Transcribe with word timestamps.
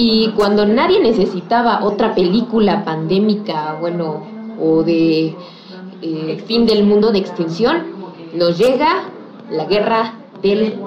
Y 0.00 0.28
cuando 0.36 0.64
nadie 0.64 1.00
necesitaba 1.00 1.82
otra 1.82 2.14
película 2.14 2.84
pandémica, 2.84 3.76
bueno, 3.80 4.24
o 4.62 4.84
de 4.84 5.34
eh, 6.02 6.44
fin 6.46 6.66
del 6.66 6.84
mundo 6.84 7.10
de 7.10 7.18
extinción, 7.18 7.82
nos 8.32 8.56
llega 8.56 9.10
la 9.50 9.64
guerra 9.64 10.14
del 10.40 10.78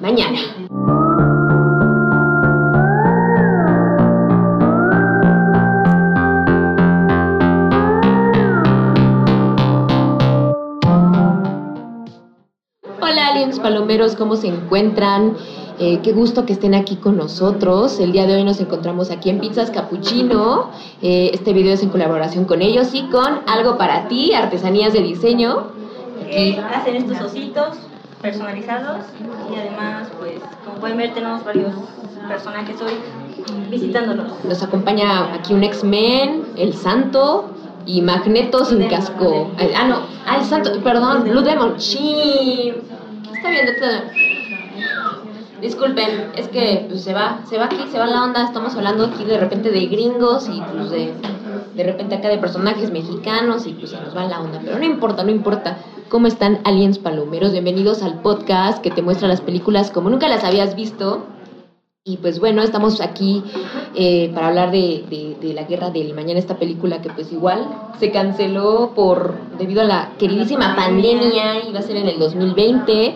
mañana. 0.00 0.38
Hola 12.98 13.28
aliens 13.28 13.60
palomeros, 13.60 14.16
¿cómo 14.16 14.36
se 14.36 14.46
encuentran? 14.46 15.36
Eh, 15.78 16.00
qué 16.02 16.12
gusto 16.12 16.46
que 16.46 16.52
estén 16.52 16.74
aquí 16.74 16.96
con 16.96 17.16
nosotros. 17.16 17.98
El 17.98 18.12
día 18.12 18.26
de 18.26 18.36
hoy 18.36 18.44
nos 18.44 18.60
encontramos 18.60 19.10
aquí 19.10 19.30
en 19.30 19.40
Pizzas 19.40 19.70
Capuchino. 19.70 20.70
Eh, 21.02 21.30
este 21.34 21.52
video 21.52 21.74
es 21.74 21.82
en 21.82 21.88
colaboración 21.88 22.44
con 22.44 22.62
ellos 22.62 22.94
y 22.94 23.02
con 23.08 23.40
Algo 23.46 23.76
para 23.76 24.06
ti, 24.06 24.32
artesanías 24.34 24.92
de 24.92 25.02
diseño. 25.02 25.68
Aquí. 26.24 26.56
hacen 26.56 26.96
estos 26.96 27.20
ositos 27.20 27.76
personalizados 28.22 29.04
y 29.52 29.58
además, 29.58 30.08
pues, 30.18 30.40
como 30.64 30.76
pueden 30.78 30.96
ver, 30.96 31.12
tenemos 31.12 31.44
varios 31.44 31.72
personajes 32.28 32.76
hoy 32.80 32.94
visitándonos. 33.70 34.44
Nos 34.44 34.62
acompaña 34.62 35.34
aquí 35.34 35.52
un 35.52 35.64
X-Men, 35.64 36.44
el 36.56 36.72
Santo, 36.74 37.50
y 37.86 38.00
Magneto 38.00 38.64
sin 38.64 38.88
casco. 38.88 39.50
Ah, 39.76 39.86
no, 39.86 40.00
ah, 40.26 40.38
el 40.38 40.44
santo, 40.44 40.70
perdón, 40.82 41.24
Blue 41.24 41.42
Demon. 41.42 41.78
Sí. 41.80 42.72
Está 43.34 43.50
bien, 43.50 43.66
Disculpen, 45.64 46.32
es 46.36 46.48
que 46.48 46.84
pues, 46.90 47.02
se 47.02 47.14
va, 47.14 47.40
se 47.48 47.56
va 47.56 47.64
aquí, 47.64 47.78
se 47.90 47.98
va 47.98 48.06
la 48.06 48.22
onda, 48.22 48.44
estamos 48.44 48.76
hablando 48.76 49.06
aquí 49.06 49.24
de 49.24 49.38
repente 49.38 49.70
de 49.70 49.86
gringos 49.86 50.46
y 50.46 50.60
pues 50.60 50.90
de, 50.90 51.14
de 51.74 51.82
repente 51.82 52.16
acá 52.16 52.28
de 52.28 52.36
personajes 52.36 52.90
mexicanos 52.90 53.66
y 53.66 53.72
pues 53.72 53.92
se 53.92 53.98
nos 53.98 54.14
va 54.14 54.26
la 54.26 54.42
onda, 54.42 54.60
pero 54.62 54.78
no 54.78 54.84
importa, 54.84 55.24
no 55.24 55.30
importa. 55.30 55.78
¿Cómo 56.10 56.26
están 56.26 56.60
aliens 56.64 56.98
palomeros? 56.98 57.52
Bienvenidos 57.52 58.02
al 58.02 58.20
podcast 58.20 58.82
que 58.82 58.90
te 58.90 59.00
muestra 59.00 59.26
las 59.26 59.40
películas 59.40 59.90
como 59.90 60.10
nunca 60.10 60.28
las 60.28 60.44
habías 60.44 60.76
visto. 60.76 61.24
Y 62.04 62.18
pues 62.18 62.40
bueno, 62.40 62.62
estamos 62.62 63.00
aquí 63.00 63.42
eh, 63.94 64.30
para 64.34 64.48
hablar 64.48 64.70
de, 64.70 65.36
de, 65.40 65.54
la 65.54 65.62
guerra 65.62 65.88
del 65.88 66.12
mañana, 66.12 66.38
esta 66.38 66.58
película 66.58 67.00
que 67.00 67.08
pues 67.08 67.32
igual 67.32 67.66
se 67.98 68.10
canceló 68.10 68.92
por 68.94 69.32
debido 69.56 69.80
a 69.80 69.84
la 69.84 70.10
queridísima 70.18 70.76
pandemia, 70.76 71.66
iba 71.66 71.78
a 71.78 71.82
ser 71.82 71.96
en 71.96 72.08
el 72.08 72.18
2020 72.18 73.14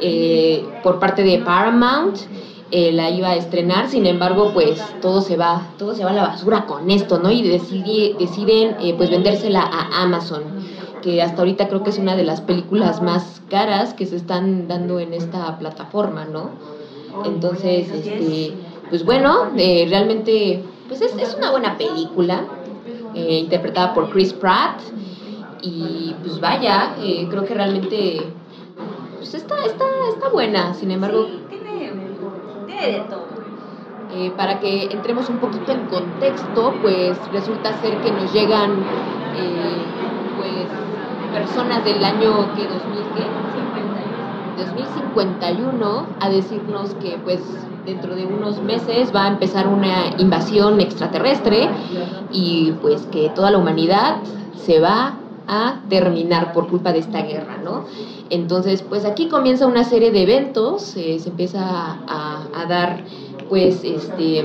eh, 0.00 0.64
por 0.82 0.98
parte 0.98 1.22
de 1.22 1.38
Paramount. 1.38 2.18
Eh, 2.72 2.90
la 2.90 3.10
iba 3.10 3.28
a 3.28 3.36
estrenar, 3.36 3.88
sin 3.88 4.06
embargo, 4.06 4.50
pues 4.52 4.82
todo 5.00 5.20
se 5.20 5.36
va, 5.36 5.68
todo 5.78 5.94
se 5.94 6.02
va 6.02 6.10
a 6.10 6.14
la 6.14 6.22
basura 6.24 6.66
con 6.66 6.90
esto, 6.90 7.20
¿no? 7.20 7.30
Y 7.30 7.42
deciden 7.42 8.76
eh, 8.80 8.92
pues 8.96 9.08
vendérsela 9.08 9.60
a 9.60 10.02
Amazon, 10.02 10.42
que 11.00 11.22
hasta 11.22 11.42
ahorita 11.42 11.68
creo 11.68 11.84
que 11.84 11.90
es 11.90 11.98
una 11.98 12.16
de 12.16 12.24
las 12.24 12.40
películas 12.40 13.00
más 13.00 13.40
caras 13.48 13.94
que 13.94 14.04
se 14.04 14.16
están 14.16 14.66
dando 14.66 14.98
en 14.98 15.12
esta 15.12 15.56
plataforma, 15.60 16.24
¿no? 16.24 16.50
Entonces, 17.24 17.88
este, 17.88 18.54
pues 18.90 19.04
bueno, 19.04 19.50
realmente, 19.54 20.64
pues 20.88 21.02
es, 21.02 21.14
es, 21.18 21.36
una 21.36 21.52
buena 21.52 21.78
película, 21.78 22.46
interpretada 23.14 23.94
por 23.94 24.10
Chris 24.10 24.32
Pratt, 24.32 24.80
y 25.62 26.16
pues 26.20 26.40
vaya, 26.40 26.96
creo 27.30 27.44
que 27.44 27.54
realmente 27.54 28.24
pues 29.30 29.42
está, 29.42 29.56
está, 29.64 29.84
está 30.14 30.28
buena, 30.28 30.72
sin 30.74 30.92
embargo... 30.92 31.26
tiene, 31.48 31.90
de 32.92 33.00
todo. 33.10 33.26
Eh, 34.14 34.32
para 34.36 34.60
que 34.60 34.84
entremos 34.84 35.28
un 35.28 35.38
poquito 35.38 35.72
en 35.72 35.86
contexto, 35.86 36.72
pues 36.80 37.18
resulta 37.32 37.72
ser 37.80 37.96
que 38.02 38.12
nos 38.12 38.32
llegan 38.32 38.70
eh, 39.36 39.82
pues 40.36 40.68
personas 41.32 41.84
del 41.84 42.04
año 42.04 42.54
que 42.54 42.68
2000 42.68 43.02
¿qué? 43.16 44.62
2051 44.64 46.06
a 46.20 46.28
decirnos 46.30 46.94
que 46.94 47.18
pues 47.24 47.40
dentro 47.84 48.14
de 48.14 48.26
unos 48.26 48.62
meses 48.62 49.14
va 49.14 49.24
a 49.24 49.28
empezar 49.28 49.66
una 49.66 50.14
invasión 50.18 50.80
extraterrestre 50.80 51.68
y 52.30 52.72
pues 52.80 53.02
que 53.06 53.30
toda 53.30 53.50
la 53.50 53.58
humanidad 53.58 54.18
se 54.54 54.78
va 54.80 55.16
a 55.48 55.80
terminar 55.88 56.52
por 56.52 56.68
culpa 56.68 56.92
de 56.92 57.00
esta 57.00 57.22
guerra, 57.22 57.58
¿no? 57.62 57.84
Entonces, 58.30 58.82
pues 58.82 59.04
aquí 59.04 59.28
comienza 59.28 59.66
una 59.66 59.84
serie 59.84 60.10
de 60.10 60.22
eventos, 60.22 60.96
eh, 60.96 61.18
se 61.20 61.28
empieza 61.28 61.60
a, 61.62 62.66
dar, 62.68 63.04
pues, 63.48 63.84
este, 63.84 64.44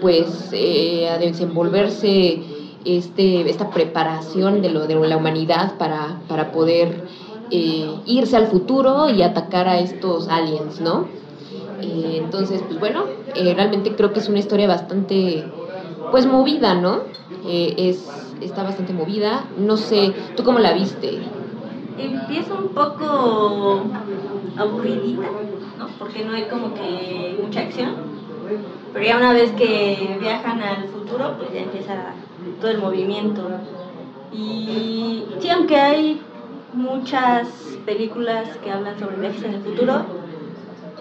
pues, 0.00 0.50
eh, 0.52 1.08
a 1.08 1.18
desenvolverse 1.18 2.42
este, 2.84 3.50
esta 3.50 3.70
preparación 3.70 4.62
de 4.62 4.70
lo 4.70 4.86
de 4.86 4.94
la 4.94 5.16
humanidad 5.16 5.76
para, 5.76 6.20
para 6.28 6.52
poder 6.52 7.04
eh, 7.50 7.90
irse 8.06 8.36
al 8.36 8.46
futuro 8.46 9.10
y 9.10 9.22
atacar 9.22 9.68
a 9.68 9.80
estos 9.80 10.28
aliens, 10.28 10.80
¿no? 10.80 11.20
entonces, 11.82 12.62
pues 12.68 12.78
bueno, 12.78 13.04
realmente 13.34 13.96
creo 13.96 14.12
que 14.12 14.20
es 14.20 14.28
una 14.28 14.38
historia 14.38 14.68
bastante, 14.68 15.44
pues, 16.10 16.26
movida, 16.26 16.74
¿no? 16.74 17.00
es 17.46 18.29
está 18.40 18.62
bastante 18.62 18.92
movida. 18.92 19.44
No 19.58 19.76
sé, 19.76 20.12
¿tú 20.36 20.44
cómo 20.44 20.58
la 20.58 20.72
viste? 20.72 21.20
Empieza 21.98 22.54
un 22.54 22.68
poco 22.68 23.84
aburridita, 24.56 25.28
¿no? 25.78 25.88
Porque 25.98 26.24
no 26.24 26.32
hay 26.32 26.44
como 26.44 26.74
que 26.74 27.38
mucha 27.42 27.60
acción. 27.60 27.94
Pero 28.92 29.04
ya 29.04 29.16
una 29.16 29.32
vez 29.32 29.52
que 29.52 30.16
viajan 30.20 30.62
al 30.62 30.88
futuro, 30.88 31.36
pues 31.38 31.52
ya 31.52 31.60
empieza 31.60 32.14
todo 32.60 32.70
el 32.70 32.78
movimiento. 32.78 33.48
Y 34.32 35.24
sí, 35.38 35.50
aunque 35.50 35.76
hay 35.76 36.20
muchas 36.72 37.48
películas 37.84 38.48
que 38.62 38.70
hablan 38.70 38.98
sobre 38.98 39.16
viajes 39.16 39.42
en 39.42 39.54
el 39.54 39.62
futuro, 39.62 40.04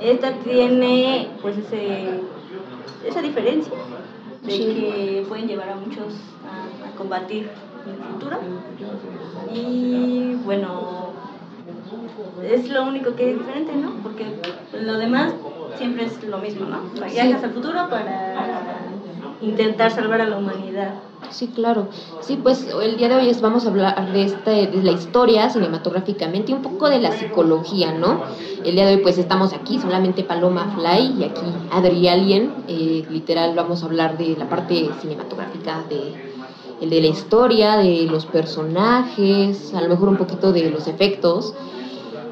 esta 0.01 0.31
tiene 0.39 1.29
pues 1.41 1.57
ese, 1.57 2.22
esa 3.05 3.22
diferencia 3.22 3.73
de 4.44 4.57
que 4.57 5.25
pueden 5.28 5.47
llevar 5.47 5.69
a 5.69 5.75
muchos 5.75 6.13
combatir 6.99 7.49
el 7.87 8.13
futuro. 8.13 8.37
Y 9.53 10.35
bueno, 10.45 11.13
es 12.43 12.69
lo 12.69 12.83
único 12.83 13.15
que 13.15 13.31
es 13.31 13.39
diferente, 13.39 13.75
¿no? 13.75 13.93
Porque 14.03 14.25
lo 14.79 14.97
demás 14.97 15.33
siempre 15.77 16.05
es 16.05 16.23
lo 16.23 16.37
mismo, 16.37 16.67
¿no? 16.67 16.81
Viajas 17.09 17.43
al 17.43 17.51
futuro 17.51 17.89
para 17.89 18.35
intentar 19.41 19.91
salvar 19.91 20.21
a 20.21 20.27
la 20.27 20.37
humanidad. 20.37 20.93
Sí, 21.31 21.47
claro. 21.47 21.87
Sí, 22.21 22.39
pues 22.41 22.67
el 22.81 22.97
día 22.97 23.09
de 23.09 23.16
hoy 23.16 23.31
vamos 23.41 23.66
a 23.66 23.69
hablar 23.69 24.11
de, 24.11 24.23
este, 24.23 24.67
de 24.67 24.83
la 24.83 24.91
historia 24.91 25.49
cinematográficamente 25.49 26.51
y 26.51 26.55
un 26.55 26.61
poco 26.61 26.89
de 26.89 26.99
la 26.99 27.11
psicología, 27.11 27.93
¿no? 27.93 28.23
El 28.63 28.75
día 28.75 28.87
de 28.87 28.95
hoy 28.95 29.01
pues 29.01 29.17
estamos 29.17 29.53
aquí, 29.53 29.79
solamente 29.79 30.23
Paloma 30.23 30.75
Fly 30.75 31.16
y 31.19 31.23
aquí 31.23 31.45
Adri 31.71 32.07
Alien. 32.07 32.53
Eh, 32.67 33.05
literal 33.09 33.53
vamos 33.55 33.83
a 33.83 33.85
hablar 33.85 34.17
de 34.17 34.35
la 34.37 34.49
parte 34.49 34.89
cinematográfica 35.01 35.83
de, 35.89 36.28
el 36.81 36.90
de 36.90 37.01
la 37.01 37.07
historia, 37.07 37.78
de 37.78 38.07
los 38.09 38.25
personajes, 38.25 39.73
a 39.73 39.81
lo 39.81 39.90
mejor 39.90 40.09
un 40.09 40.17
poquito 40.17 40.51
de 40.51 40.69
los 40.69 40.88
efectos. 40.88 41.53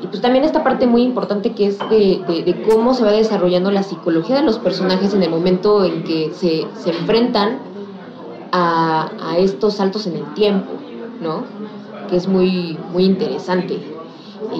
Y 0.02 0.08
pues 0.08 0.22
también 0.22 0.44
esta 0.44 0.64
parte 0.64 0.86
muy 0.86 1.02
importante 1.02 1.54
que 1.54 1.68
es 1.68 1.80
de, 1.90 2.66
cómo 2.70 2.94
se 2.94 3.04
va 3.04 3.12
desarrollando 3.12 3.72
la 3.72 3.84
psicología 3.84 4.36
de 4.38 4.44
los 4.44 4.60
personajes 4.60 5.14
en 5.14 5.24
el 5.24 5.30
momento 5.30 5.84
en 5.84 6.04
que 6.04 6.32
se, 6.34 6.68
se 6.76 6.92
enfrentan 6.92 7.60
a, 8.52 9.10
a, 9.20 9.38
estos 9.38 9.76
saltos 9.76 10.06
en 10.08 10.18
el 10.18 10.34
tiempo, 10.34 10.72
¿no? 11.20 11.44
Que 12.10 12.16
es 12.16 12.28
muy, 12.28 12.78
muy 12.94 13.06
interesante. 13.06 13.82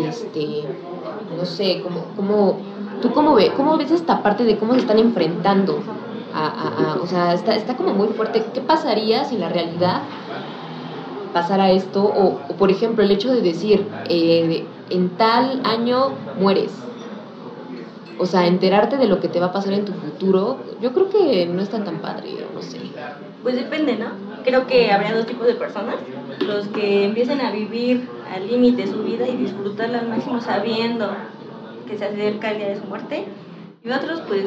Este, 0.04 0.64
no 1.38 1.46
sé, 1.46 1.82
cómo, 1.84 2.06
cómo, 2.16 2.58
¿tú 3.02 3.12
cómo, 3.12 3.36
ve, 3.36 3.52
cómo 3.56 3.78
ves 3.78 3.92
esta 3.92 4.24
parte 4.24 4.44
de 4.44 4.58
cómo 4.58 4.74
se 4.74 4.80
están 4.80 4.98
enfrentando? 4.98 5.80
A, 6.40 7.00
o 7.02 7.08
sea, 7.08 7.34
está, 7.34 7.56
está 7.56 7.76
como 7.76 7.94
muy 7.94 8.10
fuerte. 8.10 8.44
¿Qué 8.54 8.62
pasaría 8.62 9.24
si 9.26 9.38
la 9.38 9.50
realidad 9.50 10.02
pasara 11.34 11.72
esto? 11.72 12.04
O, 12.04 12.38
por 12.58 12.70
ejemplo, 12.70 13.04
el 13.04 13.12
hecho 13.12 13.32
de 13.32 13.42
decir, 13.42 13.88
eh, 14.08 14.66
en 14.90 15.10
tal 15.18 15.62
año 15.66 16.12
mueres. 16.40 16.72
O 18.20 18.26
sea, 18.26 18.48
enterarte 18.48 18.98
de 18.98 19.08
lo 19.08 19.20
que 19.20 19.28
te 19.30 19.40
va 19.40 19.48
a 19.48 19.52
pasar 19.52 19.74
en 19.74 19.86
tu 19.86 19.94
futuro, 19.94 20.58
yo 20.82 20.94
creo 20.94 21.10
que 21.10 21.46
no 21.48 21.62
está 21.62 21.84
tan 21.84 22.00
padre, 22.00 22.30
no 22.54 22.62
sé. 22.62 22.80
Pues 23.44 23.56
depende, 23.56 23.96
¿no? 23.96 24.08
Creo 24.44 24.68
que 24.68 24.92
habría 24.92 25.16
dos 25.16 25.26
tipos 25.26 25.48
de 25.48 25.54
personas. 25.54 25.96
Los 26.40 26.68
que 26.68 27.06
empiezan 27.06 27.42
a 27.42 27.52
vivir 27.52 28.08
al 28.34 28.48
límite 28.48 28.88
su 28.88 29.04
vida 29.04 29.28
y 29.28 29.38
disfrutarla 29.38 30.00
al 30.00 30.10
máximo 30.10 30.42
sabiendo 30.42 31.10
que 31.88 31.98
se 31.98 32.06
acerca 32.06 32.52
el 32.52 32.58
día 32.58 32.70
de 32.70 32.80
su 32.80 32.86
muerte. 32.86 33.26
Y 33.84 33.92
otros, 33.92 34.22
pues, 34.28 34.46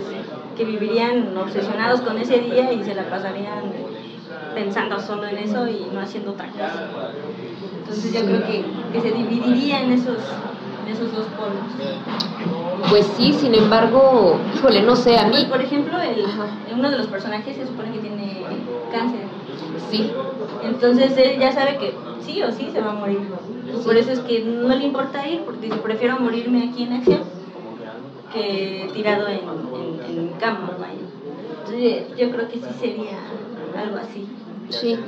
que 0.57 0.65
vivirían 0.65 1.37
obsesionados 1.37 2.01
con 2.03 2.19
ese 2.19 2.39
día 2.41 2.73
y 2.73 2.85
se 2.85 2.95
la 2.95 3.09
pasarían 3.09 3.73
pensando 4.55 5.01
solo 5.01 5.27
en 5.27 5.39
eso 5.39 5.67
y 5.69 5.87
no 5.93 6.01
haciendo 6.01 6.33
otra 6.33 6.49
cosa. 6.49 6.89
Entonces 7.79 8.13
yo 8.13 8.21
creo 8.21 8.45
que, 8.47 8.65
que 8.93 9.01
se 9.01 9.13
dividiría 9.13 9.83
en 9.83 9.93
esos, 9.93 10.19
esos 10.89 11.13
dos 11.15 11.27
polos. 11.37 12.91
Pues 12.91 13.07
sí, 13.17 13.33
sin 13.33 13.55
embargo, 13.55 14.39
híjole, 14.55 14.83
no 14.83 14.97
sé, 14.97 15.19
a 15.19 15.25
mí... 15.25 15.31
Pues, 15.31 15.45
por 15.45 15.61
ejemplo, 15.63 15.99
el, 16.01 16.25
uno 16.77 16.91
de 16.91 16.99
los 16.99 17.07
personajes 17.07 17.57
se 17.57 17.67
supone 17.67 17.93
que 17.93 17.99
tiene 17.99 18.45
cáncer. 18.93 19.21
Sí. 19.91 20.11
Entonces 20.65 21.17
él 21.17 21.39
ya 21.39 21.53
sabe 21.53 21.79
que 21.79 21.95
sí 22.21 22.43
o 22.43 22.53
sí 22.53 22.69
se 22.73 22.81
va 22.81 22.91
a 22.91 22.95
morir. 22.95 23.21
Por 23.85 23.97
eso 23.97 24.11
es 24.13 24.19
que 24.21 24.41
no 24.45 24.75
le 24.75 24.85
importa 24.85 25.27
ir, 25.27 25.43
porque 25.43 25.67
dice, 25.67 25.79
prefiero 25.79 26.19
morirme 26.19 26.69
aquí 26.69 26.83
en 26.83 26.93
acción 26.95 27.40
que 28.33 28.91
tirado 28.95 29.29
en, 29.29 29.39
en, 29.39 30.21
en. 30.21 30.31
Entonces 31.59 32.17
yo 32.17 32.31
creo 32.31 32.49
que 32.49 32.57
sí 32.57 32.67
sería 32.81 33.19
algo 33.77 33.97
así. 33.97 34.27
Sí, 34.71 34.99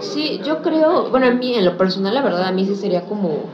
sí, 0.00 0.40
yo 0.44 0.62
creo, 0.62 1.10
bueno, 1.10 1.26
a 1.26 1.30
mí 1.30 1.54
en 1.54 1.64
lo 1.64 1.76
personal, 1.76 2.14
la 2.14 2.22
verdad, 2.22 2.44
a 2.44 2.52
mí 2.52 2.64
sí 2.64 2.76
sería 2.76 3.02
como, 3.06 3.50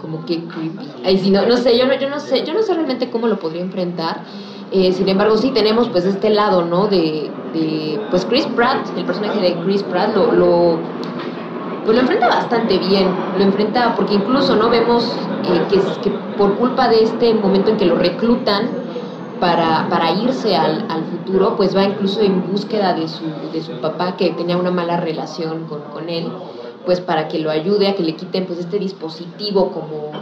como 0.00 0.24
que 0.24 0.46
creepy. 0.46 0.88
Ay, 1.04 1.18
sí, 1.18 1.30
no, 1.30 1.46
no 1.46 1.56
sé, 1.56 1.78
yo 1.78 1.86
no, 1.86 1.94
yo 1.98 2.08
no 2.08 2.20
sé, 2.20 2.44
yo 2.44 2.52
no 2.52 2.62
sé 2.62 2.74
realmente 2.74 3.10
cómo 3.10 3.26
lo 3.26 3.38
podría 3.38 3.62
enfrentar. 3.62 4.24
Eh, 4.70 4.92
sin 4.92 5.08
embargo, 5.08 5.36
sí 5.36 5.50
tenemos 5.52 5.88
pues 5.88 6.04
este 6.04 6.30
lado, 6.30 6.64
¿no? 6.64 6.86
De, 6.88 7.34
de, 7.52 8.06
pues 8.10 8.24
Chris 8.26 8.46
Pratt, 8.46 8.90
el 8.96 9.04
personaje 9.04 9.40
de 9.40 9.58
Chris 9.60 9.82
Pratt 9.82 10.14
lo, 10.14 10.32
lo 10.32 10.90
pues 11.84 11.96
lo 11.96 12.02
enfrenta 12.02 12.28
bastante 12.28 12.78
bien, 12.78 13.08
lo 13.36 13.44
enfrenta 13.44 13.94
porque 13.96 14.14
incluso 14.14 14.56
no 14.56 14.68
vemos 14.68 15.04
eh, 15.44 15.62
que, 15.70 15.80
que 16.02 16.10
por 16.36 16.56
culpa 16.56 16.88
de 16.88 17.04
este 17.04 17.34
momento 17.34 17.70
en 17.70 17.76
que 17.76 17.86
lo 17.86 17.96
reclutan, 17.96 18.68
para, 19.40 19.88
para 19.88 20.12
irse 20.12 20.54
al, 20.54 20.84
al, 20.88 21.04
futuro, 21.04 21.56
pues 21.56 21.74
va 21.74 21.84
incluso 21.84 22.20
en 22.20 22.52
búsqueda 22.52 22.92
de 22.92 23.08
su, 23.08 23.24
de 23.52 23.62
su 23.62 23.72
papá 23.80 24.16
que 24.16 24.30
tenía 24.30 24.56
una 24.56 24.70
mala 24.70 24.98
relación 24.98 25.64
con, 25.64 25.80
con 25.80 26.08
él, 26.08 26.28
pues 26.84 27.00
para 27.00 27.26
que 27.26 27.38
lo 27.38 27.50
ayude 27.50 27.88
a 27.88 27.94
que 27.96 28.02
le 28.02 28.14
quiten 28.14 28.46
pues 28.46 28.58
este 28.58 28.78
dispositivo 28.78 29.72
como, 29.72 30.12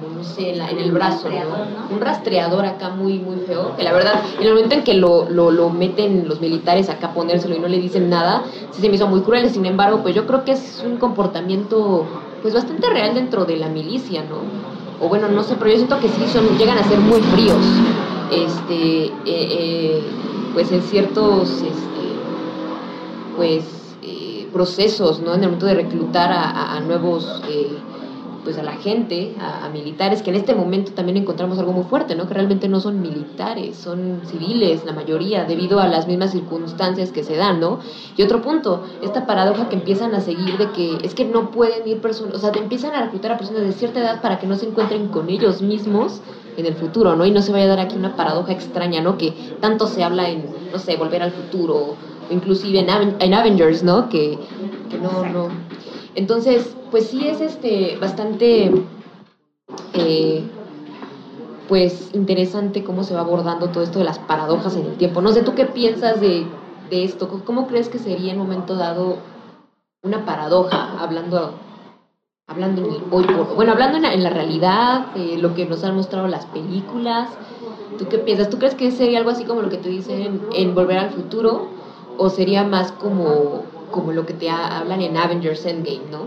como 0.00 0.16
no 0.16 0.24
sé, 0.24 0.54
en, 0.54 0.78
el 0.78 0.92
brazo, 0.92 1.28
¿no? 1.28 1.94
Un 1.94 2.00
rastreador 2.00 2.64
acá 2.64 2.90
muy, 2.90 3.18
muy 3.18 3.36
feo, 3.46 3.76
que 3.76 3.82
la 3.82 3.92
verdad, 3.92 4.22
en 4.38 4.46
el 4.46 4.54
momento 4.54 4.74
en 4.74 4.84
que 4.84 4.94
lo, 4.94 5.28
lo, 5.30 5.70
meten 5.70 6.28
los 6.28 6.40
militares 6.40 6.88
acá 6.88 7.08
a 7.08 7.14
ponérselo 7.14 7.56
y 7.56 7.58
no 7.58 7.68
le 7.68 7.78
dicen 7.78 8.08
nada, 8.08 8.44
sí 8.70 8.80
se 8.80 8.88
me 8.88 8.96
hizo 8.96 9.06
muy 9.06 9.20
cruel, 9.20 9.50
sin 9.50 9.66
embargo, 9.66 10.00
pues 10.02 10.14
yo 10.14 10.26
creo 10.26 10.44
que 10.44 10.52
es 10.52 10.82
un 10.84 10.96
comportamiento 10.96 12.06
pues 12.42 12.54
bastante 12.54 12.88
real 12.88 13.14
dentro 13.14 13.44
de 13.44 13.56
la 13.56 13.68
milicia, 13.68 14.22
¿no? 14.22 14.36
O 15.04 15.08
bueno, 15.08 15.28
no 15.28 15.42
sé, 15.42 15.56
pero 15.58 15.70
yo 15.70 15.76
siento 15.76 15.98
que 16.00 16.08
sí 16.08 16.26
son, 16.32 16.56
llegan 16.58 16.78
a 16.78 16.84
ser 16.84 16.98
muy 16.98 17.20
fríos 17.20 17.64
este, 18.30 19.04
eh, 19.04 19.12
eh, 19.26 20.02
pues 20.54 20.72
en 20.72 20.82
ciertos 20.82 21.50
este, 21.50 22.06
pues, 23.36 23.64
eh, 24.02 24.48
procesos, 24.52 25.20
¿no? 25.20 25.34
En 25.34 25.42
el 25.42 25.48
momento 25.48 25.66
de 25.66 25.74
reclutar 25.74 26.30
a 26.32 26.80
nuevos, 26.80 27.42
pues 28.46 28.58
a 28.58 28.62
la 28.62 28.76
gente, 28.76 29.34
a, 29.40 29.68
militares, 29.70 30.22
que 30.22 30.30
en 30.30 30.36
este 30.36 30.54
momento 30.54 30.92
también 30.92 31.16
encontramos 31.16 31.58
algo 31.58 31.72
muy 31.72 31.82
fuerte, 31.82 32.14
¿no? 32.14 32.28
Que 32.28 32.34
realmente 32.34 32.68
no 32.68 32.78
son 32.78 33.02
militares, 33.02 33.76
son 33.76 34.20
civiles, 34.24 34.84
la 34.84 34.92
mayoría, 34.92 35.44
debido 35.44 35.80
a 35.80 35.88
las 35.88 36.06
mismas 36.06 36.30
circunstancias 36.30 37.10
que 37.10 37.24
se 37.24 37.34
dan, 37.34 37.58
¿no? 37.58 37.80
Y 38.16 38.22
otro 38.22 38.42
punto, 38.42 38.84
esta 39.02 39.26
paradoja 39.26 39.68
que 39.68 39.74
empiezan 39.74 40.14
a 40.14 40.20
seguir 40.20 40.58
de 40.58 40.70
que 40.70 40.96
es 41.02 41.16
que 41.16 41.24
no 41.24 41.50
pueden 41.50 41.88
ir 41.88 42.00
personas, 42.00 42.36
o 42.36 42.38
sea, 42.38 42.52
te 42.52 42.60
empiezan 42.60 42.94
a 42.94 43.02
reclutar 43.02 43.32
a 43.32 43.36
personas 43.36 43.62
de 43.62 43.72
cierta 43.72 43.98
edad 43.98 44.22
para 44.22 44.38
que 44.38 44.46
no 44.46 44.54
se 44.54 44.68
encuentren 44.68 45.08
con 45.08 45.28
ellos 45.28 45.60
mismos 45.60 46.20
en 46.56 46.66
el 46.66 46.74
futuro, 46.74 47.16
¿no? 47.16 47.26
Y 47.26 47.32
no 47.32 47.42
se 47.42 47.50
vaya 47.50 47.64
a 47.64 47.68
dar 47.68 47.80
aquí 47.80 47.96
una 47.96 48.14
paradoja 48.14 48.52
extraña, 48.52 49.00
¿no? 49.00 49.18
Que 49.18 49.32
tanto 49.58 49.88
se 49.88 50.04
habla 50.04 50.30
en, 50.30 50.44
no 50.70 50.78
sé, 50.78 50.96
volver 50.96 51.20
al 51.20 51.32
futuro, 51.32 51.74
o 51.74 51.96
inclusive 52.30 52.78
en, 52.78 53.16
en 53.18 53.34
Avengers, 53.34 53.82
¿no? 53.82 54.08
Que 54.08 54.38
no, 55.02 55.26
no. 55.32 55.48
Entonces, 56.16 56.74
pues 56.90 57.08
sí 57.08 57.28
es 57.28 57.40
este 57.40 57.96
bastante, 57.98 58.72
eh, 59.94 60.42
pues 61.68 62.10
interesante 62.14 62.82
cómo 62.82 63.04
se 63.04 63.14
va 63.14 63.20
abordando 63.20 63.68
todo 63.68 63.84
esto 63.84 63.98
de 63.98 64.06
las 64.06 64.18
paradojas 64.18 64.74
en 64.76 64.86
el 64.86 64.96
tiempo. 64.96 65.20
No 65.20 65.32
sé, 65.32 65.42
¿tú 65.42 65.54
qué 65.54 65.66
piensas 65.66 66.20
de, 66.20 66.46
de 66.90 67.04
esto? 67.04 67.28
¿Cómo 67.44 67.66
crees 67.68 67.88
que 67.88 67.98
sería 67.98 68.32
en 68.32 68.40
un 68.40 68.46
momento 68.46 68.74
dado 68.76 69.18
una 70.02 70.24
paradoja, 70.24 70.98
hablando 70.98 71.54
hablando 72.48 72.80
en 72.80 72.90
hoy 73.10 73.24
por, 73.24 73.54
bueno, 73.56 73.72
hablando 73.72 73.98
en 74.06 74.22
la, 74.22 74.30
realidad, 74.30 75.06
lo 75.16 75.54
que 75.54 75.66
nos 75.66 75.82
han 75.82 75.96
mostrado 75.96 76.28
las 76.28 76.46
películas, 76.46 77.28
¿tú 77.98 78.06
qué 78.08 78.18
piensas? 78.18 78.50
¿Tú 78.50 78.58
crees 78.58 78.76
que 78.76 78.92
sería 78.92 79.18
algo 79.18 79.30
así 79.30 79.44
como 79.44 79.62
lo 79.62 79.68
que 79.68 79.78
te 79.78 79.88
dicen 79.88 80.40
en 80.52 80.74
Volver 80.74 80.98
al 80.98 81.10
Futuro? 81.10 81.66
¿O 82.18 82.30
sería 82.30 82.62
más 82.62 82.92
como, 82.92 83.64
como 83.90 84.12
lo 84.12 84.26
que 84.26 84.34
te 84.34 84.50
hablan 84.50 85.00
en 85.00 85.16
Avengers 85.16 85.64
Endgame, 85.66 86.02
no? 86.10 86.26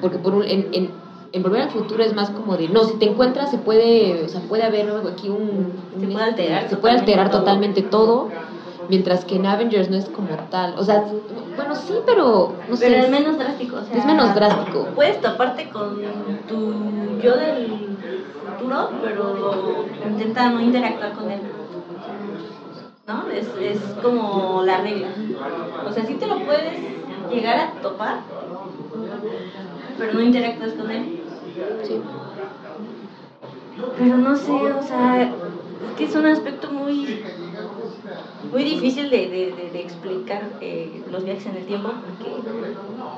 Porque 0.00 0.18
por 0.18 0.34
un, 0.34 0.44
en, 0.44 0.68
en, 0.72 0.90
en, 1.32 1.42
Volver 1.42 1.62
al 1.62 1.70
Futuro 1.70 2.02
es 2.02 2.14
más 2.14 2.30
como 2.30 2.56
de, 2.56 2.68
no, 2.68 2.84
si 2.84 2.94
te 2.98 3.06
encuentras 3.06 3.50
se 3.50 3.58
puede, 3.58 4.24
o 4.24 4.28
sea, 4.28 4.40
puede 4.42 4.62
haber 4.64 4.90
aquí 5.12 5.28
un... 5.28 5.72
un 5.94 6.00
se 6.00 6.06
puede 6.06 6.24
alterar, 6.24 6.68
se 6.68 6.76
puede 6.76 6.98
alterar 6.98 7.30
totalmente 7.30 7.82
todo 7.82 8.28
mientras 8.88 9.24
que 9.24 9.36
en 9.36 9.46
Avengers 9.46 9.90
no 9.90 9.96
es 9.96 10.06
como 10.06 10.28
tal. 10.50 10.74
O 10.78 10.84
sea, 10.84 11.04
bueno, 11.56 11.74
sí, 11.74 11.94
pero 12.06 12.54
no 12.68 12.76
sé. 12.76 12.86
Pero 12.86 13.02
es 13.04 13.10
menos 13.10 13.38
drástico. 13.38 13.76
O 13.76 13.84
sea, 13.84 13.96
es 13.96 14.06
menos 14.06 14.34
drástico. 14.34 14.86
Puedes 14.94 15.20
toparte 15.20 15.68
con 15.70 15.98
tu 16.48 17.20
yo 17.22 17.36
del 17.36 17.98
futuro, 18.56 18.90
pero 19.02 19.84
intenta 20.06 20.48
no 20.50 20.60
interactuar 20.60 21.12
con 21.12 21.30
él. 21.30 21.40
¿No? 23.08 23.26
Es, 23.32 23.48
es 23.58 23.80
como 24.02 24.62
la 24.64 24.82
regla. 24.82 25.08
O 25.88 25.92
sea, 25.92 26.04
sí 26.04 26.14
te 26.14 26.26
lo 26.26 26.44
puedes 26.44 26.78
llegar 27.30 27.58
a 27.58 27.70
topar, 27.80 28.20
pero 29.96 30.12
no 30.12 30.20
interactúas 30.20 30.72
con 30.72 30.90
él. 30.90 31.22
Sí. 31.84 32.00
Pero 33.98 34.16
no 34.18 34.36
sé, 34.36 34.52
o 34.52 34.82
sea, 34.82 35.22
es 35.22 35.30
que 35.96 36.04
es 36.04 36.14
un 36.14 36.26
aspecto 36.26 36.70
muy 36.70 37.24
muy 38.52 38.64
difícil 38.64 39.10
de, 39.10 39.28
de, 39.28 39.70
de 39.72 39.80
explicar 39.80 40.42
eh, 40.60 41.02
los 41.10 41.24
viajes 41.24 41.46
en 41.46 41.56
el 41.56 41.66
tiempo 41.66 41.90
porque 41.90 42.36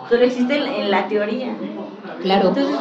solo 0.08 0.24
existe 0.24 0.56
en 0.56 0.90
la 0.90 1.08
teoría. 1.08 1.56
Claro. 2.22 2.48
Entonces, 2.48 2.76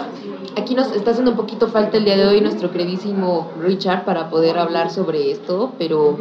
Aquí 0.57 0.75
nos 0.75 0.91
está 0.91 1.11
haciendo 1.11 1.31
un 1.31 1.37
poquito 1.37 1.67
falta 1.67 1.97
el 1.97 2.05
día 2.05 2.17
de 2.17 2.27
hoy 2.27 2.41
nuestro 2.41 2.71
queridísimo 2.71 3.51
Richard 3.61 4.03
para 4.03 4.29
poder 4.29 4.57
hablar 4.57 4.89
sobre 4.89 5.31
esto, 5.31 5.73
pero 5.77 6.17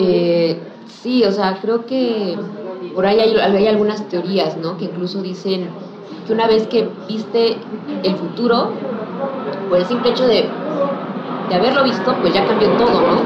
eh, 0.00 0.58
sí, 1.02 1.24
o 1.24 1.32
sea, 1.32 1.58
creo 1.60 1.84
que 1.84 2.36
por 2.94 3.04
ahí 3.04 3.20
hay, 3.20 3.66
algunas 3.66 4.08
teorías, 4.08 4.56
¿no? 4.56 4.76
Que 4.78 4.86
incluso 4.86 5.20
dicen 5.22 5.68
que 6.26 6.32
una 6.32 6.46
vez 6.46 6.66
que 6.66 6.88
viste 7.06 7.58
el 8.02 8.14
futuro, 8.16 8.70
por 9.68 9.78
el 9.78 9.84
simple 9.84 10.10
hecho 10.10 10.26
de, 10.26 10.48
de 11.48 11.54
haberlo 11.54 11.84
visto, 11.84 12.14
pues 12.22 12.32
ya 12.32 12.46
cambió 12.46 12.68
todo, 12.78 13.00
¿no? 13.00 13.20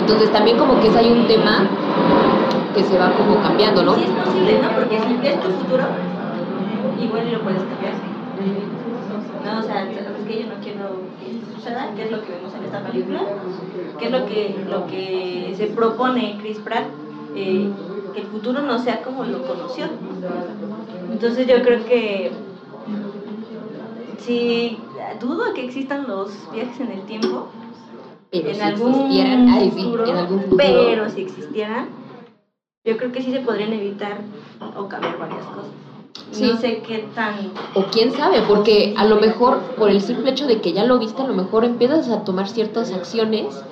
Entonces 0.00 0.32
también 0.32 0.58
como 0.58 0.80
que 0.80 0.88
es 0.88 0.96
hay 0.96 1.12
un 1.12 1.26
tema 1.28 1.68
que 2.74 2.82
se 2.82 2.98
va 2.98 3.12
como 3.12 3.40
cambiando, 3.40 3.84
¿no? 3.84 3.94
Sí 3.94 4.02
es 4.02 4.10
posible, 4.10 4.58
¿no? 4.60 4.68
Porque 4.74 4.98
si 4.98 5.16
ves 5.22 5.40
tu 5.40 5.50
futuro, 5.50 5.84
igual 7.00 7.32
lo 7.32 7.40
puedes 7.42 7.62
cambiar. 7.62 7.94
No, 9.44 9.58
o 9.58 9.60
es 9.60 10.26
que 10.26 10.42
yo 10.42 10.46
no 10.48 10.60
quiero 10.62 11.04
que 11.90 11.92
suceda, 11.92 11.94
qué 11.94 12.04
es 12.04 12.10
lo 12.10 12.22
que 12.22 12.32
vemos 12.32 12.54
en 12.54 12.64
esta 12.64 12.80
película, 12.84 13.20
qué 13.98 14.04
es 14.06 14.10
lo 14.10 14.26
que, 14.26 14.64
lo 14.68 14.86
que 14.86 15.54
se 15.56 15.66
propone 15.66 16.38
Chris 16.40 16.58
Pratt, 16.58 16.84
eh, 17.34 17.70
que 18.14 18.20
el 18.20 18.26
futuro 18.26 18.62
no 18.62 18.78
sea 18.78 19.02
como 19.02 19.24
lo 19.24 19.46
conoció. 19.46 19.86
Entonces 21.10 21.46
yo 21.46 21.62
creo 21.62 21.84
que 21.84 22.32
si 24.18 24.78
dudo 25.20 25.52
que 25.54 25.64
existan 25.64 26.06
los 26.06 26.30
viajes 26.52 26.80
en 26.80 26.90
el 26.92 27.02
tiempo, 27.02 27.48
pero 28.30 28.48
en, 28.48 28.54
si 28.54 28.60
algún 28.60 28.94
existieran, 28.94 29.48
ay, 29.48 29.70
sí, 29.74 29.82
futuro, 29.82 30.06
en 30.06 30.16
algún 30.16 30.40
futuro. 30.42 30.56
pero 30.56 31.10
si 31.10 31.22
existieran, 31.22 31.88
yo 32.84 32.96
creo 32.96 33.12
que 33.12 33.22
sí 33.22 33.30
se 33.30 33.40
podrían 33.40 33.72
evitar 33.72 34.18
o 34.76 34.88
cambiar 34.88 35.18
varias 35.18 35.44
cosas. 35.46 35.70
Sí. 36.30 36.44
No 36.44 36.56
sé 36.58 36.82
qué 36.86 37.08
tan... 37.14 37.52
O 37.74 37.84
quién 37.90 38.12
sabe, 38.12 38.42
porque 38.42 38.94
a 38.96 39.04
lo 39.04 39.16
mejor 39.16 39.60
por 39.76 39.90
el 39.90 40.00
simple 40.00 40.30
hecho 40.30 40.46
de 40.46 40.60
que 40.60 40.72
ya 40.72 40.84
lo 40.84 40.98
viste, 40.98 41.22
a 41.22 41.26
lo 41.26 41.34
mejor 41.34 41.64
empiezas 41.64 42.08
a 42.08 42.24
tomar 42.24 42.48
ciertas 42.48 42.92
acciones 42.92 43.62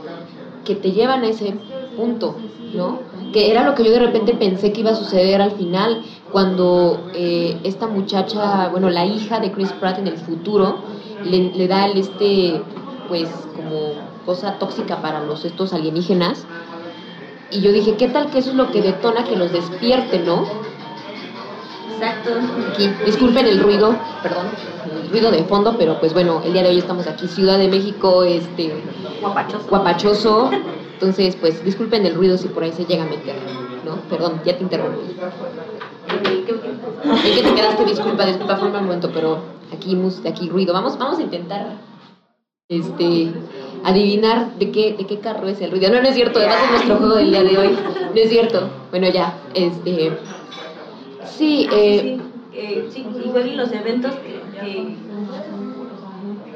que 0.64 0.74
te 0.74 0.92
llevan 0.92 1.22
a 1.24 1.28
ese 1.28 1.54
punto, 1.96 2.36
¿no? 2.74 3.00
Que 3.32 3.50
era 3.50 3.64
lo 3.64 3.74
que 3.74 3.84
yo 3.84 3.90
de 3.90 3.98
repente 3.98 4.34
pensé 4.34 4.72
que 4.72 4.80
iba 4.80 4.90
a 4.90 4.94
suceder 4.94 5.40
al 5.40 5.52
final, 5.52 6.02
cuando 6.30 7.10
eh, 7.14 7.58
esta 7.64 7.86
muchacha, 7.86 8.68
bueno, 8.68 8.90
la 8.90 9.04
hija 9.04 9.40
de 9.40 9.52
Chris 9.52 9.72
Pratt 9.72 9.98
en 9.98 10.08
el 10.08 10.18
futuro, 10.18 10.78
le, 11.24 11.52
le 11.52 11.68
da 11.68 11.86
el 11.86 11.98
este, 11.98 12.62
pues, 13.08 13.28
como 13.54 13.92
cosa 14.24 14.58
tóxica 14.58 15.02
para 15.02 15.22
los 15.24 15.44
estos 15.44 15.72
alienígenas. 15.72 16.46
Y 17.50 17.60
yo 17.60 17.72
dije, 17.72 17.96
¿qué 17.96 18.08
tal 18.08 18.30
que 18.30 18.38
eso 18.38 18.50
es 18.50 18.56
lo 18.56 18.70
que 18.70 18.80
detona 18.80 19.24
que 19.24 19.36
los 19.36 19.52
despierte, 19.52 20.20
no? 20.20 20.44
Exacto. 22.02 22.30
Aquí, 22.72 22.90
disculpen 23.06 23.46
el 23.46 23.60
ruido, 23.60 23.94
perdón, 24.24 24.46
el 25.04 25.08
ruido 25.10 25.30
de 25.30 25.44
fondo, 25.44 25.76
pero 25.78 26.00
pues 26.00 26.12
bueno, 26.12 26.42
el 26.44 26.52
día 26.52 26.64
de 26.64 26.70
hoy 26.70 26.78
estamos 26.78 27.06
aquí, 27.06 27.28
Ciudad 27.28 27.58
de 27.58 27.68
México, 27.68 28.24
este 28.24 28.72
Guapachoso. 29.20 29.68
guapachoso. 29.68 30.50
Entonces, 30.94 31.36
pues 31.36 31.64
disculpen 31.64 32.04
el 32.04 32.14
ruido 32.16 32.36
si 32.38 32.48
por 32.48 32.64
ahí 32.64 32.72
se 32.72 32.84
llega 32.86 33.04
a 33.04 33.06
meter, 33.06 33.36
¿no? 33.84 33.96
Perdón, 34.10 34.40
ya 34.44 34.56
te 34.56 34.64
interrumpí. 34.64 35.14
¿Qué- 36.46 37.42
te 37.42 37.54
quedaste? 37.54 37.84
Disculpa, 37.84 38.26
disculpa, 38.26 38.56
fue 38.56 38.66
un 38.68 38.72
mal 38.74 38.82
momento, 38.82 39.10
pero 39.14 39.38
aquí, 39.72 39.96
aquí 40.28 40.48
ruido. 40.48 40.72
Vamos, 40.74 40.98
vamos 40.98 41.18
a 41.20 41.22
intentar 41.22 41.66
este, 42.68 43.32
adivinar 43.84 44.54
de 44.58 44.70
qué, 44.72 44.94
de 44.98 45.06
qué 45.06 45.18
carro 45.18 45.46
es 45.48 45.60
el 45.60 45.70
ruido. 45.70 45.88
No, 45.92 46.00
no 46.02 46.08
es 46.08 46.14
cierto, 46.14 46.38
además 46.40 46.56
es 46.64 46.70
nuestro 46.70 46.96
juego 46.96 47.14
del 47.16 47.30
día 47.30 47.42
de 47.44 47.58
hoy. 47.58 47.68
No 48.14 48.20
es 48.20 48.28
cierto. 48.28 48.68
Bueno, 48.90 49.08
ya, 49.08 49.34
este... 49.54 50.18
Sí, 51.36 51.66
eh, 51.72 52.20
sí, 52.90 53.06
sí, 53.14 53.22
igual 53.24 53.48
y 53.48 53.54
los 53.54 53.72
eventos 53.72 54.14
que, 54.16 54.96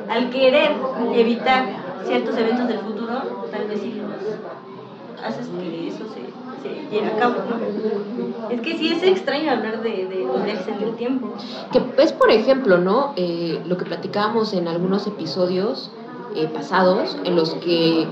al 0.09 0.31
querer 0.31 0.73
evitar 1.15 1.67
ciertos 2.05 2.37
eventos 2.37 2.69
del 2.69 2.79
futuro, 2.79 3.47
tal 3.51 3.67
vez 3.67 3.81
sí 3.81 3.95
los 3.95 5.25
haces 5.25 5.49
que 5.49 5.89
eso 5.89 6.05
se, 6.09 6.69
se 6.69 6.91
lleve 6.91 7.09
a 7.09 7.19
cabo, 7.19 7.35
¿no? 7.49 8.51
Es 8.51 8.61
que 8.61 8.77
sí 8.79 8.93
es 8.93 9.03
extraño 9.03 9.51
hablar 9.51 9.83
de, 9.83 10.07
de 10.07 10.25
los 10.25 10.45
viajes 10.45 10.69
en 10.69 10.83
el 10.83 10.95
tiempo. 10.97 11.33
Que 11.73 11.83
es, 12.03 12.13
por 12.13 12.31
ejemplo, 12.31 12.79
¿no? 12.79 13.13
Eh, 13.17 13.61
lo 13.67 13.77
que 13.77 13.85
platicábamos 13.87 14.53
en 14.53 14.69
algunos 14.69 15.07
episodios 15.07 15.91
eh, 16.37 16.49
pasados 16.53 17.17
en 17.25 17.35
los 17.35 17.55
que 17.55 18.07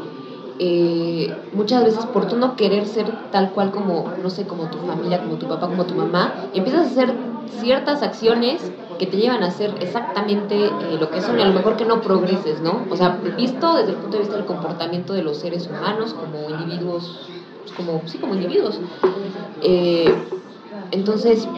eh, 0.58 1.34
muchas 1.52 1.84
veces 1.84 2.06
por 2.06 2.28
tú 2.28 2.36
no 2.36 2.56
querer 2.56 2.86
ser 2.86 3.06
tal 3.32 3.50
cual 3.52 3.72
como, 3.72 4.04
no 4.22 4.30
sé, 4.30 4.46
como 4.46 4.64
tu 4.70 4.78
familia, 4.78 5.22
como 5.22 5.36
tu 5.36 5.46
papá, 5.46 5.68
como 5.68 5.84
tu 5.84 5.94
mamá, 5.94 6.32
empiezas 6.54 6.86
a 6.86 6.90
hacer 6.90 7.14
ciertas 7.60 8.02
acciones 8.02 8.70
que 8.98 9.06
te 9.06 9.16
llevan 9.16 9.42
a 9.42 9.48
hacer 9.48 9.74
exactamente 9.80 10.54
eh, 10.66 10.96
lo 11.00 11.10
que 11.10 11.20
son 11.20 11.38
y 11.38 11.42
a 11.42 11.46
lo 11.46 11.54
mejor 11.54 11.76
que 11.76 11.84
no 11.84 12.00
progreses, 12.00 12.60
¿no? 12.60 12.86
O 12.88 12.96
sea, 12.96 13.18
visto 13.36 13.74
desde 13.74 13.90
el 13.90 13.96
punto 13.96 14.16
de 14.16 14.22
vista 14.22 14.36
del 14.36 14.46
comportamiento 14.46 15.12
de 15.12 15.22
los 15.22 15.38
seres 15.38 15.66
humanos 15.66 16.14
como 16.14 16.48
individuos, 16.50 17.28
pues, 17.62 17.72
como, 17.72 18.06
sí, 18.06 18.18
como 18.18 18.34
individuos. 18.34 18.80
entonces, 20.92 21.48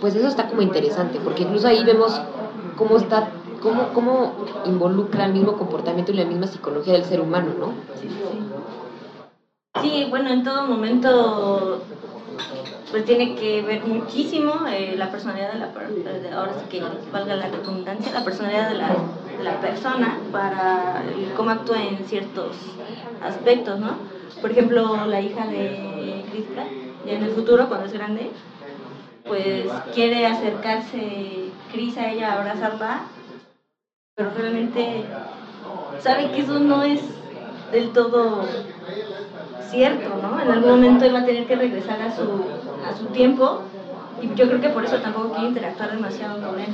pues 0.00 0.14
eso 0.14 0.28
está 0.28 0.48
como 0.48 0.62
interesante, 0.62 1.18
porque 1.24 1.42
incluso 1.42 1.66
ahí 1.66 1.84
vemos 1.84 2.20
cómo 2.76 2.96
está 2.96 3.32
cómo, 3.64 3.88
cómo 3.94 4.34
involucra 4.66 5.24
el 5.24 5.32
mismo 5.32 5.56
comportamiento 5.56 6.12
y 6.12 6.16
la 6.16 6.26
misma 6.26 6.46
psicología 6.46 6.92
del 6.92 7.04
ser 7.04 7.20
humano, 7.20 7.52
¿no? 7.58 7.72
Sí, 9.82 10.06
bueno, 10.08 10.30
en 10.30 10.44
todo 10.44 10.66
momento 10.66 11.82
pues 12.90 13.04
tiene 13.06 13.34
que 13.34 13.62
ver 13.62 13.84
muchísimo 13.86 14.66
eh, 14.68 14.94
la 14.96 15.10
personalidad 15.10 15.52
de 15.52 15.58
la 15.58 16.36
ahora 16.36 16.52
que 16.70 16.80
valga 17.12 17.34
la 17.34 17.48
redundancia 17.48 18.12
la 18.12 18.24
personalidad 18.24 18.68
de 18.68 18.74
la, 18.76 18.88
de 19.36 19.42
la 19.42 19.60
persona 19.60 20.18
para 20.30 21.02
cómo 21.36 21.50
actúa 21.50 21.82
en 21.82 22.04
ciertos 22.06 22.56
aspectos 23.20 23.80
no 23.80 23.96
por 24.40 24.52
ejemplo 24.52 25.06
la 25.06 25.20
hija 25.20 25.46
de 25.46 26.24
Chris 26.30 26.44
ya 27.04 27.12
en 27.12 27.24
el 27.24 27.30
futuro 27.30 27.66
cuando 27.66 27.86
es 27.86 27.92
grande 27.92 28.30
pues 29.26 29.66
quiere 29.92 30.26
acercarse 30.26 31.50
Chris 31.72 31.96
a 31.98 32.10
ella 32.12 32.34
abrazarla 32.34 33.02
pero 34.16 34.30
realmente 34.30 35.04
sabe 36.00 36.30
que 36.30 36.42
eso 36.42 36.60
no 36.60 36.84
es 36.84 37.00
del 37.72 37.90
todo 37.90 38.44
cierto, 39.70 40.08
¿no? 40.22 40.40
En 40.40 40.52
algún 40.52 40.70
momento 40.70 41.04
él 41.04 41.12
va 41.12 41.20
a 41.20 41.24
tener 41.24 41.46
que 41.46 41.56
regresar 41.56 42.00
a 42.00 42.14
su, 42.14 42.22
a 42.22 42.96
su 42.96 43.06
tiempo 43.06 43.62
y 44.22 44.32
yo 44.36 44.46
creo 44.46 44.60
que 44.60 44.68
por 44.68 44.84
eso 44.84 44.98
tampoco 44.98 45.32
quiere 45.32 45.48
interactuar 45.48 45.90
demasiado 45.90 46.48
con 46.48 46.60
él. 46.60 46.68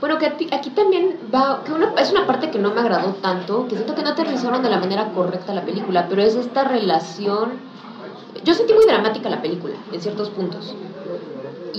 Bueno, 0.00 0.16
que 0.18 0.26
aquí 0.26 0.70
también 0.70 1.18
va, 1.34 1.64
que 1.64 1.72
una, 1.72 1.92
es 1.98 2.12
una 2.12 2.24
parte 2.24 2.52
que 2.52 2.60
no 2.60 2.72
me 2.72 2.80
agradó 2.80 3.14
tanto, 3.14 3.66
que 3.66 3.74
siento 3.74 3.96
que 3.96 4.04
no 4.04 4.10
aterrizaron 4.10 4.62
de 4.62 4.70
la 4.70 4.78
manera 4.78 5.06
correcta 5.06 5.54
la 5.54 5.64
película, 5.64 6.06
pero 6.08 6.22
es 6.22 6.36
esta 6.36 6.62
relación, 6.62 7.54
yo 8.44 8.54
sentí 8.54 8.74
muy 8.74 8.86
dramática 8.86 9.28
la 9.28 9.42
película, 9.42 9.74
en 9.92 10.00
ciertos 10.00 10.30
puntos 10.30 10.72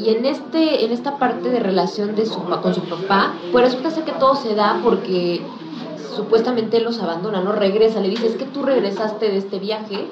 y 0.04 0.10
en 0.10 0.26
este 0.26 0.86
en 0.86 0.92
esta 0.92 1.18
parte 1.18 1.50
de 1.50 1.60
relación 1.60 2.16
de 2.16 2.26
su 2.26 2.40
con 2.44 2.74
su 2.74 2.82
papá 2.82 3.34
pues 3.52 3.66
resulta 3.66 3.92
ser 3.92 4.04
que 4.04 4.12
todo 4.14 4.36
se 4.36 4.54
da 4.56 4.80
porque 4.84 5.42
supuestamente 6.16 6.78
él 6.78 6.84
los 6.84 7.00
abandona 7.02 7.42
no 7.42 7.52
regresa 7.52 8.00
le 8.00 8.10
dice 8.10 8.28
es 8.28 8.36
que 8.36 8.46
tú 8.46 8.64
regresaste 8.64 9.30
de 9.30 9.38
este 9.38 9.60
viaje 9.60 10.08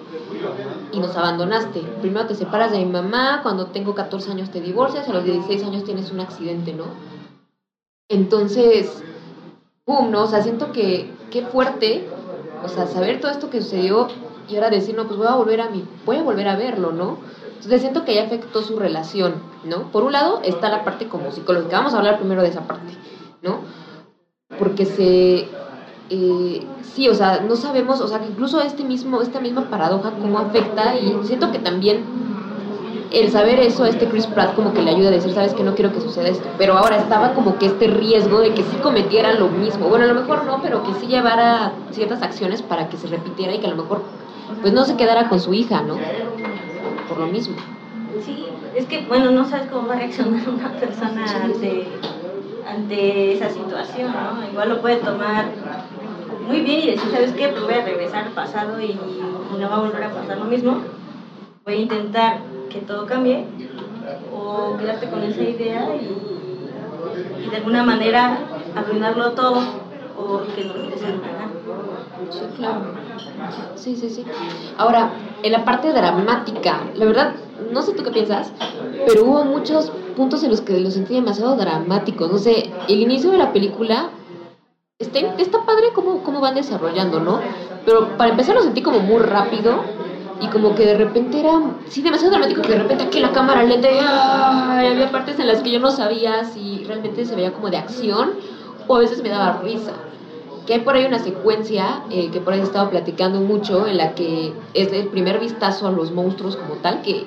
y 0.92 1.00
nos 1.00 1.16
abandonaste. 1.18 1.80
Primero 2.02 2.28
te 2.28 2.36
separas 2.36 2.72
de 2.72 2.80
mi 2.80 2.86
mamá 2.86 3.40
cuando 3.44 3.68
tengo 3.68 3.96
14 3.96 4.32
años 4.32 4.50
te 4.50 4.62
divorcias 4.62 5.08
a 5.08 5.14
los 5.14 5.24
16 5.24 5.64
años 5.64 5.84
tienes 5.84 6.12
un 6.12 6.20
accidente 6.20 6.74
no 6.74 6.86
entonces 8.10 9.04
pum 9.84 10.12
no 10.12 10.24
o 10.24 10.28
sea 10.28 10.42
siento 10.42 10.72
que 10.72 11.12
qué 11.32 11.44
fuerte 11.44 12.08
o 12.64 12.68
sea 12.68 12.88
saber 12.88 13.20
todo 13.20 13.32
esto 13.32 13.50
que 13.50 13.62
sucedió 13.62 14.08
y 14.48 14.56
ahora 14.56 14.70
decir 14.70 14.96
no 14.96 15.06
pues 15.06 15.18
voy 15.18 15.28
a 15.28 15.36
volver 15.36 15.62
a 15.62 15.70
mi 15.70 15.84
voy 16.06 16.18
a 16.18 16.24
volver 16.24 16.48
a 16.48 16.56
verlo 16.56 16.92
no 16.92 17.18
entonces 17.56 17.82
siento 17.82 18.06
que 18.06 18.16
ya 18.16 18.24
afectó 18.24 18.62
su 18.62 18.78
relación, 18.78 19.36
¿no? 19.64 19.92
Por 19.92 20.04
un 20.04 20.12
lado 20.12 20.42
está 20.44 20.70
la 20.70 20.84
parte 20.84 21.08
como 21.08 21.32
psicológica, 21.32 21.78
vamos 21.78 21.94
a 21.94 21.98
hablar 21.98 22.20
primero 22.20 22.42
de 22.42 22.50
esa 22.50 22.62
parte, 22.62 22.94
¿no? 23.42 23.60
Porque 24.60 24.86
se... 24.86 25.48
Eh, 26.12 26.68
sí, 26.84 27.10
o 27.10 27.16
sea, 27.16 27.42
no 27.42 27.56
sabemos, 27.56 28.00
o 28.00 28.08
sea, 28.08 28.20
que 28.20 28.28
incluso 28.28 28.62
este 28.62 28.84
mismo, 28.84 29.22
esta 29.22 29.40
misma 29.40 29.70
paradoja 29.70 30.12
cómo 30.22 30.38
afecta 30.38 30.96
y 30.96 31.18
siento 31.24 31.52
que 31.52 31.58
también 31.58 32.04
el 33.12 33.32
saber 33.32 33.60
eso 33.60 33.84
a 33.84 33.90
este 33.90 34.08
Chris 34.08 34.28
Pratt 34.28 34.56
como 34.56 34.74
que 34.74 34.82
le 34.82 34.92
ayuda 34.92 35.08
a 35.08 35.12
decir, 35.12 35.34
sabes 35.34 35.54
que 35.54 35.64
no 35.64 35.74
quiero 35.74 35.94
que 35.94 36.02
suceda 36.02 36.28
esto, 36.28 36.48
pero 36.58 36.78
ahora 36.78 36.98
estaba 36.98 37.34
como 37.34 37.58
que 37.58 37.68
este 37.68 37.88
riesgo 37.88 38.40
de 38.40 38.54
que 38.54 38.64
sí 38.64 38.78
cometiera 38.84 39.34
lo 39.34 39.48
mismo, 39.48 39.88
bueno, 39.88 40.06
a 40.06 40.08
lo 40.08 40.16
mejor 40.16 40.46
no, 40.46 40.62
pero 40.62 40.84
que 40.84 40.94
sí 40.96 41.08
llevara 41.08 41.74
ciertas 41.92 42.22
acciones 42.22 42.62
para 42.62 42.90
que 42.90 42.98
se 42.98 43.08
repitiera 43.08 43.56
y 43.56 43.60
que 43.60 43.68
a 43.68 43.72
lo 43.72 43.78
mejor 43.78 44.02
pues 44.62 44.74
no 44.74 44.86
se 44.86 44.96
quedara 44.96 45.30
con 45.30 45.40
su 45.40 45.54
hija, 45.54 45.82
¿no? 45.82 45.96
Por 47.08 47.18
lo 47.18 47.28
mismo. 47.28 47.56
Sí, 48.24 48.46
es 48.76 48.86
que, 48.86 49.06
bueno, 49.08 49.32
no 49.32 49.46
sabes 49.46 49.68
cómo 49.68 49.88
va 49.88 49.96
a 49.96 49.98
reaccionar 49.98 50.48
una 50.50 50.70
persona 50.70 51.26
ante, 52.68 53.34
esa 53.34 53.50
situación, 53.50 54.12
¿no? 54.12 54.48
Igual 54.50 54.70
lo 54.70 54.82
puede 54.82 54.98
tomar 54.98 55.46
muy 56.48 56.62
bien 56.62 56.80
y 56.80 56.88
decir, 56.92 57.10
¿sabes 57.12 57.32
qué? 57.32 57.50
Pues 57.50 57.64
voy 57.64 57.74
a 57.74 57.82
regresar 57.82 58.26
al 58.26 58.32
pasado 58.32 58.82
y, 58.82 58.98
no 59.60 59.70
va 59.70 59.76
a 59.76 59.80
volver 59.80 60.04
a 60.04 60.10
pasar 60.10 60.38
lo 60.38 60.46
mismo. 60.46 60.78
Voy 61.64 61.76
a 61.76 61.78
intentar 61.78 62.38
que 62.70 62.80
todo 62.80 63.06
cambie 63.06 63.46
o 64.34 64.76
quedarte 64.78 65.08
con 65.08 65.24
esa 65.24 65.42
idea 65.42 65.88
y, 65.96 67.50
de 67.50 67.58
alguna 67.58 67.84
manera 67.84 68.40
arruinarlo 68.76 69.32
todo 69.32 69.62
o 70.18 70.42
que 70.56 70.64
no 70.64 70.74
nada. 70.74 71.55
Sí, 72.30 72.46
claro. 72.56 72.82
Sí, 73.76 73.96
sí, 73.96 74.10
sí. 74.10 74.24
Ahora, 74.78 75.12
en 75.44 75.52
la 75.52 75.64
parte 75.64 75.92
dramática, 75.94 76.92
la 76.96 77.06
verdad, 77.06 77.36
no 77.72 77.82
sé 77.82 77.94
tú 77.94 78.04
qué 78.04 78.12
piensas, 78.12 78.52
pero 79.06 79.26
hubo 79.26 79.46
muchos 79.46 79.92
puntos 80.16 80.44
en 80.44 80.52
los 80.52 80.62
que 80.62 80.80
lo 80.80 80.92
sentí 80.92 81.14
demasiado 81.14 81.56
dramático. 81.56 82.28
No 82.28 82.38
sé, 82.38 82.72
el 82.88 83.00
inicio 83.02 83.32
de 83.32 83.38
la 83.38 83.54
película 83.54 84.10
está, 85.00 85.20
está 85.38 85.66
padre 85.66 85.88
cómo, 85.94 86.24
cómo 86.24 86.42
van 86.42 86.56
desarrollando, 86.56 87.20
¿no? 87.20 87.42
Pero 87.86 88.18
para 88.18 88.32
empezar 88.32 88.56
lo 88.56 88.64
sentí 88.64 88.82
como 88.82 89.00
muy 89.00 89.22
rápido 89.22 89.84
y 90.40 90.50
como 90.50 90.76
que 90.76 90.86
de 90.86 90.96
repente 90.98 91.40
era, 91.40 91.62
sí, 91.88 92.02
demasiado 92.02 92.32
dramático, 92.32 92.66
que 92.66 92.74
de 92.74 92.80
repente 92.80 93.04
aquí 93.06 93.20
la 93.20 93.32
cámara 93.32 93.64
lenta 93.64 93.90
y 93.92 94.00
había 94.00 95.12
partes 95.12 95.40
en 95.40 95.48
las 95.48 95.62
que 95.62 95.72
yo 95.72 95.80
no 95.80 95.92
sabía 95.92 96.44
si 96.46 96.84
realmente 96.86 97.26
se 97.26 97.36
veía 97.36 97.54
como 97.54 97.70
de 97.70 97.78
acción 97.78 98.32
o 98.88 98.96
a 98.96 99.00
veces 99.00 99.22
me 99.22 99.30
daba 99.30 99.62
risa 99.62 99.94
que 100.66 100.74
hay 100.74 100.80
por 100.82 100.96
ahí 100.96 101.06
una 101.06 101.20
secuencia 101.20 102.04
eh, 102.10 102.30
que 102.32 102.40
por 102.40 102.54
ahí 102.54 102.60
he 102.60 102.64
estado 102.64 102.90
platicando 102.90 103.40
mucho 103.42 103.88
en 103.88 103.98
la 103.98 104.16
que 104.16 104.54
es 104.74 104.92
el 104.92 105.08
primer 105.08 105.40
vistazo 105.40 105.88
a 105.88 105.92
los 105.92 106.12
monstruos 106.12 106.56
como 106.58 106.76
tal 106.76 107.02
que 107.02 107.26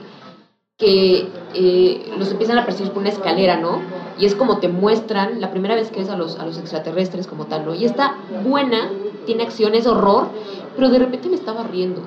que 0.78 1.28
eh, 1.54 2.12
los 2.16 2.30
empiezan 2.30 2.56
a 2.56 2.64
percibir 2.64 2.92
por 2.92 3.00
una 3.00 3.10
escalera, 3.10 3.56
¿no? 3.56 3.80
Y 4.16 4.26
es 4.26 4.36
como 4.36 4.58
te 4.58 4.68
muestran 4.68 5.40
la 5.40 5.50
primera 5.50 5.74
vez 5.74 5.90
que 5.90 6.00
ves 6.00 6.08
a 6.08 6.16
los, 6.16 6.38
a 6.38 6.46
los 6.46 6.56
extraterrestres 6.56 7.26
como 7.26 7.46
tal, 7.46 7.66
¿no? 7.66 7.74
Y 7.74 7.84
está 7.84 8.14
buena, 8.44 8.88
tiene 9.26 9.42
acciones, 9.42 9.88
horror, 9.88 10.28
pero 10.76 10.88
de 10.88 11.00
repente 11.00 11.28
me 11.28 11.34
estaba 11.34 11.64
riendo. 11.64 12.00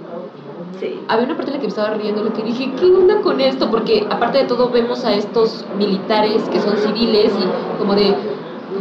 Sí. 0.80 1.02
Había 1.10 1.26
una 1.26 1.36
parte 1.36 1.52
en 1.52 1.58
la 1.58 1.60
que 1.60 1.68
me 1.68 1.70
estaba 1.70 1.94
riendo, 1.96 2.24
lo 2.24 2.32
que 2.32 2.44
dije, 2.44 2.72
¿qué 2.80 2.86
onda 2.86 3.20
con 3.22 3.42
esto? 3.42 3.70
Porque 3.70 4.08
aparte 4.10 4.38
de 4.38 4.46
todo 4.46 4.70
vemos 4.70 5.04
a 5.04 5.14
estos 5.14 5.66
militares 5.78 6.42
que 6.50 6.62
son 6.62 6.78
civiles 6.78 7.34
y 7.38 7.78
como 7.78 7.94
de, 7.94 8.16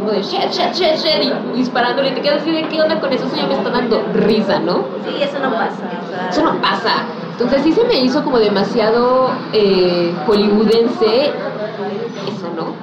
como 0.01 0.13
de 0.13 0.23
shit, 0.23 0.49
shit, 0.49 0.73
shit, 0.73 0.95
shit, 0.95 1.31
y 1.53 1.57
disparándole, 1.57 2.09
y 2.09 2.13
te 2.13 2.21
quedas 2.21 2.41
así 2.41 2.51
de 2.51 2.63
qué 2.63 2.81
onda 2.81 2.99
con 2.99 3.13
eso, 3.13 3.27
eso 3.27 3.35
ya 3.35 3.45
me 3.45 3.53
está 3.53 3.69
dando 3.69 4.03
risa, 4.13 4.59
¿no? 4.59 4.85
Sí, 5.05 5.21
eso 5.21 5.37
no 5.37 5.51
pasa. 5.51 6.27
Eso 6.27 6.43
no 6.43 6.59
pasa. 6.59 7.05
Entonces 7.33 7.61
sí 7.61 7.71
se 7.71 7.83
me 7.83 7.99
hizo 7.99 8.23
como 8.23 8.39
demasiado 8.39 9.29
eh, 9.53 10.11
hollywoodense 10.25 11.25
eso, 11.27 12.49
¿no? 12.55 12.73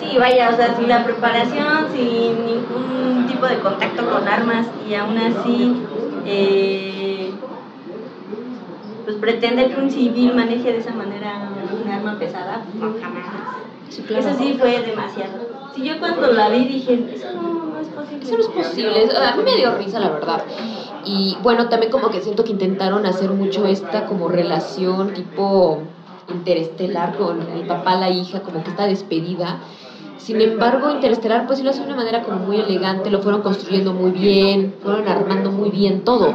Sí, 0.00 0.18
vaya, 0.18 0.50
o 0.50 0.56
sea, 0.56 0.74
sin 0.76 0.88
la 0.88 1.04
preparación, 1.04 1.86
sin 1.92 2.46
ningún 2.46 3.26
tipo 3.28 3.46
de 3.46 3.60
contacto 3.60 4.04
con 4.10 4.26
armas 4.26 4.66
y 4.88 4.94
aún 4.94 5.16
así, 5.16 5.82
eh, 6.26 7.32
pues 9.04 9.16
pretende 9.16 9.68
que 9.68 9.80
un 9.80 9.88
civil 9.88 10.34
maneje 10.34 10.72
de 10.72 10.78
esa 10.78 10.92
manera 10.92 11.48
un 11.84 11.92
arma 11.92 12.18
pesada, 12.18 12.62
Eso 13.98 14.34
sí 14.38 14.56
fue 14.58 14.80
demasiado. 14.82 15.32
Sí, 15.74 15.84
yo 15.84 15.98
cuando 15.98 16.32
la 16.32 16.48
vi 16.50 16.64
dije, 16.66 17.10
eso 17.14 17.32
no, 17.32 17.78
es 17.80 17.88
posible. 17.88 18.24
Eso 18.24 18.36
no 18.36 18.40
es 18.40 18.48
posible. 18.48 19.08
A 19.16 19.36
mí 19.36 19.42
me 19.42 19.56
dio 19.56 19.74
risa, 19.76 19.98
la 19.98 20.10
verdad. 20.10 20.44
Y 21.04 21.36
bueno, 21.42 21.68
también 21.68 21.92
como 21.92 22.10
que 22.10 22.20
siento 22.22 22.44
que 22.44 22.52
intentaron 22.52 23.04
hacer 23.06 23.30
mucho 23.30 23.66
esta 23.66 24.06
como 24.06 24.28
relación 24.28 25.12
tipo 25.12 25.82
interestelar 26.28 27.16
con 27.16 27.42
el 27.42 27.66
papá, 27.66 27.96
la 27.96 28.10
hija, 28.10 28.40
como 28.40 28.62
que 28.62 28.70
esta 28.70 28.86
despedida. 28.86 29.58
Sin 30.16 30.40
embargo, 30.40 30.90
Interestelar 30.90 31.46
pues 31.46 31.58
sí 31.58 31.64
lo 31.64 31.70
hace 31.70 31.80
de 31.80 31.86
una 31.86 31.96
manera 31.96 32.22
como 32.22 32.38
muy 32.38 32.58
elegante, 32.58 33.10
lo 33.10 33.20
fueron 33.20 33.42
construyendo 33.42 33.92
muy 33.92 34.10
bien, 34.10 34.74
fueron 34.82 35.06
armando 35.06 35.52
muy 35.52 35.68
bien 35.70 36.02
todo. 36.02 36.34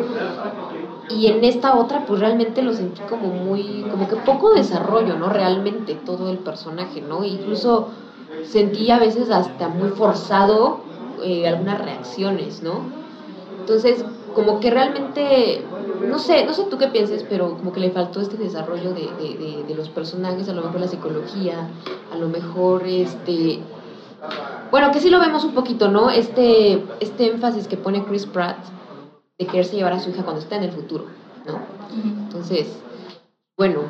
Y 1.09 1.27
en 1.27 1.43
esta 1.43 1.75
otra 1.75 2.05
pues 2.05 2.19
realmente 2.19 2.61
lo 2.61 2.73
sentí 2.73 3.01
como 3.01 3.27
muy, 3.27 3.85
como 3.89 4.07
que 4.07 4.15
poco 4.17 4.53
desarrollo, 4.53 5.17
¿no? 5.17 5.29
Realmente 5.29 5.95
todo 5.95 6.29
el 6.29 6.37
personaje, 6.37 7.01
¿no? 7.01 7.23
Incluso 7.23 7.89
sentí 8.43 8.91
a 8.91 8.99
veces 8.99 9.31
hasta 9.31 9.69
muy 9.69 9.89
forzado 9.89 10.81
eh, 11.23 11.47
algunas 11.47 11.79
reacciones, 11.81 12.61
¿no? 12.61 12.81
Entonces, 13.59 14.03
como 14.33 14.59
que 14.59 14.69
realmente, 14.69 15.63
no 16.07 16.19
sé, 16.19 16.45
no 16.45 16.53
sé 16.53 16.65
tú 16.69 16.77
qué 16.77 16.87
pienses, 16.87 17.25
pero 17.27 17.57
como 17.57 17.73
que 17.73 17.79
le 17.79 17.91
faltó 17.91 18.21
este 18.21 18.37
desarrollo 18.37 18.93
de, 18.93 19.09
de, 19.19 19.63
de, 19.67 19.75
los 19.75 19.89
personajes, 19.89 20.47
a 20.49 20.53
lo 20.53 20.63
mejor 20.63 20.81
la 20.81 20.87
psicología, 20.87 21.69
a 22.11 22.17
lo 22.17 22.29
mejor 22.29 22.85
este... 22.87 23.59
Bueno, 24.71 24.91
que 24.91 24.99
sí 24.99 25.09
lo 25.09 25.19
vemos 25.19 25.43
un 25.43 25.53
poquito, 25.53 25.89
¿no? 25.89 26.09
Este, 26.09 26.83
este 26.99 27.31
énfasis 27.31 27.67
que 27.67 27.77
pone 27.77 28.05
Chris 28.05 28.25
Pratt 28.25 28.57
de 29.39 29.47
quererse 29.47 29.77
llevar 29.77 29.93
a 29.93 29.99
su 29.99 30.09
hija 30.09 30.23
cuando 30.23 30.41
está 30.41 30.57
en 30.57 30.63
el 30.63 30.71
futuro, 30.71 31.05
¿no? 31.47 31.59
Entonces, 32.25 32.67
bueno, 33.57 33.83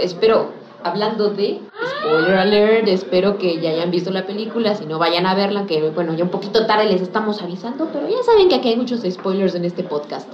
espero, 0.00 0.52
hablando 0.84 1.30
de 1.30 1.60
spoiler 1.98 2.34
alert, 2.34 2.88
espero 2.88 3.38
que 3.38 3.60
ya 3.60 3.70
hayan 3.70 3.90
visto 3.90 4.10
la 4.10 4.24
película, 4.24 4.74
si 4.76 4.86
no 4.86 4.98
vayan 4.98 5.26
a 5.26 5.34
verla, 5.34 5.66
que 5.66 5.90
bueno, 5.90 6.14
ya 6.14 6.24
un 6.24 6.30
poquito 6.30 6.64
tarde 6.66 6.86
les 6.86 7.02
estamos 7.02 7.42
avisando, 7.42 7.88
pero 7.92 8.08
ya 8.08 8.22
saben 8.24 8.48
que 8.48 8.54
aquí 8.54 8.68
hay 8.68 8.76
muchos 8.76 9.00
spoilers 9.02 9.54
en 9.56 9.64
este 9.64 9.82
podcast. 9.82 10.28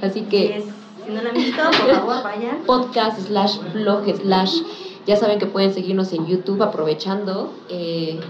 Así 0.00 0.22
que... 0.22 0.64
Si 1.04 1.12
no 1.12 1.20
la 1.20 1.30
han 1.30 1.34
visto, 1.34 1.60
por 1.62 1.90
favor, 1.90 2.22
vayan. 2.24 2.62
Podcast 2.64 3.18
slash 3.26 3.58
blog 3.74 4.04
slash... 4.16 4.62
Ya 5.04 5.16
saben 5.16 5.40
que 5.40 5.46
pueden 5.46 5.74
seguirnos 5.74 6.12
en 6.12 6.28
YouTube 6.28 6.62
aprovechando. 6.62 7.52
Eh, 7.68 8.20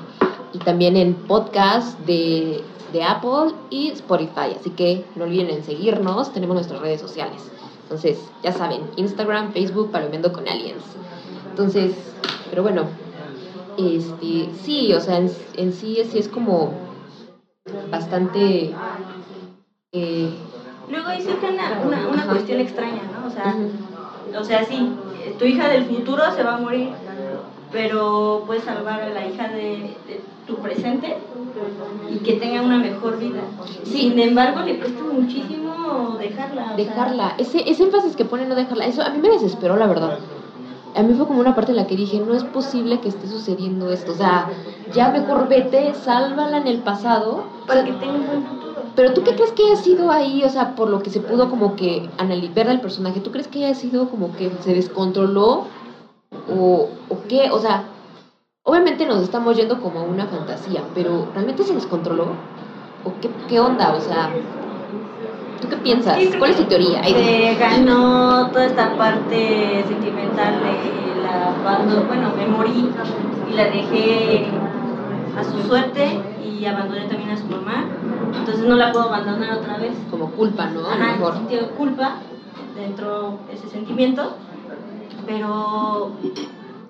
y 0.54 0.58
también 0.58 0.96
en 0.96 1.14
podcast 1.14 1.98
de, 2.00 2.62
de, 2.92 3.02
Apple 3.02 3.54
y 3.70 3.90
Spotify. 3.90 4.54
Así 4.58 4.70
que 4.70 5.04
no 5.16 5.24
olviden 5.24 5.50
en 5.50 5.64
seguirnos. 5.64 6.32
Tenemos 6.32 6.54
nuestras 6.54 6.80
redes 6.80 7.00
sociales. 7.00 7.50
Entonces, 7.82 8.18
ya 8.42 8.52
saben, 8.52 8.82
Instagram, 8.96 9.52
Facebook, 9.52 9.90
Palomeando 9.90 10.32
con 10.32 10.48
Aliens. 10.48 10.84
Entonces, 11.50 11.94
pero 12.50 12.62
bueno, 12.62 12.86
este, 13.76 14.48
sí, 14.62 14.92
o 14.94 15.00
sea, 15.00 15.18
en, 15.18 15.72
sí, 15.72 15.98
sí 16.10 16.18
es 16.18 16.28
como 16.28 16.72
bastante... 17.90 18.74
Eh, 19.92 20.30
Luego 20.88 21.08
hay 21.08 21.22
una, 21.22 21.80
una, 21.84 22.08
una 22.08 22.26
cuestión 22.26 22.60
extraña, 22.60 23.02
¿no? 23.12 23.26
O 23.26 23.30
sea, 23.30 23.56
o 24.38 24.44
sea, 24.44 24.64
sí, 24.64 24.92
tu 25.38 25.44
hija 25.44 25.68
del 25.68 25.84
futuro 25.84 26.22
se 26.34 26.42
va 26.42 26.54
a 26.54 26.58
morir, 26.58 26.90
pero 27.72 28.44
puedes 28.46 28.64
salvar 28.64 29.02
a 29.02 29.08
la 29.08 29.26
hija 29.26 29.48
de, 29.48 29.96
tu 30.46 30.56
presente 30.56 31.16
y 32.10 32.16
que 32.18 32.34
tenga 32.34 32.62
una 32.62 32.78
mejor 32.78 33.18
vida. 33.18 33.40
Sin 33.84 34.18
embargo, 34.18 34.60
le 34.60 34.78
cuesta 34.78 35.02
muchísimo 35.02 36.16
dejarla. 36.18 36.74
Dejarla, 36.76 37.34
ese, 37.38 37.68
ese 37.70 37.84
énfasis 37.84 38.16
que 38.16 38.24
pone 38.24 38.46
no 38.46 38.54
dejarla, 38.54 38.86
eso 38.86 39.02
a 39.02 39.10
mí 39.10 39.18
me 39.18 39.30
desesperó, 39.30 39.76
la 39.76 39.86
verdad 39.86 40.18
a 40.94 41.02
mí 41.02 41.14
fue 41.14 41.26
como 41.26 41.40
una 41.40 41.54
parte 41.54 41.72
en 41.72 41.76
la 41.76 41.86
que 41.86 41.96
dije, 41.96 42.20
no 42.20 42.34
es 42.34 42.44
posible 42.44 43.00
que 43.00 43.08
esté 43.08 43.26
sucediendo 43.26 43.90
esto. 43.90 44.12
O 44.12 44.14
sea, 44.14 44.50
ya 44.94 45.10
mejor 45.10 45.48
vete, 45.48 45.94
sálvala 45.94 46.58
en 46.58 46.66
el 46.66 46.78
pasado. 46.78 47.44
Para 47.66 47.84
que 47.84 47.92
tenga 47.92 48.12
un 48.12 48.26
buen 48.26 48.42
futuro. 48.44 48.82
Pero 48.94 49.14
tú 49.14 49.22
qué 49.22 49.34
crees 49.34 49.52
que 49.52 49.64
haya 49.64 49.76
sido 49.76 50.10
ahí, 50.10 50.44
o 50.44 50.50
sea, 50.50 50.74
por 50.74 50.90
lo 50.90 51.02
que 51.02 51.10
se 51.10 51.20
pudo 51.20 51.48
como 51.48 51.76
que 51.76 52.10
analizar 52.18 52.68
al 52.68 52.80
personaje, 52.80 53.20
¿tú 53.20 53.30
crees 53.30 53.48
que 53.48 53.64
haya 53.64 53.74
sido 53.74 54.08
como 54.10 54.34
que 54.36 54.50
se 54.60 54.74
descontroló? 54.74 55.64
¿O, 56.48 56.88
o 57.08 57.18
qué? 57.28 57.50
O 57.50 57.58
sea, 57.58 57.84
obviamente 58.64 59.06
nos 59.06 59.22
estamos 59.22 59.56
yendo 59.56 59.80
como 59.80 60.00
a 60.00 60.02
una 60.02 60.26
fantasía, 60.26 60.82
pero 60.94 61.28
¿realmente 61.34 61.64
se 61.64 61.74
descontroló? 61.74 62.28
¿O 63.04 63.12
qué, 63.20 63.30
qué 63.48 63.60
onda? 63.60 63.94
O 63.94 64.00
sea, 64.00 64.30
¿Tú 65.62 65.68
qué 65.68 65.76
piensas? 65.76 66.18
¿Cuál 66.38 66.50
es 66.50 66.56
tu 66.56 66.64
teoría? 66.64 67.04
Se 67.04 67.54
ganó 67.54 68.48
toda 68.50 68.66
esta 68.66 68.96
parte 68.96 69.84
sentimental 69.86 70.54
de 70.60 71.22
la 71.22 71.54
cuando, 71.62 72.02
bueno, 72.02 72.32
me 72.36 72.46
morí 72.46 72.90
y 73.48 73.54
la 73.54 73.64
dejé 73.66 74.48
a 75.38 75.44
su 75.44 75.62
suerte 75.68 76.20
y 76.44 76.64
abandoné 76.66 77.06
también 77.06 77.30
a 77.30 77.36
su 77.36 77.46
mamá. 77.46 77.86
Entonces 78.36 78.64
no 78.64 78.74
la 78.74 78.90
puedo 78.90 79.06
abandonar 79.06 79.58
otra 79.58 79.78
vez. 79.78 79.92
Como 80.10 80.32
culpa, 80.32 80.66
¿no? 80.66 80.80
Ajá, 80.80 81.12
mejor. 81.12 81.34
sintió 81.34 81.70
culpa 81.76 82.16
dentro 82.74 83.38
de 83.46 83.54
ese 83.54 83.68
sentimiento, 83.68 84.34
pero 85.26 86.10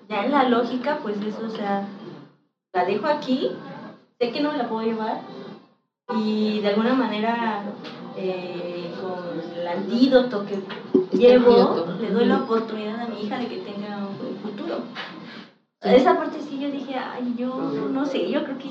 ya 0.08 0.24
en 0.24 0.32
la 0.32 0.44
lógica, 0.48 0.98
pues 1.02 1.20
eso, 1.22 1.46
o 1.46 1.50
sea, 1.50 1.82
la 2.72 2.84
dejo 2.84 3.06
aquí, 3.06 3.50
sé 4.20 4.30
que 4.30 4.40
no 4.40 4.52
la 4.52 4.68
puedo 4.68 4.82
llevar 4.82 5.18
y 6.14 6.60
de 6.60 6.68
alguna 6.68 6.94
manera 6.94 7.62
eh, 8.16 8.90
con 9.00 9.58
el 9.58 9.66
antídoto 9.66 10.44
que 10.44 10.60
llevo, 11.16 11.84
le 12.00 12.10
doy 12.10 12.26
la 12.26 12.38
oportunidad 12.38 13.00
a 13.00 13.06
mi 13.06 13.22
hija 13.22 13.38
de 13.38 13.46
que 13.46 13.58
tenga 13.58 13.98
un 13.98 14.36
futuro. 14.42 14.76
Esa 15.80 16.16
parte 16.16 16.40
sí 16.40 16.60
yo 16.60 16.70
dije, 16.70 16.94
ay, 16.94 17.34
yo 17.36 17.88
no 17.90 18.06
sé, 18.06 18.30
yo 18.30 18.44
creo 18.44 18.56
que 18.56 18.68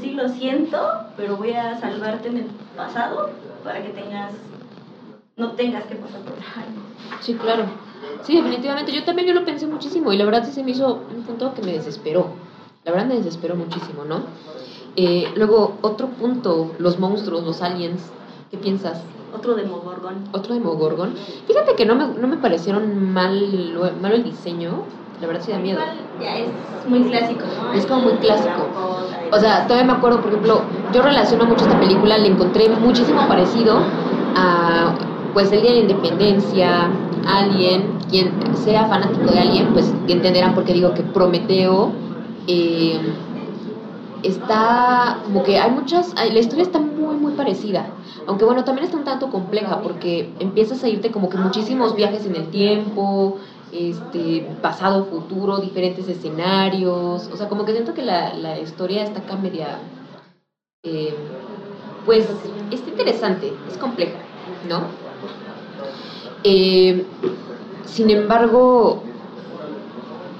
sí 0.00 0.12
lo 0.12 0.28
siento, 0.28 0.78
pero 1.16 1.36
voy 1.36 1.52
a 1.52 1.78
salvarte 1.80 2.28
en 2.28 2.38
el 2.38 2.46
pasado 2.76 3.30
para 3.64 3.82
que 3.82 3.90
tengas, 3.90 4.32
no 5.36 5.52
tengas 5.52 5.84
que 5.84 5.96
pasar 5.96 6.20
por 6.20 6.34
Sí, 7.20 7.34
claro. 7.34 7.64
Sí, 8.22 8.36
definitivamente. 8.36 8.92
Yo 8.92 9.04
también 9.04 9.28
yo 9.28 9.34
lo 9.34 9.44
pensé 9.44 9.66
muchísimo 9.66 10.12
y 10.12 10.16
la 10.16 10.24
verdad 10.24 10.44
sí 10.44 10.52
se 10.52 10.62
me 10.62 10.70
hizo 10.72 11.00
un 11.14 11.22
punto 11.22 11.54
que 11.54 11.62
me 11.62 11.72
desesperó. 11.72 12.26
La 12.84 12.92
verdad 12.92 13.06
me 13.06 13.14
desesperó 13.14 13.54
muchísimo, 13.54 14.04
¿no? 14.04 14.22
Eh, 14.96 15.26
luego, 15.36 15.78
otro 15.82 16.08
punto, 16.08 16.72
los 16.78 16.98
monstruos, 16.98 17.44
los 17.44 17.62
aliens. 17.62 18.02
¿Qué 18.50 18.58
piensas? 18.58 19.02
Otro 19.34 19.54
Demogorgon. 19.54 20.28
Otro 20.32 20.54
Demogorgon. 20.54 21.14
Fíjate 21.46 21.74
que 21.74 21.86
no 21.86 21.94
me, 21.94 22.06
no 22.08 22.28
me 22.28 22.36
parecieron 22.36 23.12
mal, 23.12 23.94
malo 24.00 24.14
el 24.14 24.24
diseño. 24.24 24.84
La 25.20 25.26
verdad 25.26 25.42
sí 25.44 25.52
da 25.52 25.58
miedo. 25.58 25.80
Ya 26.20 26.38
es 26.38 26.48
muy 26.88 27.02
clásico, 27.04 27.42
¿no? 27.62 27.72
Es 27.72 27.86
como 27.86 28.02
muy 28.02 28.14
clásico. 28.14 28.66
O 29.30 29.38
sea, 29.38 29.66
todavía 29.66 29.92
me 29.92 29.98
acuerdo, 29.98 30.20
por 30.20 30.30
ejemplo, 30.30 30.62
yo 30.92 31.00
relaciono 31.00 31.44
mucho 31.46 31.64
esta 31.64 31.78
película, 31.80 32.18
le 32.18 32.28
encontré 32.28 32.68
muchísimo 32.68 33.26
parecido 33.26 33.78
a 34.36 34.94
pues 35.32 35.50
el 35.52 35.62
Día 35.62 35.70
de 35.70 35.76
la 35.76 35.82
Independencia, 35.82 36.90
Alien, 37.26 37.98
quien 38.10 38.32
sea 38.56 38.86
fanático 38.86 39.30
de 39.30 39.38
Alien, 39.38 39.72
pues 39.72 39.92
entenderán 40.08 40.54
por 40.54 40.64
qué 40.64 40.72
digo 40.72 40.94
que 40.94 41.02
Prometeo 41.02 41.92
eh, 42.46 43.00
está 44.22 45.18
como 45.24 45.42
que 45.42 45.58
hay 45.58 45.70
muchas, 45.70 46.14
la 46.14 46.38
historia 46.38 46.62
está 46.62 46.78
muy 46.78 47.16
muy 47.16 47.32
parecida, 47.32 47.86
aunque 48.26 48.44
bueno, 48.44 48.64
también 48.64 48.84
está 48.84 48.96
un 48.96 49.04
tanto 49.04 49.30
compleja 49.30 49.80
porque 49.82 50.32
empiezas 50.38 50.82
a 50.84 50.88
irte 50.88 51.10
como 51.10 51.28
que 51.28 51.36
muchísimos 51.36 51.94
viajes 51.96 52.26
en 52.26 52.36
el 52.36 52.50
tiempo, 52.50 53.38
este, 53.72 54.46
pasado, 54.60 55.06
futuro, 55.06 55.58
diferentes 55.58 56.06
escenarios, 56.08 57.28
o 57.32 57.36
sea, 57.36 57.48
como 57.48 57.64
que 57.64 57.72
siento 57.72 57.94
que 57.94 58.02
la, 58.02 58.34
la 58.34 58.60
historia 58.60 59.02
está 59.02 59.20
acá 59.20 59.36
media, 59.36 59.78
eh, 60.84 61.14
pues, 62.04 62.28
está 62.70 62.90
interesante, 62.90 63.52
es 63.68 63.78
compleja, 63.78 64.18
¿no? 64.68 64.82
Eh, 66.44 67.04
sin 67.86 68.10
embargo, 68.10 69.02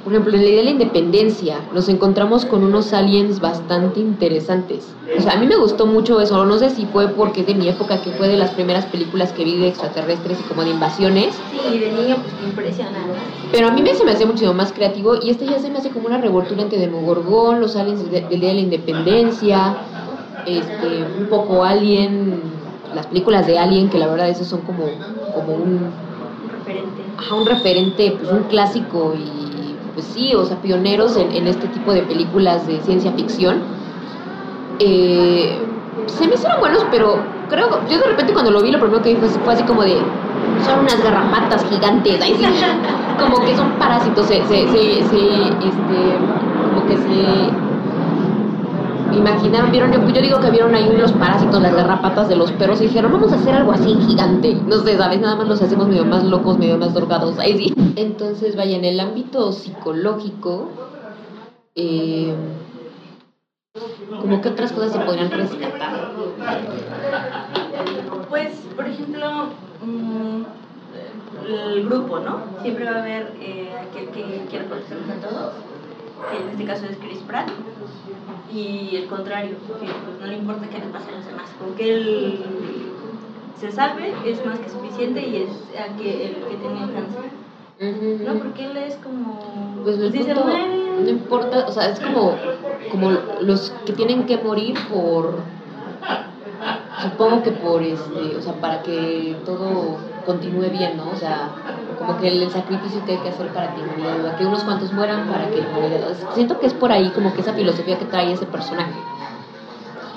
por 0.04 0.12
ejemplo, 0.12 0.34
en 0.34 0.42
la 0.42 0.48
idea 0.48 0.58
de 0.58 0.64
la 0.64 0.70
independencia 0.70 1.60
nos 1.72 1.88
encontramos 1.88 2.44
con 2.44 2.64
unos 2.64 2.92
aliens 2.92 3.40
bastante 3.40 4.00
interesantes. 4.00 4.88
O 5.16 5.22
sea, 5.22 5.34
a 5.34 5.36
mí 5.36 5.46
me 5.46 5.56
gustó 5.56 5.86
mucho 5.86 6.20
eso, 6.20 6.44
no 6.44 6.58
sé 6.58 6.70
si 6.70 6.86
fue 6.86 7.08
porque 7.08 7.42
es 7.42 7.46
de 7.46 7.54
mi 7.54 7.68
época, 7.68 8.02
que 8.02 8.10
fue 8.10 8.26
de 8.26 8.36
las 8.36 8.50
primeras 8.50 8.84
películas 8.86 9.32
que 9.32 9.44
vi 9.44 9.58
de 9.58 9.68
extraterrestres 9.68 10.40
y 10.40 10.42
como 10.44 10.64
de 10.64 10.70
invasiones. 10.70 11.38
Sí, 11.50 11.78
de 11.78 11.92
niño 11.92 12.16
pues 12.16 12.34
impresionante. 12.44 13.12
Pero 13.52 13.68
a 13.68 13.70
mí 13.70 13.82
me, 13.82 13.94
se 13.94 14.04
me 14.04 14.10
hace 14.10 14.26
muchísimo 14.26 14.54
más 14.54 14.72
creativo 14.72 15.16
y 15.22 15.30
este 15.30 15.46
ya 15.46 15.60
se 15.60 15.70
me 15.70 15.78
hace 15.78 15.90
como 15.90 16.06
una 16.06 16.18
revoltura 16.18 16.62
entre 16.62 16.78
Demogorgón, 16.78 17.60
los 17.60 17.76
aliens 17.76 18.10
del 18.10 18.28
Día 18.28 18.48
de 18.48 18.54
la 18.54 18.60
Independencia, 18.60 19.76
este, 20.46 21.04
un 21.20 21.26
poco 21.28 21.64
Alien, 21.64 22.40
las 22.94 23.06
películas 23.06 23.46
de 23.46 23.58
Alien, 23.58 23.88
que 23.88 23.98
la 23.98 24.08
verdad 24.08 24.28
esos 24.28 24.48
son 24.48 24.62
como, 24.62 24.84
como 25.34 25.54
un... 25.54 25.90
Un 26.42 26.50
referente. 26.50 27.02
Ajá, 27.18 27.34
un 27.34 27.46
referente, 27.46 28.16
pues 28.18 28.32
un 28.32 28.44
clásico 28.44 29.14
y 29.16 29.52
pues 29.94 30.06
sí, 30.06 30.34
o 30.34 30.44
sea, 30.44 30.56
pioneros 30.60 31.16
en, 31.16 31.46
este 31.46 31.68
tipo 31.68 31.92
de 31.92 32.02
películas 32.02 32.66
de 32.66 32.80
ciencia 32.80 33.12
ficción. 33.12 33.62
Eh, 34.78 35.58
se 36.06 36.26
me 36.26 36.34
hicieron 36.34 36.60
buenos, 36.60 36.84
pero 36.90 37.16
creo, 37.48 37.68
yo 37.88 37.98
de 37.98 38.06
repente 38.06 38.32
cuando 38.32 38.50
lo 38.50 38.62
vi, 38.62 38.70
lo 38.70 38.80
primero 38.80 39.02
que 39.02 39.14
vi 39.14 39.20
fue, 39.20 39.52
así 39.52 39.62
como 39.64 39.82
de, 39.82 39.98
son 40.64 40.80
unas 40.80 41.02
garrapatas 41.02 41.64
gigantes, 41.68 42.20
ahí 42.20 42.34
sí, 42.38 42.46
como 43.18 43.44
que 43.44 43.54
son 43.54 43.72
parásitos, 43.72 44.26
se, 44.26 44.42
se, 44.46 44.68
se, 44.68 44.94
este, 45.02 45.08
como 46.70 46.86
que 46.86 46.96
se 46.96 47.61
imaginaron, 49.18 49.70
vieron, 49.70 49.92
yo, 49.92 50.08
yo 50.08 50.20
digo 50.20 50.40
que 50.40 50.50
vieron 50.50 50.74
ahí 50.74 50.96
los 50.96 51.12
parásitos, 51.12 51.60
las 51.60 51.74
garrapatas 51.74 52.28
de 52.28 52.36
los 52.36 52.52
perros 52.52 52.80
y 52.80 52.84
dijeron, 52.84 53.12
vamos 53.12 53.32
a 53.32 53.36
hacer 53.36 53.54
algo 53.54 53.72
así 53.72 53.94
gigante. 54.06 54.54
No 54.54 54.78
sé, 54.78 54.96
¿sabes? 54.96 55.20
Nada 55.20 55.36
más 55.36 55.48
los 55.48 55.62
hacemos 55.62 55.88
medio 55.88 56.04
más 56.04 56.24
locos, 56.24 56.58
medio 56.58 56.78
más 56.78 56.94
drogados, 56.94 57.38
ahí 57.38 57.58
sí. 57.58 57.74
Entonces, 57.96 58.56
vaya, 58.56 58.76
en 58.76 58.84
el 58.84 59.00
ámbito 59.00 59.52
psicológico, 59.52 60.70
eh, 61.74 62.34
como 64.20 64.40
que 64.40 64.48
otras 64.48 64.72
cosas 64.72 64.92
se 64.92 64.98
podrían 65.00 65.30
rescatar. 65.30 66.12
Pues, 68.28 68.52
por 68.76 68.86
ejemplo, 68.86 69.46
mm, 69.84 70.42
el 71.46 71.84
grupo, 71.88 72.18
¿no? 72.18 72.40
Siempre 72.62 72.84
va 72.84 72.98
a 72.98 73.02
haber 73.02 73.32
eh, 73.40 73.72
aquel 73.88 74.08
que 74.08 74.46
quiere 74.48 74.66
protegerlos 74.66 75.10
a 75.10 75.28
todos, 75.28 75.52
que 76.30 76.42
en 76.42 76.48
este 76.50 76.64
caso 76.64 76.86
es 76.86 76.96
Chris 76.98 77.20
Pratt, 77.26 77.48
y 78.52 78.96
el 78.96 79.06
contrario, 79.06 79.56
que 79.66 79.86
pues, 79.86 80.20
no 80.20 80.26
le 80.26 80.36
importa 80.36 80.68
qué 80.68 80.78
le 80.78 80.86
pase 80.86 81.10
a 81.10 81.16
los 81.16 81.26
demás, 81.26 81.50
con 81.58 81.74
que 81.74 81.94
él 81.94 82.44
se 83.58 83.72
salve 83.72 84.12
es 84.26 84.44
más 84.44 84.58
que 84.58 84.68
suficiente 84.68 85.20
y 85.20 85.36
es 85.36 85.50
aquel, 85.78 86.20
el 86.20 86.34
que 86.48 86.56
tiene 86.56 86.92
cáncer. 86.92 87.42
No, 88.24 88.34
porque 88.34 88.66
él 88.66 88.76
es 88.76 88.96
como. 88.96 89.80
Pues 89.82 89.98
el 89.98 90.12
si 90.12 90.22
se 90.22 90.34
punto, 90.34 90.56
no 91.00 91.08
importa, 91.08 91.66
o 91.66 91.72
sea, 91.72 91.88
es 91.88 91.98
como, 91.98 92.36
como 92.90 93.10
los 93.40 93.70
que 93.84 93.92
tienen 93.92 94.26
que 94.26 94.38
morir 94.38 94.76
por, 94.92 95.40
supongo 97.02 97.42
que 97.42 97.50
por 97.52 97.82
este, 97.82 98.36
o 98.36 98.40
sea, 98.40 98.52
para 98.54 98.82
que 98.82 99.36
todo 99.44 99.96
continúe 100.24 100.70
bien, 100.70 100.96
¿no? 100.96 101.10
O 101.10 101.16
sea, 101.16 101.50
como 102.02 102.18
que 102.18 102.28
el 102.28 102.50
sacrificio 102.50 103.04
que 103.04 103.12
hay 103.12 103.18
que 103.18 103.28
hacer 103.28 103.48
para 103.52 103.74
que 103.74 103.82
duda, 103.82 104.36
que 104.36 104.44
unos 104.44 104.64
cuantos 104.64 104.92
mueran 104.92 105.28
para 105.28 105.48
que 105.50 105.60
duda. 105.60 106.34
Siento 106.34 106.58
que 106.58 106.66
es 106.66 106.74
por 106.74 106.90
ahí 106.90 107.10
como 107.10 107.32
que 107.32 107.40
esa 107.40 107.52
filosofía 107.54 107.98
que 107.98 108.06
trae 108.06 108.32
ese 108.32 108.46
personaje. 108.46 108.98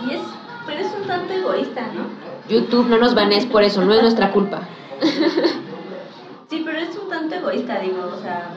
Y 0.06 0.16
es, 0.16 0.22
pero 0.66 0.82
es 0.82 0.92
un 1.00 1.08
tanto 1.08 1.34
egoísta, 1.34 1.82
¿no? 1.94 2.26
YouTube 2.50 2.88
no 2.88 2.98
nos 2.98 3.14
banees 3.14 3.46
por 3.46 3.64
eso, 3.64 3.84
no 3.84 3.94
es 3.94 4.02
nuestra 4.02 4.32
culpa. 4.32 4.62
Sí, 6.48 6.62
pero 6.64 6.78
es 6.78 6.96
un 6.96 7.10
tanto 7.10 7.34
egoísta, 7.34 7.80
digo, 7.80 8.08
o 8.16 8.22
sea. 8.22 8.52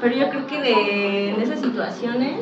Pero 0.00 0.16
yo 0.16 0.28
creo 0.30 0.46
que 0.48 0.60
de, 0.60 1.30
en 1.30 1.40
esas 1.40 1.60
situaciones, 1.60 2.40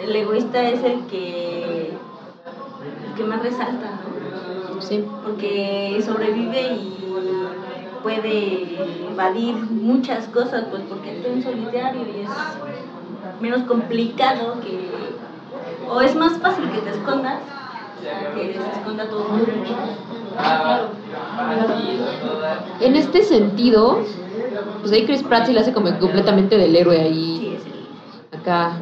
el 0.00 0.14
egoísta 0.14 0.62
es 0.62 0.84
el 0.84 1.04
que. 1.06 1.88
el 1.88 3.14
que 3.16 3.24
más 3.24 3.42
resalta, 3.42 3.90
¿no? 3.90 4.80
Sí. 4.80 5.04
Porque 5.24 6.00
sobrevive 6.06 6.72
y 6.74 6.98
puede 8.02 8.64
evadir 9.12 9.54
muchas 9.70 10.26
cosas, 10.28 10.64
pues 10.70 10.82
porque 10.88 11.10
está 11.16 11.28
en 11.28 11.42
solitario 11.42 12.00
y 12.02 12.20
es 12.22 12.30
menos 13.40 13.62
complicado 13.62 14.60
que. 14.60 14.90
o 15.90 16.00
es 16.00 16.14
más 16.14 16.38
fácil 16.38 16.70
que 16.70 16.78
te 16.78 16.90
escondas 16.90 17.36
a 17.36 18.34
que 18.34 18.52
se 18.52 18.70
esconda 18.78 19.08
todo 19.08 19.26
el 19.26 19.32
mundo. 19.32 19.52
En 22.80 22.96
este 22.96 23.22
sentido, 23.22 23.98
pues 24.80 24.92
ahí 24.92 25.04
Chris 25.04 25.22
Pratt 25.22 25.46
sí 25.46 25.52
le 25.52 25.60
hace 25.60 25.72
como 25.72 25.96
completamente 25.98 26.56
del 26.56 26.74
héroe 26.76 27.00
ahí. 27.00 27.38
Sí, 27.40 27.54
es 27.56 27.66
el. 27.66 28.40
acá 28.40 28.72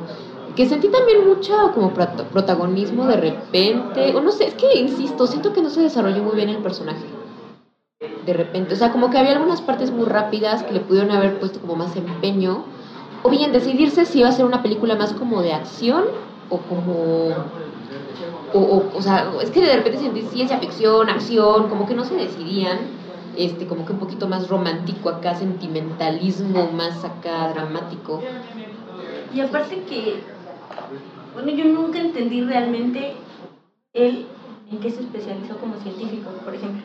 que 0.55 0.66
sentí 0.66 0.88
también 0.88 1.26
mucho 1.29 1.52
como 1.74 1.92
prot- 1.92 2.24
protagonismo 2.33 3.07
de 3.07 3.16
repente 3.18 4.14
o 4.14 4.20
no 4.22 4.33
sé 4.33 4.46
es 4.46 4.55
que 4.55 4.79
insisto 4.79 5.26
siento 5.26 5.52
que 5.52 5.61
no 5.61 5.68
se 5.68 5.83
desarrolló 5.83 6.22
muy 6.22 6.35
bien 6.35 6.48
el 6.48 6.57
personaje 6.59 7.05
de 8.00 8.32
repente 8.35 8.74
o 8.74 8.76
sea 8.76 8.92
como 8.92 9.11
que 9.11 9.18
había 9.18 9.32
algunas 9.32 9.62
partes 9.62 9.90
muy 9.90 10.04
rápidas 10.04 10.62
que 10.62 10.74
le 10.74 10.80
pudieron 10.80 11.11
haber 11.12 11.38
puesto 11.38 11.61
como 11.61 11.76
más 11.76 11.96
empeño 11.96 12.64
o 13.22 13.30
bien 13.30 13.52
decidirse 13.52 14.04
si 14.04 14.20
iba 14.20 14.28
a 14.28 14.32
ser 14.32 14.44
una 14.44 14.62
película 14.62 14.96
más 14.96 15.14
como 15.14 15.40
de 15.40 15.54
acción 15.54 16.04
o 16.50 16.59
como 16.59 17.30
o, 18.52 18.59
o, 18.59 18.96
o 18.96 19.02
sea 19.02 19.32
es 19.42 19.50
que 19.50 19.61
de 19.61 19.76
repente 19.76 20.00
sentí 20.00 20.22
ciencia 20.22 20.59
ficción 20.59 21.09
acción 21.09 21.68
como 21.68 21.87
que 21.87 21.94
no 21.94 22.04
se 22.04 22.16
decidían 22.16 22.78
este 23.37 23.66
como 23.66 23.87
que 23.87 23.92
un 23.92 23.98
poquito 23.98 24.28
más 24.28 24.48
romántico 24.48 25.09
acá 25.09 25.35
sentimentalismo 25.35 26.70
más 26.72 27.04
acá 27.04 27.50
dramático. 27.50 28.22
Y 29.35 29.40
aparte 29.40 29.82
que, 29.82 30.22
bueno, 31.35 31.50
yo 31.50 31.66
nunca 31.66 31.98
entendí 31.98 32.40
realmente 32.40 33.14
él 33.92 34.26
en 34.70 34.81
qué 34.81 34.90
se 34.90 35.00
especializó 35.00 35.57
como 35.59 35.76
científico, 35.76 36.31
por 36.44 36.55
ejemplo. 36.55 36.83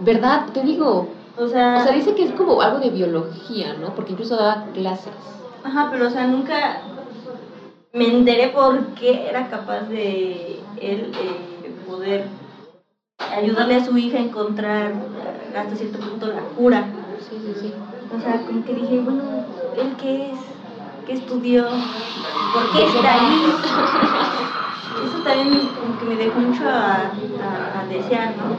¿Verdad? 0.00 0.46
Te 0.52 0.62
digo. 0.62 1.08
O 1.36 1.46
sea, 1.46 1.78
O 1.80 1.84
sea, 1.84 1.92
dice 1.92 2.14
que 2.14 2.24
es 2.24 2.32
como 2.32 2.60
algo 2.60 2.78
de 2.80 2.90
biología, 2.90 3.74
¿no? 3.74 3.94
Porque 3.94 4.12
incluso 4.12 4.36
daba 4.36 4.64
clases. 4.74 5.12
ajá, 5.62 5.88
pero 5.90 6.06
o 6.08 6.10
sea, 6.10 6.26
nunca 6.26 6.80
me 7.92 8.08
enteré 8.08 8.48
por 8.48 8.94
qué 8.94 9.28
era 9.28 9.48
capaz 9.48 9.82
de 9.88 10.60
él 10.80 11.12
eh, 11.20 11.72
poder 11.86 12.24
ayudarle 13.36 13.76
a 13.76 13.84
su 13.84 13.96
hija 13.96 14.18
a 14.18 14.22
encontrar 14.22 14.92
hasta 15.56 15.76
cierto 15.76 15.98
punto 15.98 16.26
la 16.26 16.42
cura. 16.56 16.84
Sí, 17.28 17.36
sí, 17.44 17.60
sí. 17.60 17.74
O 18.16 18.20
sea, 18.20 18.40
como 18.46 18.64
que 18.64 18.74
dije, 18.74 19.00
bueno, 19.00 19.22
¿él 19.76 19.94
qué 20.00 20.32
es? 20.32 20.38
¿Qué 21.06 21.12
estudió? 21.14 21.64
¿Por 21.64 22.72
qué 22.72 22.84
está 22.84 23.14
ahí? 23.14 23.52
Eso 24.96 25.18
también 25.22 25.68
como 25.78 25.98
que 25.98 26.04
me 26.06 26.16
dejó 26.16 26.40
mucho 26.40 26.68
a, 26.68 27.12
a- 27.12 27.80
a 27.80 27.86
desear, 27.88 28.34
¿no? 28.36 28.56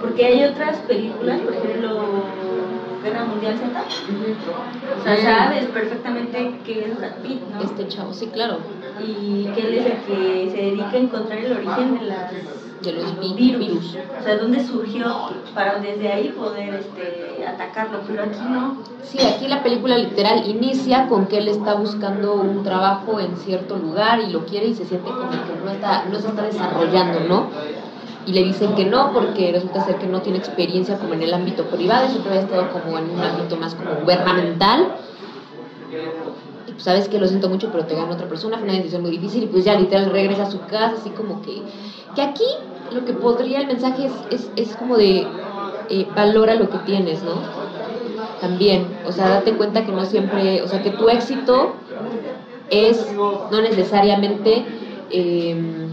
Porque 0.00 0.26
hay 0.26 0.44
otras 0.44 0.78
películas, 0.78 1.40
por 1.40 1.54
ejemplo, 1.54 2.24
Guerra 3.04 3.24
Mundial 3.24 3.58
Z. 3.58 3.80
O 4.98 5.02
sea, 5.04 5.16
sabes 5.22 5.64
perfectamente 5.66 6.54
que 6.64 6.84
es 6.86 6.98
Brad 6.98 7.16
Pitt, 7.22 7.40
¿no? 7.52 7.60
Este 7.60 7.88
chavo, 7.88 8.12
sí, 8.12 8.26
claro. 8.26 8.58
Y 9.04 9.46
que 9.54 9.60
él 9.68 9.74
es 9.74 9.86
el 9.86 9.98
que 10.02 10.50
se 10.50 10.56
dedica 10.62 10.90
a 10.92 10.96
encontrar 10.98 11.38
el 11.38 11.52
origen 11.52 11.98
de 11.98 12.04
las 12.06 12.32
De 12.82 12.92
los 12.92 13.20
vi- 13.20 13.34
virus. 13.34 13.58
virus. 13.60 13.96
O 14.20 14.22
sea, 14.24 14.36
dónde 14.38 14.64
surgió 14.66 15.06
para 15.54 15.78
desde 15.78 16.12
ahí 16.12 16.28
poder 16.30 16.74
este, 16.74 17.46
atacarlo, 17.46 18.00
pero 18.06 18.22
aquí 18.24 18.40
no. 18.48 18.76
Sí, 19.04 19.18
aquí 19.24 19.46
la 19.46 19.62
película 19.62 19.96
literal 19.98 20.48
inicia 20.48 21.06
con 21.06 21.26
que 21.26 21.38
él 21.38 21.48
está 21.48 21.74
buscando 21.74 22.34
un 22.34 22.62
trabajo 22.64 23.20
en 23.20 23.36
cierto 23.36 23.76
lugar 23.76 24.20
y 24.20 24.30
lo 24.32 24.44
quiere 24.46 24.66
y 24.66 24.74
se 24.74 24.84
siente 24.84 25.10
como 25.10 25.30
que 25.30 25.36
no, 25.64 25.70
está, 25.70 26.06
no 26.06 26.18
se 26.18 26.28
está 26.28 26.42
desarrollando, 26.42 27.20
¿no? 27.20 27.46
Y 28.26 28.32
le 28.32 28.42
dicen 28.44 28.74
que 28.74 28.84
no 28.84 29.12
porque 29.12 29.50
resulta 29.52 29.84
ser 29.84 29.96
que 29.96 30.06
no 30.06 30.22
tiene 30.22 30.38
experiencia 30.38 30.96
como 30.98 31.14
en 31.14 31.22
el 31.22 31.34
ámbito 31.34 31.64
privado, 31.66 32.08
siempre 32.08 32.30
había 32.32 32.42
estado 32.44 32.70
como 32.72 32.98
en 32.98 33.10
un 33.10 33.20
ámbito 33.20 33.56
más 33.56 33.74
como 33.74 33.94
gubernamental. 34.00 34.94
Y 36.68 36.72
pues 36.72 36.84
sabes 36.84 37.08
que 37.08 37.18
lo 37.18 37.26
siento 37.26 37.48
mucho, 37.48 37.70
pero 37.70 37.84
te 37.84 37.94
gana 37.94 38.12
otra 38.14 38.28
persona, 38.28 38.56
fue 38.58 38.64
una 38.68 38.76
decisión 38.76 39.02
muy 39.02 39.10
difícil 39.10 39.42
y 39.42 39.46
pues 39.46 39.64
ya 39.64 39.78
literal 39.78 40.10
regresa 40.10 40.44
a 40.44 40.50
su 40.50 40.60
casa, 40.60 40.94
así 40.98 41.10
como 41.10 41.42
que... 41.42 41.62
Que 42.14 42.20
aquí 42.22 42.44
lo 42.94 43.04
que 43.04 43.12
podría, 43.12 43.60
el 43.60 43.66
mensaje 43.66 44.06
es, 44.06 44.12
es, 44.30 44.50
es 44.56 44.76
como 44.76 44.96
de 44.96 45.26
eh, 45.88 46.06
valora 46.14 46.54
lo 46.54 46.68
que 46.70 46.78
tienes, 46.78 47.22
¿no? 47.22 47.34
También, 48.40 48.86
o 49.06 49.12
sea, 49.12 49.28
date 49.28 49.52
cuenta 49.52 49.84
que 49.84 49.92
no 49.92 50.04
siempre, 50.04 50.62
o 50.62 50.68
sea, 50.68 50.82
que 50.82 50.90
tu 50.90 51.08
éxito 51.08 51.74
es 52.70 53.14
no 53.50 53.60
necesariamente 53.60 54.64
em, 55.10 55.90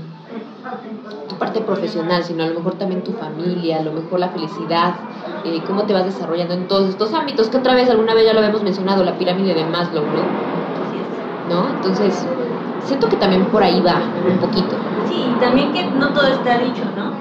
tu 1.27 1.35
parte 1.35 1.61
profesional, 1.61 2.23
sino 2.23 2.43
a 2.43 2.47
lo 2.47 2.55
mejor 2.55 2.75
también 2.75 3.03
tu 3.03 3.13
familia, 3.13 3.79
a 3.79 3.83
lo 3.83 3.91
mejor 3.91 4.19
la 4.19 4.29
felicidad, 4.29 4.95
eh, 5.45 5.61
cómo 5.67 5.83
te 5.83 5.93
vas 5.93 6.05
desarrollando 6.05 6.53
en 6.53 6.67
todos 6.67 6.89
estos 6.89 7.13
ámbitos, 7.13 7.49
que 7.49 7.57
otra 7.57 7.75
vez, 7.75 7.89
alguna 7.89 8.13
vez 8.13 8.25
ya 8.25 8.33
lo 8.33 8.39
habíamos 8.39 8.63
mencionado, 8.63 9.03
la 9.03 9.17
pirámide 9.17 9.53
de 9.53 9.65
Maslow, 9.65 10.03
¿no? 10.05 10.49
¿No? 11.49 11.69
Entonces, 11.75 12.25
siento 12.85 13.09
que 13.09 13.17
también 13.17 13.45
por 13.51 13.63
ahí 13.63 13.81
va 13.81 14.01
un 14.25 14.39
poquito. 14.39 14.75
Sí, 15.07 15.33
y 15.35 15.39
también 15.39 15.73
que 15.73 15.91
no 15.97 16.13
todo 16.13 16.27
está 16.27 16.57
dicho, 16.59 16.85
¿no? 16.95 17.11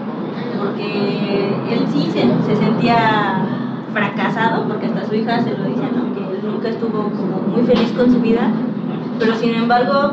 Porque 0.58 1.72
él 1.72 1.88
sí 1.90 2.10
se, 2.10 2.20
se 2.44 2.56
sentía 2.56 3.44
fracasado, 3.92 4.66
porque 4.68 4.86
hasta 4.86 5.06
su 5.06 5.14
hija 5.14 5.40
se 5.42 5.56
lo 5.56 5.64
dice, 5.64 5.82
¿no? 5.94 6.12
Que 6.14 6.20
él 6.20 6.40
nunca 6.44 6.68
estuvo 6.68 7.10
como 7.10 7.40
muy 7.42 7.62
feliz 7.64 7.92
con 7.92 8.10
su 8.12 8.20
vida, 8.20 8.50
pero 9.18 9.34
sin 9.34 9.54
embargo, 9.54 10.12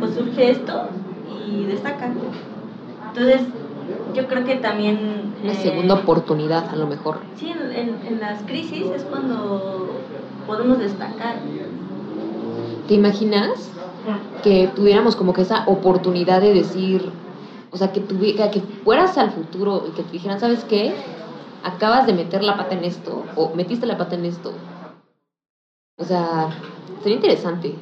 pues 0.00 0.14
surge 0.14 0.50
esto 0.50 0.88
y 1.46 1.64
destaca. 1.66 2.06
Entonces, 3.08 3.40
yo 4.14 4.26
creo 4.28 4.44
que 4.44 4.56
también... 4.56 4.96
Una 5.42 5.52
eh, 5.52 5.56
segunda 5.62 5.94
oportunidad, 5.94 6.68
a 6.70 6.76
lo 6.76 6.86
mejor. 6.86 7.18
Sí, 7.36 7.48
en, 7.50 7.72
en- 7.72 8.06
en 8.06 8.20
las 8.20 8.42
crisis 8.42 8.82
es 8.94 9.02
cuando 9.04 10.00
podemos 10.46 10.78
destacar. 10.78 11.36
¿Te 12.86 12.94
imaginas 12.94 13.70
que 14.42 14.68
tuviéramos 14.68 15.16
como 15.16 15.32
que 15.32 15.42
esa 15.42 15.64
oportunidad 15.66 16.40
de 16.40 16.54
decir, 16.54 17.12
o 17.70 17.76
sea, 17.76 17.92
que, 17.92 18.06
tuvi- 18.06 18.36
que 18.50 18.60
fueras 18.84 19.18
al 19.18 19.32
futuro 19.32 19.84
y 19.88 19.92
que 19.92 20.04
te 20.04 20.12
dijeran, 20.12 20.40
¿sabes 20.40 20.64
qué? 20.64 20.94
Acabas 21.62 22.06
de 22.06 22.14
meter 22.14 22.42
la 22.44 22.56
pata 22.56 22.74
en 22.74 22.84
esto, 22.84 23.30
o 23.34 23.54
metiste 23.54 23.86
la 23.86 23.98
pata 23.98 24.14
en 24.16 24.24
esto. 24.24 24.52
O 25.98 26.04
sea, 26.04 26.48
sería 27.02 27.16
interesante. 27.16 27.74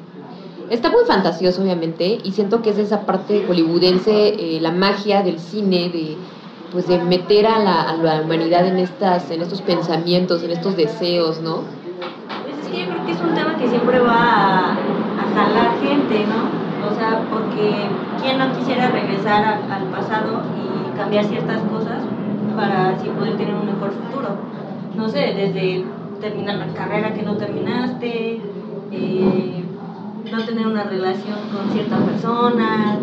Está 0.68 0.90
muy 0.90 1.04
fantasioso, 1.06 1.62
obviamente, 1.62 2.18
y 2.24 2.32
siento 2.32 2.62
que 2.62 2.70
es 2.70 2.78
esa 2.78 3.06
parte 3.06 3.44
hollywoodense, 3.44 4.56
eh, 4.56 4.60
la 4.60 4.72
magia 4.72 5.22
del 5.22 5.38
cine, 5.40 5.90
de 5.90 6.26
pues 6.68 6.88
de 6.88 6.98
meter 6.98 7.46
a 7.46 7.60
la, 7.60 7.82
a 7.82 7.96
la 7.96 8.20
humanidad 8.22 8.66
en 8.66 8.78
estas, 8.78 9.30
en 9.30 9.40
estos 9.42 9.62
pensamientos, 9.62 10.42
en 10.42 10.50
estos 10.50 10.74
deseos, 10.76 11.40
¿no? 11.40 11.85
Que 12.76 12.82
yo 12.84 12.90
creo 12.90 13.06
que 13.06 13.12
es 13.12 13.20
un 13.22 13.34
tema 13.34 13.56
que 13.56 13.68
siempre 13.68 13.98
va 14.00 14.12
a, 14.12 14.70
a 14.72 15.24
jalar 15.34 15.78
gente, 15.80 16.26
¿no? 16.26 16.44
O 16.86 16.94
sea, 16.94 17.20
porque 17.30 17.72
¿quién 18.20 18.36
no 18.38 18.52
quisiera 18.52 18.90
regresar 18.90 19.42
a- 19.44 19.76
al 19.76 19.84
pasado 19.84 20.42
y 20.54 20.94
cambiar 20.96 21.24
ciertas 21.24 21.60
cosas 21.72 22.02
para 22.54 22.90
así 22.90 23.08
poder 23.08 23.36
tener 23.38 23.54
un 23.54 23.64
mejor 23.64 23.92
futuro? 23.92 24.28
No 24.94 25.08
sé, 25.08 25.18
desde 25.34 25.86
terminar 26.20 26.56
la 26.56 26.66
carrera 26.74 27.14
que 27.14 27.22
no 27.22 27.36
terminaste, 27.36 28.40
eh, 28.92 29.64
no 30.30 30.42
tener 30.44 30.66
una 30.66 30.84
relación 30.84 31.36
con 31.54 31.70
cierta 31.72 31.96
persona, 31.96 32.96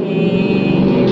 eh, 0.00 1.06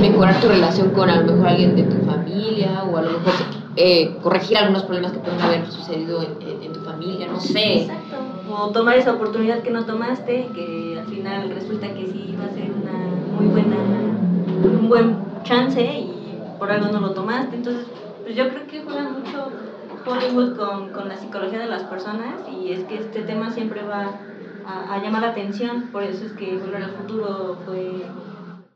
mejorar 0.00 0.36
tu 0.40 0.46
relación 0.48 0.90
con 0.90 1.10
a 1.10 1.16
lo 1.20 1.32
mejor 1.32 1.48
alguien 1.48 1.74
de 1.74 1.82
tu 1.82 1.96
familia 2.06 2.84
o 2.84 2.96
a 2.96 3.02
lo 3.02 3.10
mejor 3.10 3.32
eh, 3.76 4.16
corregir 4.22 4.58
algunos 4.58 4.82
problemas 4.84 5.12
que 5.12 5.18
pueden 5.18 5.40
haber 5.40 5.66
sucedido 5.70 6.20
en, 6.22 6.62
en, 6.62 6.72
tu 6.72 6.77
familia, 6.98 7.28
no 7.28 7.40
sé. 7.40 7.82
Exacto. 7.82 8.16
O 8.50 8.70
tomar 8.70 8.96
esa 8.96 9.12
oportunidad 9.12 9.62
que 9.62 9.70
no 9.70 9.84
tomaste, 9.84 10.48
que 10.54 10.98
al 10.98 11.06
final 11.06 11.50
resulta 11.50 11.92
que 11.94 12.06
sí 12.06 12.34
va 12.40 12.46
a 12.46 12.50
ser 12.50 12.70
una 12.70 12.98
muy 13.38 13.46
buena, 13.46 13.76
un 13.76 14.88
buen 14.88 15.16
chance 15.44 15.82
y 15.82 16.40
por 16.58 16.70
algo 16.70 16.90
no 16.90 17.00
lo 17.00 17.12
tomaste. 17.12 17.56
Entonces, 17.56 17.86
pues 18.22 18.34
yo 18.34 18.48
creo 18.48 18.66
que 18.66 18.82
juega 18.82 19.08
mucho 19.10 19.48
Hollywood 20.06 20.56
con, 20.56 20.90
con 20.90 21.08
la 21.08 21.16
psicología 21.16 21.58
de 21.58 21.66
las 21.66 21.84
personas 21.84 22.34
y 22.50 22.72
es 22.72 22.84
que 22.84 22.96
este 22.96 23.22
tema 23.22 23.50
siempre 23.50 23.82
va 23.82 24.12
a, 24.66 24.94
a 24.94 25.02
llamar 25.02 25.22
la 25.22 25.28
atención. 25.28 25.90
Por 25.92 26.02
eso 26.02 26.24
es 26.24 26.32
que 26.32 26.56
Volver 26.56 26.82
al 26.84 26.90
Futuro 26.92 27.58
fue 27.66 28.06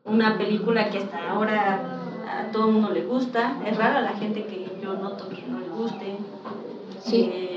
una 0.04 0.36
película 0.36 0.90
que 0.90 0.98
hasta 0.98 1.30
ahora 1.30 1.80
a 2.28 2.50
todo 2.52 2.66
el 2.68 2.72
mundo 2.74 2.90
le 2.90 3.04
gusta. 3.04 3.56
Es 3.66 3.76
rara 3.76 4.02
la 4.02 4.12
gente 4.12 4.44
que 4.44 4.66
yo 4.82 4.94
noto 4.94 5.28
que 5.28 5.42
no 5.48 5.60
le 5.60 5.68
guste. 5.68 6.18
Sí. 7.00 7.30
Eh, 7.32 7.51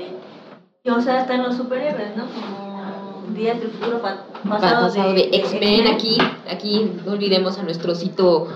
o 0.94 1.00
sea, 1.00 1.26
en 1.28 1.42
los 1.42 1.56
superhéroes, 1.56 2.16
¿no? 2.16 2.24
Como 2.26 3.34
Días 3.34 3.60
del 3.60 3.70
Futuro 3.70 4.00
pa 4.00 4.24
pasado, 4.48 4.86
pasado, 4.86 5.12
de, 5.12 5.30
X-Men. 5.32 5.88
Aquí, 5.88 6.16
aquí 6.48 6.92
no 7.04 7.12
olvidemos 7.12 7.58
a 7.58 7.62
nuestro 7.62 7.94
cito 7.94 8.48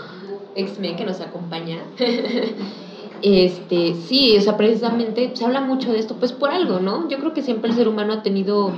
X-Men 0.54 0.96
que 0.96 1.04
nos 1.04 1.20
acompaña. 1.20 1.78
este, 3.22 3.94
sí, 3.94 4.36
o 4.38 4.40
sea, 4.40 4.56
precisamente 4.56 5.32
se 5.34 5.44
habla 5.44 5.60
mucho 5.60 5.92
de 5.92 5.98
esto, 5.98 6.16
pues 6.16 6.32
por 6.32 6.50
algo, 6.50 6.78
¿no? 6.78 7.08
Yo 7.08 7.18
creo 7.18 7.34
que 7.34 7.42
siempre 7.42 7.70
el 7.70 7.76
ser 7.76 7.88
humano 7.88 8.12
ha 8.12 8.22
tenido, 8.22 8.72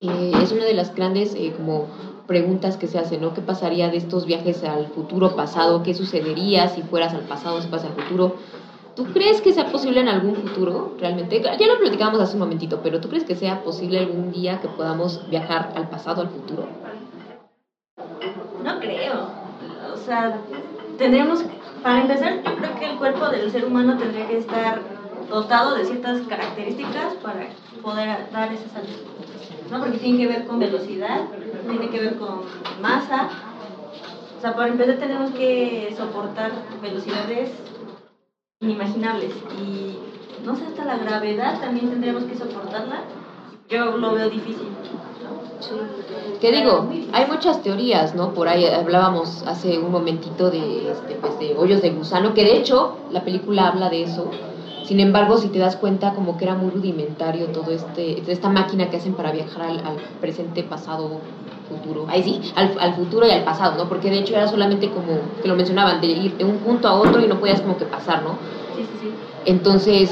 eh, 0.00 0.32
es 0.42 0.52
una 0.52 0.64
de 0.64 0.74
las 0.74 0.94
grandes 0.94 1.34
eh, 1.34 1.52
como 1.56 1.86
preguntas 2.26 2.78
que 2.78 2.86
se 2.86 2.98
hacen, 2.98 3.20
¿no? 3.20 3.34
¿Qué 3.34 3.42
pasaría 3.42 3.90
de 3.90 3.98
estos 3.98 4.24
viajes 4.24 4.64
al 4.64 4.86
futuro 4.88 5.36
pasado? 5.36 5.82
¿Qué 5.82 5.92
sucedería 5.92 6.68
si 6.68 6.82
fueras 6.82 7.12
al 7.12 7.22
pasado, 7.22 7.60
si 7.60 7.68
pasas 7.68 7.90
al 7.90 8.02
futuro? 8.02 8.36
¿Tú 8.96 9.06
crees 9.06 9.40
que 9.40 9.52
sea 9.52 9.72
posible 9.72 10.00
en 10.00 10.08
algún 10.08 10.36
futuro, 10.36 10.94
realmente? 11.00 11.42
Ya 11.42 11.66
lo 11.66 11.78
platicábamos 11.80 12.20
hace 12.20 12.34
un 12.34 12.40
momentito, 12.40 12.80
pero 12.80 13.00
¿tú 13.00 13.08
crees 13.08 13.24
que 13.24 13.34
sea 13.34 13.64
posible 13.64 13.98
algún 13.98 14.30
día 14.30 14.60
que 14.60 14.68
podamos 14.68 15.28
viajar 15.28 15.72
al 15.74 15.88
pasado, 15.88 16.22
al 16.22 16.28
futuro? 16.28 16.68
No 18.62 18.78
creo. 18.78 19.30
O 19.92 19.96
sea, 19.96 20.38
tendríamos, 20.96 21.42
que, 21.42 21.50
para 21.82 22.02
empezar, 22.02 22.42
yo 22.44 22.54
creo 22.54 22.74
que 22.78 22.84
el 22.86 22.96
cuerpo 22.96 23.28
del 23.30 23.50
ser 23.50 23.64
humano 23.64 23.98
tendría 23.98 24.28
que 24.28 24.38
estar 24.38 24.80
dotado 25.28 25.74
de 25.74 25.86
ciertas 25.86 26.20
características 26.28 27.14
para 27.14 27.48
poder 27.82 28.30
dar 28.30 28.52
ese 28.52 28.68
salto. 28.68 28.92
¿No? 29.72 29.80
Porque 29.80 29.98
tiene 29.98 30.18
que 30.18 30.28
ver 30.28 30.46
con 30.46 30.60
velocidad, 30.60 31.22
tiene 31.68 31.88
que 31.88 31.98
ver 31.98 32.16
con 32.16 32.42
masa. 32.80 33.28
O 34.38 34.40
sea, 34.40 34.54
para 34.54 34.68
empezar 34.68 34.98
tenemos 34.98 35.30
que 35.32 35.92
soportar 35.96 36.52
velocidades 36.80 37.50
inimaginables. 38.64 39.32
Y 39.60 39.98
no 40.44 40.56
sé, 40.56 40.64
hasta 40.66 40.84
la 40.84 40.98
gravedad 40.98 41.60
también 41.60 41.90
tendríamos 41.90 42.24
que 42.24 42.36
soportarla. 42.36 43.04
Yo 43.68 43.96
lo 43.96 44.14
veo 44.14 44.28
difícil. 44.28 44.68
¿Qué 46.40 46.52
digo? 46.52 46.90
Hay 47.12 47.26
muchas 47.26 47.62
teorías, 47.62 48.14
¿no? 48.14 48.34
Por 48.34 48.48
ahí 48.48 48.66
hablábamos 48.66 49.42
hace 49.46 49.78
un 49.78 49.90
momentito 49.90 50.50
de, 50.50 50.90
este, 50.92 51.14
pues, 51.14 51.38
de 51.38 51.54
hoyos 51.56 51.80
de 51.80 51.90
gusano, 51.90 52.34
que 52.34 52.44
de 52.44 52.58
hecho 52.58 52.98
la 53.10 53.24
película 53.24 53.68
habla 53.68 53.88
de 53.88 54.02
eso. 54.02 54.30
Sin 54.84 55.00
embargo, 55.00 55.38
si 55.38 55.48
te 55.48 55.58
das 55.58 55.76
cuenta, 55.76 56.12
como 56.12 56.36
que 56.36 56.44
era 56.44 56.54
muy 56.54 56.70
rudimentario 56.70 57.46
todo 57.46 57.70
este, 57.70 58.30
esta 58.30 58.50
máquina 58.50 58.90
que 58.90 58.98
hacen 58.98 59.14
para 59.14 59.32
viajar 59.32 59.62
al 59.62 59.96
presente, 60.20 60.62
pasado, 60.62 61.20
futuro. 61.68 62.06
Ahí 62.08 62.22
sí, 62.22 62.52
al, 62.54 62.76
al, 62.78 62.94
futuro 62.94 63.26
y 63.26 63.30
al 63.30 63.44
pasado, 63.44 63.82
¿no? 63.82 63.88
Porque 63.88 64.10
de 64.10 64.18
hecho 64.18 64.34
era 64.34 64.48
solamente 64.48 64.90
como, 64.90 65.18
que 65.42 65.48
lo 65.48 65.56
mencionaban, 65.56 66.00
de 66.00 66.08
ir 66.08 66.36
de 66.36 66.44
un 66.44 66.58
punto 66.58 66.88
a 66.88 66.94
otro 66.94 67.20
y 67.20 67.26
no 67.26 67.38
podías 67.40 67.60
como 67.60 67.76
que 67.76 67.84
pasar, 67.84 68.22
¿no? 68.22 68.38
Sí, 68.76 68.82
sí, 68.82 68.98
sí. 69.00 69.14
Entonces, 69.46 70.10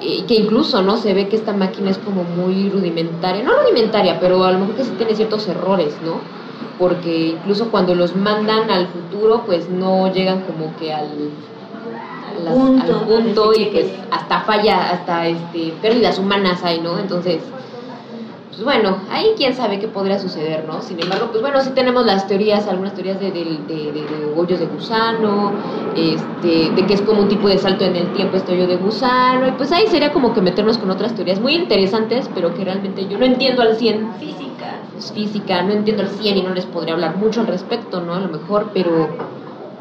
eh, 0.00 0.24
que 0.26 0.34
incluso, 0.34 0.82
¿no? 0.82 0.96
Se 0.96 1.14
ve 1.14 1.28
que 1.28 1.36
esta 1.36 1.52
máquina 1.52 1.90
es 1.90 1.98
como 1.98 2.24
muy 2.24 2.68
rudimentaria, 2.68 3.42
no 3.44 3.52
rudimentaria, 3.62 4.18
pero 4.20 4.42
a 4.44 4.52
lo 4.52 4.58
mejor 4.58 4.74
que 4.74 4.84
sí 4.84 4.90
tiene 4.98 5.14
ciertos 5.14 5.46
errores, 5.48 5.96
¿no? 6.04 6.18
Porque 6.78 7.28
incluso 7.28 7.70
cuando 7.70 7.94
los 7.94 8.16
mandan 8.16 8.70
al 8.70 8.88
futuro, 8.88 9.44
pues 9.46 9.70
no 9.70 10.12
llegan 10.12 10.42
como 10.42 10.76
que 10.76 10.92
al, 10.92 11.08
las, 12.44 12.54
punto, 12.54 12.92
al 12.92 13.00
punto 13.06 13.52
y 13.56 13.66
pues 13.66 13.86
hasta 14.10 14.40
falla, 14.40 14.90
hasta 14.90 15.28
este, 15.28 15.72
pérdidas 15.80 16.18
humanas 16.18 16.62
hay, 16.64 16.80
¿no? 16.80 16.98
Entonces, 16.98 17.38
pues 18.54 18.64
bueno, 18.64 18.98
ahí 19.10 19.32
quién 19.36 19.52
sabe 19.52 19.80
qué 19.80 19.88
podría 19.88 20.20
suceder, 20.20 20.64
¿no? 20.64 20.80
Sin 20.80 21.02
embargo, 21.02 21.28
pues 21.32 21.42
bueno, 21.42 21.60
sí 21.60 21.70
tenemos 21.70 22.06
las 22.06 22.28
teorías, 22.28 22.68
algunas 22.68 22.94
teorías 22.94 23.18
de, 23.18 23.32
de, 23.32 23.44
de, 23.66 23.92
de 23.92 24.32
hoyos 24.36 24.60
de 24.60 24.66
gusano, 24.66 25.52
este, 25.96 26.70
de 26.70 26.86
que 26.86 26.94
es 26.94 27.02
como 27.02 27.22
un 27.22 27.28
tipo 27.28 27.48
de 27.48 27.58
salto 27.58 27.84
en 27.84 27.96
el 27.96 28.12
tiempo 28.12 28.36
este 28.36 28.52
hoyo 28.52 28.68
de 28.68 28.76
gusano, 28.76 29.48
y 29.48 29.52
pues 29.52 29.72
ahí 29.72 29.88
sería 29.88 30.12
como 30.12 30.32
que 30.32 30.40
meternos 30.40 30.78
con 30.78 30.88
otras 30.88 31.16
teorías 31.16 31.40
muy 31.40 31.54
interesantes, 31.54 32.30
pero 32.32 32.54
que 32.54 32.64
realmente 32.64 33.08
yo 33.08 33.18
no 33.18 33.24
entiendo 33.24 33.60
al 33.62 33.74
100. 33.74 34.14
Física. 34.20 34.80
Es 34.96 35.10
física, 35.10 35.62
no 35.62 35.72
entiendo 35.72 36.04
al 36.04 36.10
100 36.10 36.36
y 36.36 36.42
no 36.42 36.54
les 36.54 36.66
podría 36.66 36.94
hablar 36.94 37.16
mucho 37.16 37.40
al 37.40 37.48
respecto, 37.48 38.00
¿no? 38.02 38.14
A 38.14 38.20
lo 38.20 38.28
mejor, 38.28 38.70
pero 38.72 39.08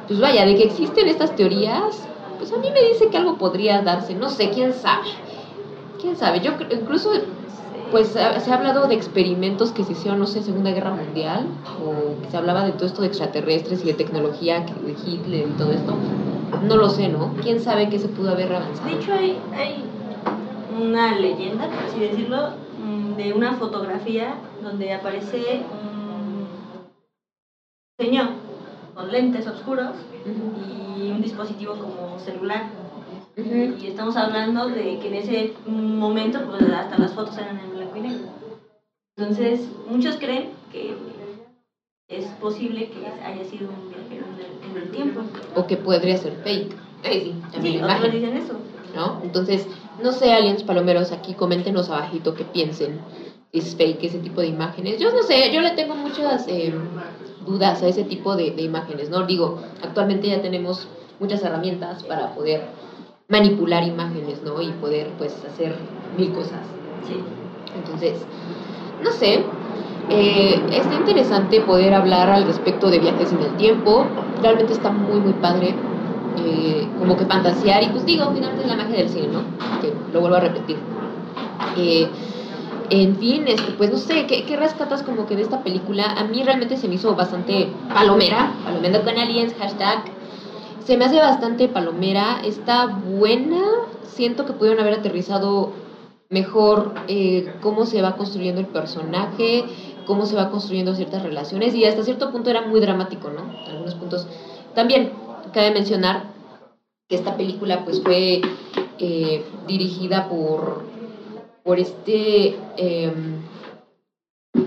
pues 0.07 0.19
vaya, 0.19 0.47
de 0.47 0.55
que 0.55 0.63
existen 0.63 1.07
estas 1.07 1.35
teorías, 1.35 2.07
pues 2.39 2.51
a 2.51 2.57
mí 2.57 2.71
me 2.73 2.81
dice 2.89 3.09
que 3.09 3.17
algo 3.17 3.37
podría 3.37 3.83
darse, 3.83 4.15
no 4.15 4.29
sé, 4.29 4.49
quién 4.49 4.73
sabe. 4.73 5.09
Quién 6.01 6.17
sabe, 6.17 6.41
yo 6.41 6.53
incluso 6.71 7.11
pues 7.93 8.07
se 8.07 8.19
ha 8.19 8.55
hablado 8.55 8.87
de 8.87 8.95
experimentos 8.95 9.71
que 9.71 9.83
se 9.83 9.91
hicieron, 9.91 10.19
no 10.19 10.25
sé, 10.25 10.39
en 10.39 10.45
Segunda 10.45 10.71
Guerra 10.71 10.95
Mundial, 10.95 11.45
o 11.79 12.19
que 12.23 12.31
se 12.31 12.37
hablaba 12.37 12.65
de 12.65 12.71
todo 12.71 12.87
esto 12.87 13.03
de 13.03 13.07
extraterrestres 13.07 13.83
y 13.83 13.85
de 13.85 13.93
tecnología, 13.93 14.61
de 14.61 14.95
Hitler 15.05 15.47
y 15.49 15.51
todo 15.51 15.71
esto. 15.71 15.93
No 16.63 16.75
lo 16.75 16.89
sé, 16.89 17.09
¿no? 17.09 17.35
¿Quién 17.43 17.59
sabe 17.59 17.89
qué 17.89 17.99
se 17.99 18.07
pudo 18.07 18.31
haber 18.31 18.51
avanzado? 18.51 18.89
De 18.89 18.95
hecho, 18.95 19.13
hay, 19.13 19.37
hay 19.55 19.83
una 20.75 21.19
leyenda, 21.19 21.67
por 21.67 21.83
así 21.83 21.99
decirlo, 21.99 22.49
de 23.15 23.31
una 23.31 23.53
fotografía 23.53 24.37
donde 24.63 24.91
aparece 24.91 25.61
un 25.71 26.47
señor 27.99 28.29
con 28.95 29.11
lentes 29.11 29.45
oscuros 29.45 29.91
y 30.97 31.11
un 31.11 31.21
dispositivo 31.21 31.75
como 31.75 32.17
celular. 32.17 32.71
Uh 33.37 33.41
-huh. 33.41 33.83
Y 33.83 33.87
estamos 33.87 34.15
hablando 34.15 34.67
de 34.67 34.97
que 34.99 35.07
en 35.09 35.13
ese 35.13 35.53
momento, 35.67 36.39
pues 36.47 36.63
hasta 36.71 36.97
las 36.97 37.13
fotos 37.13 37.37
eran 37.37 37.59
en 37.59 37.72
blanco 37.93 37.97
y 37.97 38.01
negro. 38.01 38.31
Entonces, 39.15 39.67
muchos 39.87 40.17
creen 40.17 40.49
que 40.71 40.95
es 42.07 42.25
posible 42.41 42.89
que 42.89 43.05
haya 43.05 43.43
sido 43.45 43.69
un 43.69 43.89
viajero 43.89 44.25
en 44.69 44.81
el, 44.81 44.91
tiempo. 44.91 45.21
O 45.55 45.67
que 45.67 45.77
podría 45.77 46.17
ser 46.17 46.33
fake. 46.43 46.75
Ay, 47.03 47.21
sí, 47.21 47.51
también 47.51 47.77
sí, 47.77 47.83
otros 47.83 48.13
dicen 48.13 48.37
eso. 48.37 48.53
¿No? 48.95 49.21
Entonces, 49.23 49.67
no 50.01 50.11
sé, 50.11 50.33
aliens 50.33 50.63
palomeros, 50.63 51.11
aquí 51.11 51.33
coméntenos 51.33 51.89
abajito 51.89 52.35
qué 52.35 52.43
piensen. 52.43 53.01
¿Es 53.51 53.75
fake 53.75 54.03
ese 54.03 54.19
tipo 54.19 54.41
de 54.41 54.47
imágenes? 54.47 54.99
Yo 54.99 55.11
no 55.11 55.21
sé, 55.23 55.53
yo 55.53 55.61
le 55.61 55.71
tengo 55.71 55.95
muchas 55.95 56.47
eh, 56.47 56.73
dudas 57.45 57.83
a 57.83 57.87
ese 57.87 58.03
tipo 58.03 58.35
de, 58.35 58.51
de 58.51 58.63
imágenes, 58.63 59.09
¿no? 59.09 59.25
Digo, 59.27 59.59
actualmente 59.83 60.27
ya 60.27 60.41
tenemos 60.41 60.87
muchas 61.19 61.43
herramientas 61.43 62.03
para 62.03 62.33
poder 62.33 62.63
manipular 63.27 63.83
imágenes, 63.83 64.41
¿no? 64.43 64.59
Y 64.61 64.71
poder, 64.71 65.09
pues, 65.19 65.33
hacer 65.45 65.75
mil 66.17 66.33
cosas. 66.33 66.61
Sí. 67.07 67.15
Entonces, 67.75 68.25
no 69.03 69.11
sé, 69.11 69.43
eh, 70.09 70.61
está 70.71 70.95
interesante 70.95 71.61
poder 71.61 71.93
hablar 71.93 72.29
al 72.29 72.45
respecto 72.45 72.89
de 72.89 72.99
viajes 72.99 73.31
en 73.31 73.41
el 73.41 73.55
tiempo. 73.57 74.05
Realmente 74.41 74.73
está 74.73 74.91
muy, 74.91 75.19
muy 75.19 75.33
padre. 75.33 75.75
Eh, 76.37 76.87
como 76.99 77.15
que 77.15 77.25
fantasear. 77.25 77.83
Y 77.83 77.89
pues 77.89 78.05
digo, 78.05 78.31
finalmente 78.33 78.63
es 78.63 78.67
la 78.67 78.75
magia 78.75 78.97
del 78.97 79.09
cine, 79.09 79.27
¿no? 79.27 79.41
Que 79.81 79.93
lo 80.11 80.21
vuelvo 80.21 80.37
a 80.37 80.39
repetir. 80.39 80.77
Eh, 81.77 82.07
en 82.89 83.15
fin, 83.17 83.47
este, 83.47 83.71
pues 83.73 83.91
no 83.91 83.97
sé, 83.97 84.25
¿qué, 84.27 84.43
¿qué, 84.45 84.57
rescatas 84.57 85.03
como 85.03 85.25
que 85.25 85.35
de 85.35 85.43
esta 85.43 85.63
película? 85.63 86.05
A 86.17 86.23
mí 86.25 86.43
realmente 86.43 86.77
se 86.77 86.87
me 86.87 86.95
hizo 86.95 87.15
bastante 87.15 87.69
palomera, 87.93 88.51
palomera 88.63 89.01
con 89.01 89.17
aliens, 89.17 89.53
hashtag. 89.59 90.03
Se 90.83 90.97
me 90.97 91.05
hace 91.05 91.17
bastante 91.17 91.67
palomera, 91.69 92.41
está 92.43 92.87
buena, 92.87 93.61
siento 94.03 94.45
que 94.45 94.53
pudieron 94.53 94.81
haber 94.81 94.99
aterrizado 94.99 95.71
mejor 96.33 96.95
eh, 97.07 97.53
cómo 97.61 97.85
se 97.85 98.01
va 98.01 98.15
construyendo 98.17 98.59
el 98.59 98.67
personaje, 98.67 99.63
cómo 100.07 100.25
se 100.25 100.35
va 100.35 100.49
construyendo 100.49 100.95
ciertas 100.95 101.21
relaciones 101.21 101.75
y 101.75 101.85
hasta 101.85 102.03
cierto 102.03 102.31
punto 102.31 102.49
era 102.49 102.67
muy 102.67 102.81
dramático, 102.81 103.29
¿no? 103.29 103.43
Algunos 103.67 103.95
puntos. 103.95 104.27
También 104.73 105.11
cabe 105.53 105.71
mencionar 105.71 106.23
que 107.07 107.15
esta 107.15 107.37
película 107.37 107.85
pues 107.85 108.01
fue 108.01 108.41
eh, 108.97 109.45
dirigida 109.67 110.27
por 110.27 110.83
por 111.63 111.79
este 111.79 112.57
eh, 112.77 113.13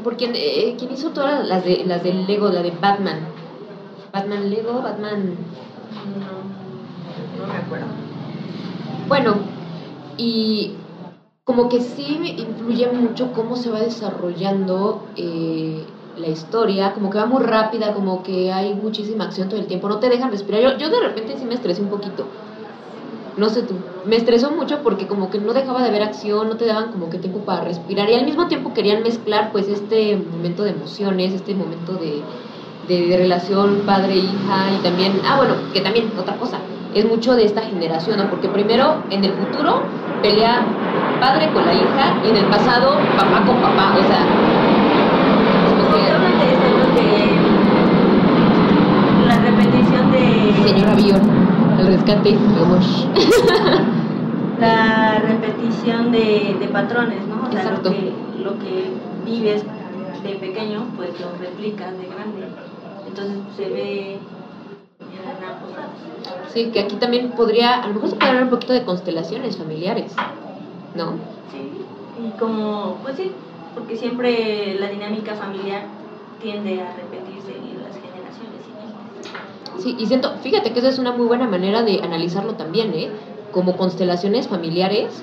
por 0.05 0.17
quien, 0.17 0.33
eh, 0.37 0.77
quien 0.79 0.93
hizo 0.93 1.11
todas 1.11 1.47
las 1.49 1.65
de 1.65 1.85
las 1.85 2.03
del 2.05 2.27
Lego, 2.27 2.49
la 2.49 2.63
de 2.63 2.71
Batman. 2.71 3.19
Batman 4.13 4.51
Lego, 4.51 4.83
Batman 4.83 5.35
no, 6.21 7.45
no 7.45 7.53
me 7.53 7.59
acuerdo. 7.59 7.87
Bueno, 9.09 9.35
y 10.17 10.75
como 11.47 11.69
que 11.69 11.81
sí 11.81 12.35
influye 12.39 12.91
mucho 12.91 13.33
cómo 13.33 13.55
se 13.55 13.71
va 13.71 13.79
desarrollando 13.79 15.05
eh, 15.15 15.85
la 16.19 16.27
historia, 16.27 16.93
como 16.93 17.09
que 17.09 17.19
va 17.19 17.27
muy 17.27 17.41
rápida, 17.41 17.95
como 17.95 18.25
que 18.25 18.53
hay 18.53 18.75
muchísima 18.75 19.25
acción 19.25 19.49
todo 19.49 19.61
el 19.61 19.67
tiempo, 19.67 19.89
no 19.89 20.01
te 20.01 20.09
dejan 20.09 20.33
respirar. 20.33 20.61
Yo, 20.61 20.77
yo 20.77 20.91
de 20.91 20.99
repente 20.99 21.37
sí 21.39 21.45
me 21.45 21.55
estresé 21.55 21.83
un 21.83 21.89
poquito. 21.89 22.27
No 23.37 23.49
sé 23.49 23.63
tú, 23.63 23.75
me 24.05 24.17
estresó 24.17 24.51
mucho 24.51 24.83
porque 24.83 25.07
como 25.07 25.31
que 25.31 25.39
no 25.39 25.53
dejaba 25.53 25.83
de 25.83 25.91
haber 25.91 26.03
acción, 26.03 26.49
no 26.49 26.57
te 26.57 26.65
daban 26.65 26.91
como 26.91 27.11
que 27.11 27.19
tiempo 27.19 27.39
para 27.41 27.63
respirar 27.63 28.11
y 28.11 28.15
al 28.15 28.25
mismo 28.25 28.49
tiempo 28.49 28.75
querían 28.75 29.05
mezclar 29.05 29.53
pues 29.53 29.69
este 29.69 30.17
momento 30.17 30.65
de 30.65 30.71
emociones, 30.71 31.33
este 31.33 31.55
momento 31.55 31.93
de, 31.93 32.23
de, 32.89 33.17
relación 33.17 33.83
padre-hija 33.87 34.73
y 34.77 34.83
también, 34.83 35.21
ah 35.25 35.37
bueno, 35.37 35.55
que 35.73 35.81
también 35.81 36.11
otra 36.19 36.37
cosa, 36.39 36.59
es 36.95 37.05
mucho 37.05 37.37
de 37.37 37.45
esta 37.45 37.61
generación, 37.61 38.19
¿no? 38.19 38.31
Porque 38.31 38.49
primero 38.49 39.05
en 39.11 39.23
el 39.23 39.33
futuro 39.33 39.83
pelea 40.23 40.67
padre 41.21 41.51
con 41.53 41.65
la 41.67 41.75
hija 41.75 42.19
y 42.25 42.31
en 42.31 42.37
el 42.37 42.47
pasado 42.47 42.99
papá 43.17 43.45
con 43.47 43.57
papá, 43.57 43.95
o 43.95 44.07
sea... 44.07 44.25
que 46.95 47.37
la 49.27 49.37
repetición 49.39 50.13
de... 50.13 50.55
Señor 50.69 50.89
Avión, 50.89 51.21
el 51.79 51.87
rescate, 51.87 52.37
vamos. 52.59 53.09
la 54.61 55.19
repetición 55.19 56.13
de, 56.13 56.57
de 56.59 56.69
patrones, 56.69 57.27
¿no? 57.27 57.49
O 57.49 57.53
sea, 57.53 57.71
Lo 57.71 57.83
que, 57.83 58.13
lo 58.43 58.59
que 58.59 58.91
vives 59.25 59.65
de 60.23 60.31
pequeño, 60.37 60.87
pues 60.97 61.11
lo 61.21 61.33
replicas 61.39 61.93
de 61.99 62.07
grande 62.07 62.47
entonces 63.17 63.39
se 63.57 63.69
ve. 63.71 64.19
Sí, 66.53 66.71
que 66.71 66.81
aquí 66.81 66.97
también 66.97 67.31
podría, 67.33 67.83
a 67.83 67.89
lo 67.89 67.95
mejor 67.95 68.11
se 68.11 68.17
puede 68.17 68.31
hablar 68.31 68.45
un 68.45 68.51
poquito 68.51 68.73
de 68.73 68.85
constelaciones 68.85 69.57
familiares, 69.57 70.15
¿no? 70.97 71.13
Sí, 71.51 71.71
y 72.25 72.39
como, 72.39 72.99
pues 73.03 73.17
sí, 73.17 73.33
porque 73.75 73.97
siempre 73.97 74.77
la 74.81 74.89
dinámica 74.89 75.35
familiar 75.35 75.85
tiende 76.41 76.81
a 76.81 76.97
repetirse 76.97 77.57
en 77.57 77.83
las 77.83 77.95
generaciones 77.95 78.63
siguientes. 78.65 79.83
Sí, 79.83 79.97
y 79.99 80.07
siento, 80.07 80.33
fíjate 80.43 80.73
que 80.73 80.79
esa 80.79 80.89
es 80.89 80.99
una 80.99 81.13
muy 81.13 81.27
buena 81.27 81.47
manera 81.47 81.83
de 81.83 82.01
analizarlo 82.03 82.55
también, 82.55 82.93
¿eh? 82.95 83.11
Como 83.53 83.77
constelaciones 83.77 84.49
familiares, 84.49 85.23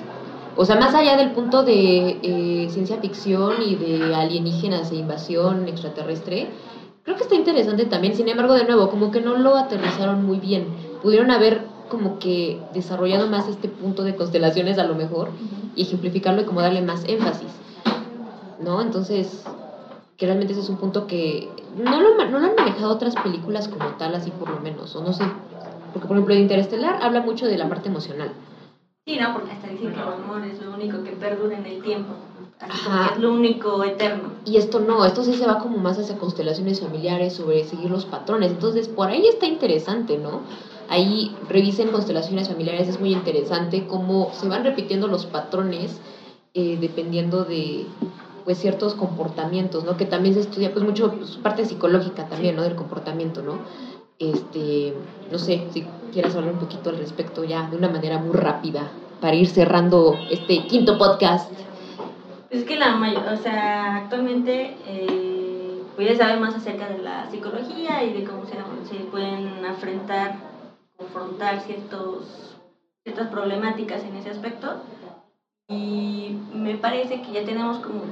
o 0.56 0.64
sea, 0.64 0.76
más 0.76 0.94
allá 0.94 1.16
del 1.16 1.32
punto 1.32 1.62
de 1.64 2.18
eh, 2.22 2.68
ciencia 2.70 2.98
ficción 2.98 3.54
y 3.60 3.74
de 3.74 4.14
alienígenas 4.14 4.92
e 4.92 4.96
invasión 4.96 5.68
extraterrestre, 5.68 6.48
Creo 7.04 7.18
que 7.18 7.24
está 7.24 7.34
interesante 7.34 7.84
también, 7.84 8.14
sin 8.14 8.28
embargo, 8.28 8.54
de 8.54 8.64
nuevo, 8.64 8.88
como 8.88 9.10
que 9.10 9.20
no 9.20 9.36
lo 9.36 9.56
aterrizaron 9.56 10.24
muy 10.24 10.38
bien. 10.38 10.68
Pudieron 11.02 11.30
haber 11.30 11.66
como 11.94 12.18
que 12.18 12.60
desarrollado 12.72 13.28
más 13.28 13.48
este 13.48 13.68
punto 13.68 14.02
de 14.02 14.16
constelaciones 14.16 14.78
a 14.78 14.84
lo 14.84 14.94
mejor 14.94 15.30
y 15.76 15.82
ejemplificarlo 15.82 16.42
y 16.42 16.44
como 16.44 16.60
darle 16.60 16.82
más 16.82 17.04
énfasis. 17.06 17.48
¿No? 18.60 18.80
Entonces, 18.80 19.44
que 20.16 20.26
realmente 20.26 20.52
ese 20.52 20.62
es 20.62 20.68
un 20.68 20.76
punto 20.76 21.06
que 21.06 21.48
no 21.76 22.00
lo, 22.00 22.14
no 22.16 22.38
lo 22.38 22.46
han 22.46 22.54
manejado 22.56 22.92
otras 22.92 23.14
películas 23.14 23.68
como 23.68 23.86
tal, 23.98 24.14
así 24.14 24.30
por 24.30 24.50
lo 24.50 24.60
menos, 24.60 24.94
o 24.96 25.02
no 25.02 25.12
sé. 25.12 25.24
Porque, 25.92 26.08
por 26.08 26.16
ejemplo, 26.16 26.34
Interestelar 26.34 27.02
habla 27.02 27.20
mucho 27.20 27.46
de 27.46 27.56
la 27.56 27.68
parte 27.68 27.88
emocional. 27.88 28.32
Sí, 29.06 29.16
no, 29.18 29.32
porque 29.32 29.52
hasta 29.52 29.68
dicen 29.68 29.92
que 29.92 30.00
el 30.00 30.08
amor 30.08 30.44
es 30.44 30.60
lo 30.60 30.72
único 30.74 31.02
que 31.04 31.10
perdura 31.10 31.58
en 31.58 31.66
el 31.66 31.82
tiempo 31.82 32.14
es 32.60 33.18
lo 33.18 33.32
único 33.32 33.84
eterno. 33.84 34.30
Y 34.44 34.56
esto 34.56 34.80
no, 34.80 35.04
esto 35.04 35.24
sí 35.24 35.34
se 35.34 35.46
va 35.46 35.58
como 35.58 35.78
más 35.78 35.98
hacia 35.98 36.16
constelaciones 36.16 36.80
familiares, 36.80 37.34
sobre 37.34 37.64
seguir 37.64 37.90
los 37.90 38.06
patrones. 38.06 38.52
Entonces, 38.52 38.88
por 38.88 39.08
ahí 39.08 39.26
está 39.26 39.46
interesante, 39.46 40.16
¿no? 40.16 40.40
Ahí 40.88 41.34
revisen 41.48 41.88
constelaciones 41.88 42.48
familiares, 42.48 42.88
es 42.88 43.00
muy 43.00 43.12
interesante 43.12 43.86
cómo 43.86 44.30
se 44.34 44.48
van 44.48 44.64
repitiendo 44.64 45.08
los 45.08 45.26
patrones 45.26 46.00
eh, 46.54 46.78
dependiendo 46.80 47.44
de 47.44 47.86
pues 48.44 48.58
ciertos 48.58 48.94
comportamientos, 48.94 49.84
¿no? 49.84 49.96
Que 49.96 50.04
también 50.04 50.34
se 50.34 50.40
estudia 50.40 50.72
pues 50.72 50.84
mucho 50.84 51.12
pues, 51.12 51.36
parte 51.36 51.64
psicológica 51.64 52.28
también, 52.28 52.56
¿no? 52.56 52.62
Del 52.62 52.76
comportamiento, 52.76 53.42
¿no? 53.42 53.58
Este, 54.18 54.94
no 55.32 55.38
sé, 55.38 55.66
si 55.72 55.84
quieras 56.12 56.36
hablar 56.36 56.52
un 56.52 56.60
poquito 56.60 56.90
al 56.90 56.98
respecto 56.98 57.42
ya 57.42 57.68
de 57.68 57.76
una 57.76 57.88
manera 57.88 58.18
muy 58.18 58.34
rápida 58.36 58.88
para 59.20 59.34
ir 59.34 59.48
cerrando 59.48 60.16
este 60.30 60.66
quinto 60.66 60.98
podcast. 60.98 61.50
Es 62.50 62.64
que 62.64 62.76
la 62.76 62.94
mayor, 62.96 63.24
o 63.32 63.36
sea, 63.36 63.96
actualmente 63.96 64.76
eh, 64.86 65.82
pues 65.96 66.18
saber 66.18 66.38
más 66.38 66.54
acerca 66.54 66.88
de 66.88 66.98
la 66.98 67.28
psicología 67.30 68.04
y 68.04 68.12
de 68.12 68.24
cómo 68.24 68.44
se, 68.44 68.52
se 68.88 69.02
pueden 69.06 69.64
afrontar, 69.64 70.36
confrontar 71.14 71.60
ciertos, 71.60 72.56
ciertas 73.04 73.28
problemáticas 73.28 74.02
en 74.02 74.16
ese 74.16 74.30
aspecto. 74.30 74.82
Y 75.68 76.36
me 76.52 76.76
parece 76.76 77.22
que 77.22 77.32
ya 77.32 77.44
tenemos 77.44 77.78
como 77.78 78.02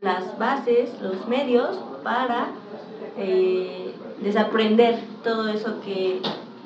las 0.00 0.38
bases, 0.38 0.90
los 1.02 1.26
medios 1.26 1.76
para 2.02 2.48
eh, 3.16 3.94
desaprender 4.20 5.00
todo 5.24 5.48
eso 5.48 5.80
que, 5.80 6.22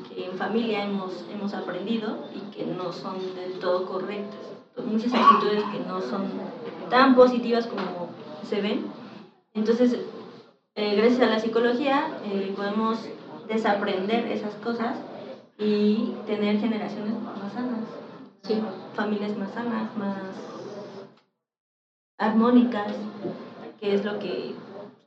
que, 0.08 0.26
en 0.26 0.36
familia 0.36 0.84
hemos, 0.84 1.24
hemos 1.32 1.54
aprendido 1.54 2.26
y 2.34 2.54
que 2.54 2.66
no 2.66 2.92
son 2.92 3.34
del 3.34 3.58
todo 3.58 3.86
correctas. 3.86 4.38
Muchas 4.84 5.12
actitudes 5.14 5.64
que 5.72 5.80
no 5.80 6.00
son 6.02 6.24
tan 6.90 7.14
positivas 7.14 7.66
como 7.66 8.08
se 8.48 8.60
ven. 8.60 8.86
Entonces, 9.54 9.96
eh, 10.74 10.96
gracias 10.96 11.20
a 11.20 11.30
la 11.30 11.40
psicología 11.40 12.08
eh, 12.24 12.52
podemos 12.54 12.98
desaprender 13.48 14.26
esas 14.28 14.54
cosas 14.56 14.96
y 15.58 16.14
tener 16.26 16.58
generaciones 16.58 17.14
más 17.22 17.52
sanas, 17.52 17.80
familias 18.94 19.36
más 19.36 19.50
sanas, 19.52 19.96
más 19.96 20.16
armónicas, 22.18 22.92
que 23.80 23.94
es 23.94 24.04
lo 24.04 24.18
que, 24.18 24.54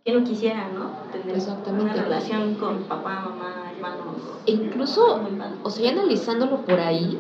que 0.04 0.14
no 0.14 0.24
quisiera, 0.24 0.70
¿no? 0.70 0.92
Tener 1.12 1.38
una 1.80 1.94
relación 1.94 2.56
con 2.56 2.84
papá, 2.84 3.22
mamá, 3.26 3.72
hermanos. 3.74 4.16
E 4.46 4.52
incluso, 4.52 5.22
o 5.64 5.70
sea, 5.70 5.92
analizándolo 5.92 6.66
por 6.66 6.80
ahí, 6.80 7.18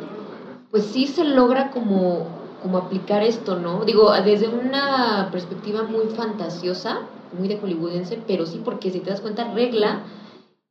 pues 0.71 0.85
sí 0.85 1.07
se 1.07 1.23
logra 1.23 1.71
como 1.71 2.45
como 2.65 2.79
aplicar 2.79 3.21
esto, 3.21 3.59
¿no? 3.59 3.85
Digo, 3.85 4.11
desde 4.23 4.47
una 4.47 5.29
perspectiva 5.31 5.83
muy 5.83 6.07
fantasiosa, 6.07 7.01
muy 7.37 7.47
de 7.47 7.59
hollywoodense, 7.59 8.19
pero 8.25 8.47
sí 8.47 8.59
porque 8.65 8.89
si 8.89 9.01
te 9.01 9.11
das 9.11 9.21
cuenta 9.21 9.53
regla 9.53 9.99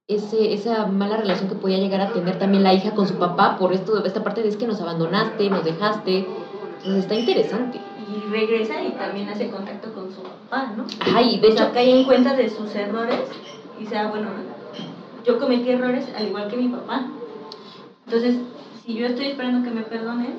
ese, 0.07 0.53
esa 0.53 0.87
mala 0.87 1.17
relación 1.17 1.49
que 1.49 1.55
podía 1.55 1.79
llegar 1.79 2.01
a 2.03 2.13
tener 2.13 2.39
también 2.39 2.63
la 2.63 2.75
hija 2.75 2.91
con 2.91 3.09
su 3.09 3.15
papá 3.15 3.57
por 3.59 3.73
esto, 3.73 4.05
esta 4.05 4.23
parte 4.23 4.43
de 4.43 4.49
es 4.49 4.57
que 4.57 4.67
nos 4.67 4.81
abandonaste, 4.81 5.49
nos 5.49 5.65
dejaste. 5.65 6.27
Entonces 6.79 7.05
está 7.05 7.15
interesante. 7.15 7.81
Y 8.07 8.31
regresa 8.31 8.83
y 8.83 8.91
también 8.93 9.29
hace 9.31 9.49
contacto 9.49 9.95
con 9.95 10.13
su 10.13 10.21
papá, 10.23 10.75
¿no? 10.77 10.85
Ay, 11.15 11.39
de 11.39 11.49
hecho. 11.49 11.71
cae 11.73 12.01
en 12.01 12.05
cuenta 12.05 12.37
de 12.37 12.51
sus 12.51 12.75
errores 12.75 13.21
y 13.81 13.87
sea, 13.87 14.09
bueno, 14.09 14.29
yo 15.25 15.39
cometí 15.39 15.71
errores 15.71 16.05
al 16.15 16.29
igual 16.29 16.49
que 16.49 16.59
mi 16.59 16.69
papá. 16.69 17.07
Entonces, 18.05 18.37
si 18.85 18.95
yo 18.95 19.07
estoy 19.07 19.29
esperando 19.29 19.67
que 19.67 19.75
me 19.75 19.83
perdonen, 19.85 20.35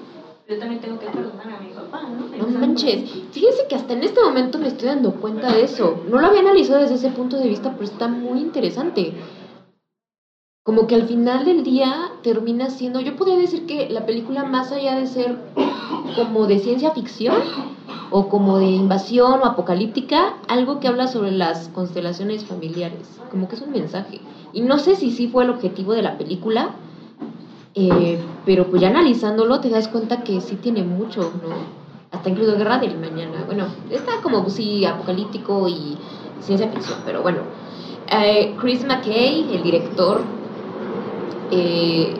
yo 0.48 0.60
también 0.60 0.80
tengo 0.80 1.00
que 1.00 1.08
perdonar 1.08 1.48
a 1.48 1.60
mi 1.60 1.70
papá, 1.70 2.04
¿no? 2.04 2.48
No 2.48 2.60
manches, 2.60 3.10
fíjense 3.32 3.66
que 3.68 3.74
hasta 3.74 3.94
en 3.94 4.04
este 4.04 4.22
momento 4.22 4.60
me 4.60 4.68
estoy 4.68 4.90
dando 4.90 5.14
cuenta 5.14 5.52
de 5.52 5.64
eso. 5.64 6.04
No 6.08 6.20
lo 6.20 6.28
había 6.28 6.42
analizado 6.42 6.82
desde 6.82 6.96
ese 6.96 7.10
punto 7.10 7.38
de 7.38 7.50
vista, 7.50 7.72
pero 7.72 7.86
está 7.86 8.08
muy 8.08 8.42
interesante. 8.42 9.16
Como 10.66 10.88
que 10.88 10.96
al 10.96 11.04
final 11.04 11.46
del 11.46 11.64
día 11.64 12.10
termina 12.24 12.72
siendo, 12.72 13.00
yo 13.00 13.16
podría 13.16 13.38
decir 13.38 13.68
que 13.68 13.88
la 13.88 14.08
película 14.08 14.46
más 14.46 14.72
allá 14.72 14.96
de 14.96 15.06
ser 15.06 15.38
como 16.16 16.48
de 16.48 16.58
ciencia 16.58 16.90
ficción 16.90 17.36
o 18.10 18.30
como 18.30 18.58
de 18.58 18.66
invasión 18.66 19.42
o 19.42 19.46
apocalíptica, 19.46 20.34
algo 20.48 20.80
que 20.80 20.88
habla 20.88 21.06
sobre 21.08 21.30
las 21.30 21.68
constelaciones 21.68 22.46
familiares, 22.46 23.22
como 23.30 23.48
que 23.48 23.58
es 23.58 23.62
un 23.62 23.74
mensaje. 23.74 24.22
Y 24.54 24.62
no 24.62 24.80
sé 24.80 24.96
si 24.96 25.12
sí 25.12 25.28
fue 25.28 25.44
el 25.44 25.52
objetivo 25.52 25.94
de 25.94 26.02
la 26.02 26.18
película, 26.18 26.72
eh, 27.76 28.20
pero 28.48 28.66
pues 28.66 28.82
ya 28.82 28.88
analizándolo 28.88 29.60
te 29.60 29.70
das 29.70 29.88
cuenta 29.88 30.24
que 30.24 30.42
sí 30.42 30.56
tiene 30.56 30.82
mucho, 30.82 31.32
¿no? 31.44 31.54
Hasta 32.12 32.28
incluso 32.28 32.58
Guerra 32.58 32.80
del 32.80 32.98
Mañana. 32.98 33.44
Bueno, 33.46 33.68
está 33.92 34.20
como 34.24 34.50
sí 34.50 34.84
apocalíptico 34.84 35.68
y 35.68 35.96
ciencia 36.40 36.70
ficción, 36.70 36.98
pero 37.06 37.22
bueno. 37.22 37.42
Eh, 38.10 38.56
Chris 38.60 38.84
McKay, 38.84 39.56
el 39.56 39.62
director, 39.62 40.22
eh, 41.52 42.14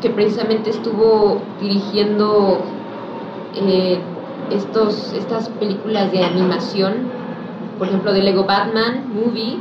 que 0.00 0.10
precisamente 0.10 0.70
estuvo 0.70 1.40
dirigiendo 1.60 2.60
estos, 4.50 5.12
estas 5.12 5.48
películas 5.50 6.10
de 6.10 6.24
animación, 6.24 7.10
por 7.78 7.88
ejemplo, 7.88 8.12
de 8.12 8.22
Lego 8.22 8.44
Batman 8.44 9.04
Movie, 9.14 9.58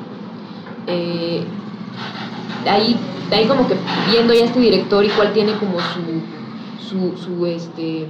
ahí 2.68 2.98
de 3.32 3.38
ahí 3.38 3.48
como 3.48 3.66
que 3.68 3.76
viendo 4.12 4.34
ya 4.34 4.44
este 4.44 4.60
director 4.60 5.04
y 5.06 5.10
cuál 5.10 5.32
tiene 5.32 5.54
como 5.54 5.80
su, 5.80 6.22
su, 6.90 7.18
su 7.18 7.46
este, 7.46 8.06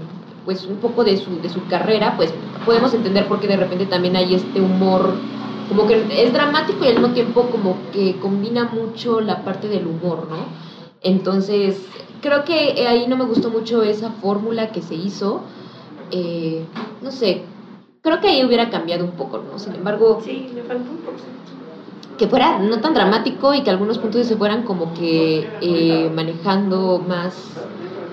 pues 0.45 0.65
un 0.65 0.78
poco 0.78 1.03
de 1.03 1.15
su, 1.17 1.39
de 1.41 1.49
su 1.49 1.63
carrera, 1.67 2.15
pues 2.17 2.34
podemos 2.65 2.91
entender 2.95 3.28
por 3.28 3.39
qué 3.39 3.47
de 3.47 3.55
repente 3.55 3.86
también 3.86 4.15
hay 4.15 4.34
este 4.34 4.59
humor, 4.59 5.13
como 5.72 5.88
que 5.88 6.03
es 6.22 6.34
dramático 6.34 6.84
y 6.84 6.89
al 6.89 6.99
mismo 6.99 7.13
tiempo 7.13 7.49
como 7.49 7.78
que 7.93 8.19
combina 8.19 8.65
mucho 8.74 9.22
la 9.22 9.45
parte 9.45 9.69
del 9.69 9.88
humor, 9.88 10.28
¿no? 10.30 10.36
Entonces, 11.01 11.78
creo 12.22 12.43
que 12.43 12.86
ahí 12.89 13.07
no 13.07 13.15
me 13.15 13.24
gustó 13.24 13.49
mucho 13.49 13.82
esa 13.82 14.11
fórmula 14.11 14.74
que 14.74 14.82
se 14.82 14.95
hizo, 14.95 15.39
eh, 16.11 16.65
no 17.01 17.09
sé, 17.09 17.43
creo 18.01 18.19
que 18.19 18.28
ahí 18.28 18.43
hubiera 18.43 18.69
cambiado 18.69 19.05
un 19.05 19.11
poco, 19.11 19.38
¿no? 19.49 19.57
Sin 19.57 19.74
embargo, 19.74 20.19
Sí, 20.22 20.49
le 20.53 20.61
faltó 20.63 20.91
un 20.91 20.97
poco. 20.97 21.17
que 22.17 22.28
fuera 22.28 22.59
no 22.59 22.82
tan 22.82 22.93
dramático 22.93 23.53
y 23.53 23.61
que 23.63 23.69
algunos 23.69 23.97
puntos 23.97 24.28
se 24.28 24.36
fueran 24.36 24.63
como 24.63 24.93
que 24.93 25.47
eh, 25.61 26.11
manejando 26.13 27.01
más 27.07 27.34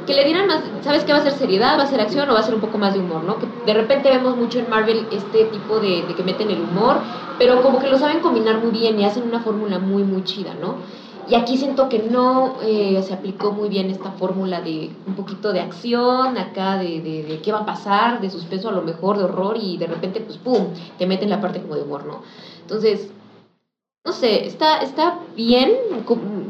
que 0.08 0.14
le 0.14 0.24
dieran 0.24 0.46
más, 0.46 0.62
¿sabes 0.82 1.04
qué 1.04 1.12
va 1.12 1.18
a 1.18 1.22
ser 1.22 1.32
seriedad, 1.32 1.78
va 1.78 1.82
a 1.82 1.86
ser 1.86 2.00
acción 2.00 2.30
o 2.30 2.32
va 2.32 2.40
a 2.40 2.42
ser 2.42 2.54
un 2.54 2.62
poco 2.62 2.78
más 2.78 2.94
de 2.94 3.00
humor, 3.00 3.24
¿no? 3.24 3.38
Que 3.38 3.46
de 3.66 3.74
repente 3.74 4.08
vemos 4.08 4.38
mucho 4.38 4.58
en 4.58 4.70
Marvel 4.70 5.06
este 5.12 5.44
tipo 5.44 5.80
de, 5.80 6.00
de 6.00 6.14
que 6.14 6.22
meten 6.22 6.50
el 6.50 6.62
humor, 6.62 6.96
pero 7.38 7.60
como 7.60 7.78
que 7.78 7.88
lo 7.88 7.98
saben 7.98 8.20
combinar 8.20 8.58
muy 8.58 8.70
bien 8.70 8.98
y 8.98 9.04
hacen 9.04 9.24
una 9.24 9.40
fórmula 9.40 9.78
muy, 9.78 10.04
muy 10.04 10.24
chida, 10.24 10.54
¿no? 10.54 10.76
Y 11.28 11.34
aquí 11.34 11.58
siento 11.58 11.90
que 11.90 11.98
no 11.98 12.56
eh, 12.62 13.02
se 13.06 13.12
aplicó 13.12 13.52
muy 13.52 13.68
bien 13.68 13.90
esta 13.90 14.12
fórmula 14.12 14.62
de 14.62 14.90
un 15.06 15.14
poquito 15.14 15.52
de 15.52 15.60
acción, 15.60 16.38
acá 16.38 16.78
de, 16.78 17.02
de, 17.02 17.24
de 17.24 17.40
qué 17.42 17.52
va 17.52 17.58
a 17.58 17.66
pasar, 17.66 18.22
de 18.22 18.30
suspenso 18.30 18.70
a 18.70 18.72
lo 18.72 18.80
mejor, 18.80 19.18
de 19.18 19.24
horror, 19.24 19.58
y 19.60 19.76
de 19.76 19.88
repente, 19.88 20.22
pues, 20.22 20.38
¡pum!, 20.38 20.68
te 20.96 21.06
meten 21.06 21.28
la 21.28 21.42
parte 21.42 21.60
como 21.60 21.74
de 21.74 21.82
humor, 21.82 22.06
¿no? 22.06 22.22
Entonces, 22.62 23.10
no 24.06 24.14
sé, 24.14 24.46
está, 24.46 24.78
está 24.78 25.18
bien, 25.36 25.70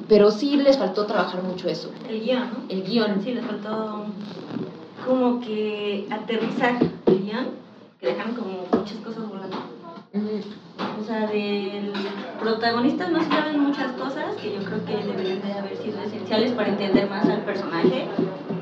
pero 0.09 0.31
sí 0.31 0.57
les 0.57 0.79
faltó 0.79 1.05
trabajar 1.07 1.43
mucho 1.43 1.69
eso. 1.69 1.91
El 2.09 2.21
guion, 2.23 2.41
¿no? 2.41 2.65
El 2.69 2.83
guion. 2.85 3.21
Sí, 3.23 3.33
les 3.33 3.45
faltó 3.45 4.07
como 5.07 5.41
que 5.41 6.07
aterrizar 6.11 6.79
el 7.07 7.23
guion, 7.23 7.49
que 8.01 8.09
dejaron 8.09 8.35
como 8.35 8.67
muchas 8.73 8.97
cosas 8.99 9.29
volando. 9.29 9.57
O 11.01 11.05
sea, 11.05 11.27
del 11.27 11.93
protagonista 12.41 13.09
no 13.09 13.23
se 13.23 13.29
saben 13.29 13.61
muchas 13.61 13.93
cosas 13.93 14.35
que 14.37 14.53
yo 14.53 14.65
creo 14.65 14.85
que 14.85 15.07
deberían 15.07 15.43
de 15.43 15.53
haber 15.53 15.77
sido 15.77 16.01
esenciales 16.03 16.53
para 16.53 16.71
entender 16.71 17.09
más 17.09 17.27
al 17.27 17.43
personaje 17.43 18.09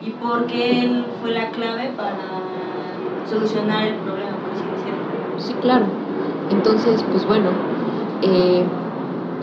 y 0.02 0.10
porque 0.10 0.82
él 0.82 1.06
fue 1.20 1.32
la 1.32 1.50
clave 1.50 1.90
para 1.96 2.96
solucionar 3.28 3.86
el 3.86 3.94
problema, 3.96 4.36
por 4.38 4.50
así 4.52 4.62
decirlo. 4.66 4.98
Sí, 5.38 5.54
claro. 5.54 5.86
Entonces, 6.50 7.02
pues 7.10 7.26
bueno, 7.26 7.50
eh, 8.22 8.66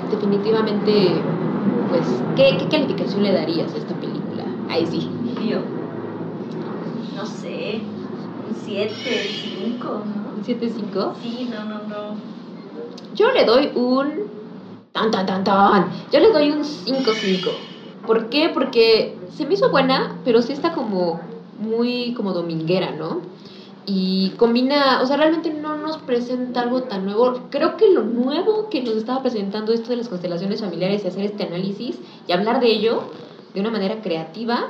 definitivamente, 0.09 1.23
pues, 1.93 2.23
¿qué, 2.35 2.57
¿qué 2.57 2.67
calificación 2.69 3.21
le 3.21 3.31
darías 3.31 3.71
a 3.71 3.77
esta 3.77 3.93
película? 3.93 4.45
Ahí 4.67 4.87
sí. 4.87 5.11
Yo, 5.47 5.59
no 7.15 7.23
sé, 7.23 7.81
un 8.49 8.55
7, 8.65 8.93
5, 8.95 9.85
¿no? 9.85 10.33
¿Un 10.35 10.43
7.5? 10.43 11.13
Sí, 11.21 11.49
no, 11.51 11.63
no, 11.65 11.87
no. 11.87 12.15
Yo 13.13 13.31
le 13.31 13.45
doy 13.45 13.69
un... 13.75 14.23
Tan, 14.91 15.11
tan, 15.11 15.27
tan, 15.27 15.43
tan. 15.43 15.91
Yo 16.11 16.19
le 16.19 16.31
doy 16.31 16.49
un 16.49 16.63
5-5. 16.63 17.51
¿Por 18.07 18.29
qué? 18.31 18.49
Porque 18.51 19.15
se 19.37 19.45
me 19.45 19.53
hizo 19.53 19.69
buena, 19.69 20.15
pero 20.25 20.41
sí 20.41 20.51
está 20.51 20.73
como 20.73 21.21
muy 21.59 22.15
como 22.15 22.33
dominguera, 22.33 22.89
¿no? 22.97 23.21
Y 23.85 24.29
combina, 24.37 25.01
o 25.01 25.05
sea, 25.05 25.17
realmente 25.17 25.51
no 25.51 25.77
nos 25.77 25.97
presenta 25.97 26.61
algo 26.61 26.83
tan 26.83 27.05
nuevo. 27.05 27.47
Creo 27.49 27.75
que 27.75 27.89
lo 27.89 28.03
nuevo 28.03 28.69
que 28.69 28.81
nos 28.81 28.95
estaba 28.95 29.21
presentando 29.21 29.73
esto 29.73 29.89
de 29.89 29.97
las 29.97 30.07
constelaciones 30.07 30.61
familiares 30.61 31.03
y 31.03 31.07
hacer 31.07 31.25
este 31.25 31.43
análisis 31.43 31.99
y 32.27 32.31
hablar 32.31 32.61
de 32.61 32.67
ello 32.67 33.03
de 33.53 33.59
una 33.59 33.71
manera 33.71 34.01
creativa, 34.01 34.69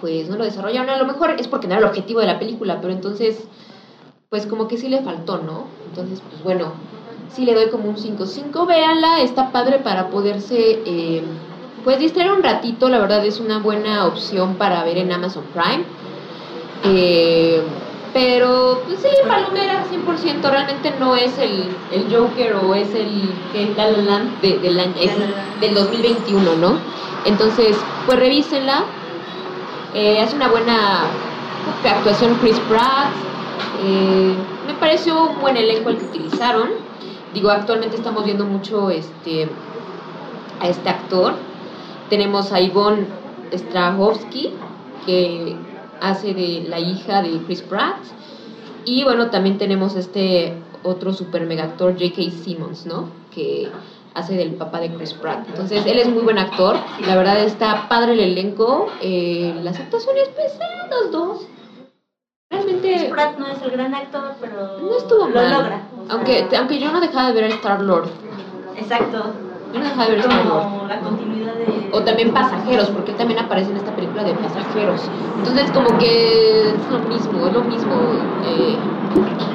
pues 0.00 0.28
no 0.28 0.36
lo 0.36 0.44
desarrollaron. 0.44 0.90
A 0.90 0.98
lo 0.98 1.06
mejor 1.06 1.30
es 1.38 1.48
porque 1.48 1.66
no 1.66 1.74
era 1.74 1.82
el 1.82 1.88
objetivo 1.88 2.20
de 2.20 2.26
la 2.26 2.38
película, 2.38 2.80
pero 2.80 2.92
entonces, 2.92 3.44
pues 4.28 4.46
como 4.46 4.68
que 4.68 4.78
sí 4.78 4.88
le 4.88 5.02
faltó, 5.02 5.38
¿no? 5.38 5.64
Entonces, 5.88 6.22
pues 6.30 6.44
bueno, 6.44 6.72
sí 7.32 7.44
le 7.44 7.54
doy 7.54 7.70
como 7.70 7.88
un 7.88 7.96
5-5. 7.96 8.66
Véanla, 8.66 9.20
está 9.20 9.50
padre 9.50 9.78
para 9.78 10.10
poderse, 10.10 10.80
eh, 10.86 11.22
pues 11.82 11.98
distraer 11.98 12.32
un 12.32 12.42
ratito. 12.42 12.88
La 12.88 12.98
verdad 12.98 13.24
es 13.26 13.40
una 13.40 13.58
buena 13.58 14.06
opción 14.06 14.54
para 14.54 14.84
ver 14.84 14.98
en 14.98 15.12
Amazon 15.12 15.44
Prime. 15.52 15.84
Eh, 16.84 17.62
pero, 18.12 18.82
pues 18.86 19.00
sí, 19.00 19.08
Palomera 19.26 19.84
100%. 19.84 20.50
Realmente 20.50 20.92
no 20.98 21.14
es 21.14 21.38
el, 21.38 21.68
el 21.92 22.14
Joker 22.14 22.54
o 22.54 22.74
es 22.74 22.92
el 22.94 23.32
que 23.52 23.72
La 23.76 23.90
La 23.90 23.98
Land 23.98 24.40
de, 24.40 24.58
del 24.58 24.80
año, 24.80 24.94
es 24.98 25.12
del 25.60 25.74
2021, 25.74 26.56
¿no? 26.56 26.78
Entonces, 27.24 27.76
pues 28.06 28.18
revísenla. 28.18 28.84
Eh, 29.94 30.20
hace 30.20 30.36
una 30.36 30.48
buena 30.48 31.04
actuación 31.84 32.36
Chris 32.40 32.58
Pratt. 32.68 33.12
Eh, 33.84 34.34
me 34.66 34.74
pareció 34.74 35.30
un 35.30 35.40
buen 35.40 35.56
elenco 35.56 35.90
el 35.90 35.98
que 35.98 36.04
utilizaron. 36.06 36.70
Digo, 37.32 37.50
actualmente 37.50 37.96
estamos 37.96 38.24
viendo 38.24 38.44
mucho 38.44 38.90
este, 38.90 39.48
a 40.60 40.68
este 40.68 40.88
actor. 40.88 41.34
Tenemos 42.08 42.52
a 42.52 42.60
Ivonne 42.60 43.06
Strahovski, 43.52 44.52
que 45.06 45.56
hace 46.00 46.34
de 46.34 46.64
la 46.68 46.78
hija 46.78 47.22
de 47.22 47.38
Chris 47.46 47.62
Pratt. 47.62 47.96
Y 48.84 49.04
bueno, 49.04 49.30
también 49.30 49.58
tenemos 49.58 49.94
este 49.96 50.54
otro 50.82 51.12
super 51.12 51.46
mega 51.46 51.64
actor, 51.64 51.92
J.K. 51.92 52.30
Simmons, 52.42 52.86
¿no? 52.86 53.08
Que 53.30 53.70
hace 54.14 54.34
del 54.34 54.54
papá 54.54 54.80
de 54.80 54.90
Chris 54.94 55.12
Pratt. 55.12 55.46
Entonces, 55.48 55.84
él 55.86 55.98
es 55.98 56.08
muy 56.08 56.22
buen 56.22 56.38
actor. 56.38 56.76
La 57.06 57.16
verdad 57.16 57.38
está 57.40 57.88
padre 57.88 58.14
el 58.14 58.20
elenco. 58.20 58.88
eh, 59.02 59.54
las 59.62 59.78
actuaciones, 59.78 60.28
pues, 60.34 60.58
los 60.90 61.12
dos. 61.12 61.38
Chris 62.48 62.64
Realmente 62.66 63.08
Pratt 63.10 63.38
no 63.38 63.46
es 63.46 63.62
el 63.62 63.70
gran 63.70 63.94
actor, 63.94 64.34
pero 64.40 64.78
no 64.80 64.96
estuvo 64.96 65.28
lo 65.28 65.34
mal. 65.34 65.50
logra. 65.52 65.82
o 66.02 66.06
sea, 66.06 66.14
Aunque, 66.16 66.48
aunque 66.56 66.78
yo 66.80 66.90
no 66.90 67.00
dejaba 67.00 67.28
de 67.28 67.34
ver 67.34 67.44
a 67.44 67.54
Star 67.54 67.80
Lord. 67.82 68.08
Exacto. 68.76 69.32
Como 69.72 70.86
la 70.88 71.00
continuidad 71.00 71.54
de... 71.54 71.90
O 71.92 72.02
también 72.02 72.32
pasajeros, 72.32 72.88
porque 72.90 73.12
él 73.12 73.16
también 73.16 73.38
aparece 73.40 73.70
en 73.70 73.76
esta 73.76 73.94
película 73.94 74.24
de 74.24 74.34
pasajeros. 74.34 75.08
Entonces, 75.36 75.70
como 75.70 75.98
que 75.98 76.74
es 76.74 76.88
lo 76.88 77.00
mismo, 77.00 77.46
es 77.46 77.52
lo 77.52 77.64
mismo. 77.64 78.12
eh, 78.42 78.80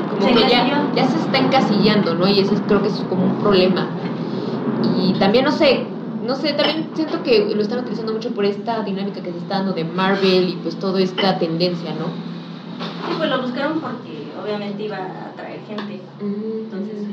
como 0.10 0.26
que 0.34 0.42
ya, 0.50 0.92
ya 0.96 1.08
se 1.08 1.18
está 1.18 1.38
encasillando, 1.40 2.16
¿no? 2.16 2.28
Y 2.28 2.40
eso 2.40 2.54
es- 2.54 2.62
creo 2.66 2.82
que 2.82 2.88
eso 2.90 3.02
es 3.04 3.08
como 3.10 3.26
un 3.26 3.36
problema. 3.38 3.90
Y 4.84 5.14
también, 5.20 5.44
no 5.46 5.52
sé, 5.52 5.88
no 6.22 6.36
sé, 6.36 6.54
también 6.54 6.90
siento 6.96 7.22
que 7.24 7.54
lo 7.54 7.62
están 7.62 7.80
utilizando 7.80 8.14
mucho 8.14 8.32
por 8.32 8.46
esta 8.46 8.82
dinámica 8.84 9.22
que 9.22 9.32
se 9.32 9.38
está 9.40 9.56
dando 9.56 9.74
de 9.74 9.84
Marvel 9.84 10.50
y 10.50 10.54
pues 10.64 10.76
toda 10.80 11.02
esta 11.02 11.38
tendencia, 11.40 11.92
¿no? 11.92 12.06
Sí, 12.06 13.14
pues 13.18 13.30
lo 13.30 13.42
buscaron 13.42 13.80
porque 13.82 14.32
obviamente 14.42 14.84
iba 14.84 14.98
a 14.98 15.30
atraer 15.30 15.60
gente. 15.68 16.02
Entonces, 16.20 16.98
Entonces, 17.00 17.08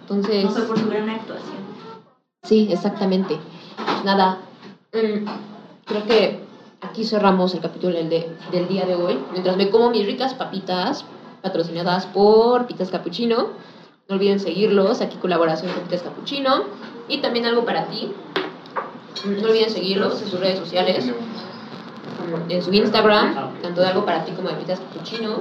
entonces 0.00 0.44
no 0.44 0.50
fue 0.50 0.62
por 0.62 0.78
su 0.78 0.88
gran 0.88 1.08
actuación. 1.10 1.57
Sí, 2.48 2.68
exactamente. 2.70 3.38
Pues 3.76 4.04
nada, 4.04 4.38
mm, 4.94 5.26
creo 5.86 6.04
que 6.06 6.40
aquí 6.80 7.04
cerramos 7.04 7.52
el 7.54 7.60
capítulo 7.60 7.94
del, 7.96 8.08
de- 8.08 8.30
del 8.50 8.68
día 8.68 8.86
de 8.86 8.94
hoy. 8.94 9.18
Mientras 9.32 9.56
me 9.56 9.68
como 9.68 9.90
mis 9.90 10.06
ricas 10.06 10.32
papitas 10.34 11.04
patrocinadas 11.42 12.06
por 12.06 12.66
Pitas 12.66 12.90
Capuchino. 12.90 13.48
No 14.08 14.14
olviden 14.14 14.40
seguirlos, 14.40 15.02
aquí 15.02 15.16
colaboración 15.18 15.70
con 15.72 15.82
Pitas 15.82 16.02
Capuchino. 16.02 16.64
Y 17.08 17.18
también 17.20 17.44
algo 17.46 17.64
para 17.66 17.84
ti. 17.86 18.12
Mm, 19.26 19.42
No 19.42 19.48
olviden 19.48 19.70
seguirlos 19.70 20.22
en 20.22 20.28
sus 20.28 20.40
redes 20.40 20.58
sociales, 20.58 21.04
mm, 21.06 22.50
en 22.50 22.62
su 22.62 22.72
Instagram, 22.72 23.34
tanto 23.62 23.80
de 23.82 23.88
algo 23.88 24.04
para 24.06 24.24
ti 24.24 24.32
como 24.32 24.48
de 24.48 24.54
Pitas 24.56 24.80
Capuchino. 24.80 25.40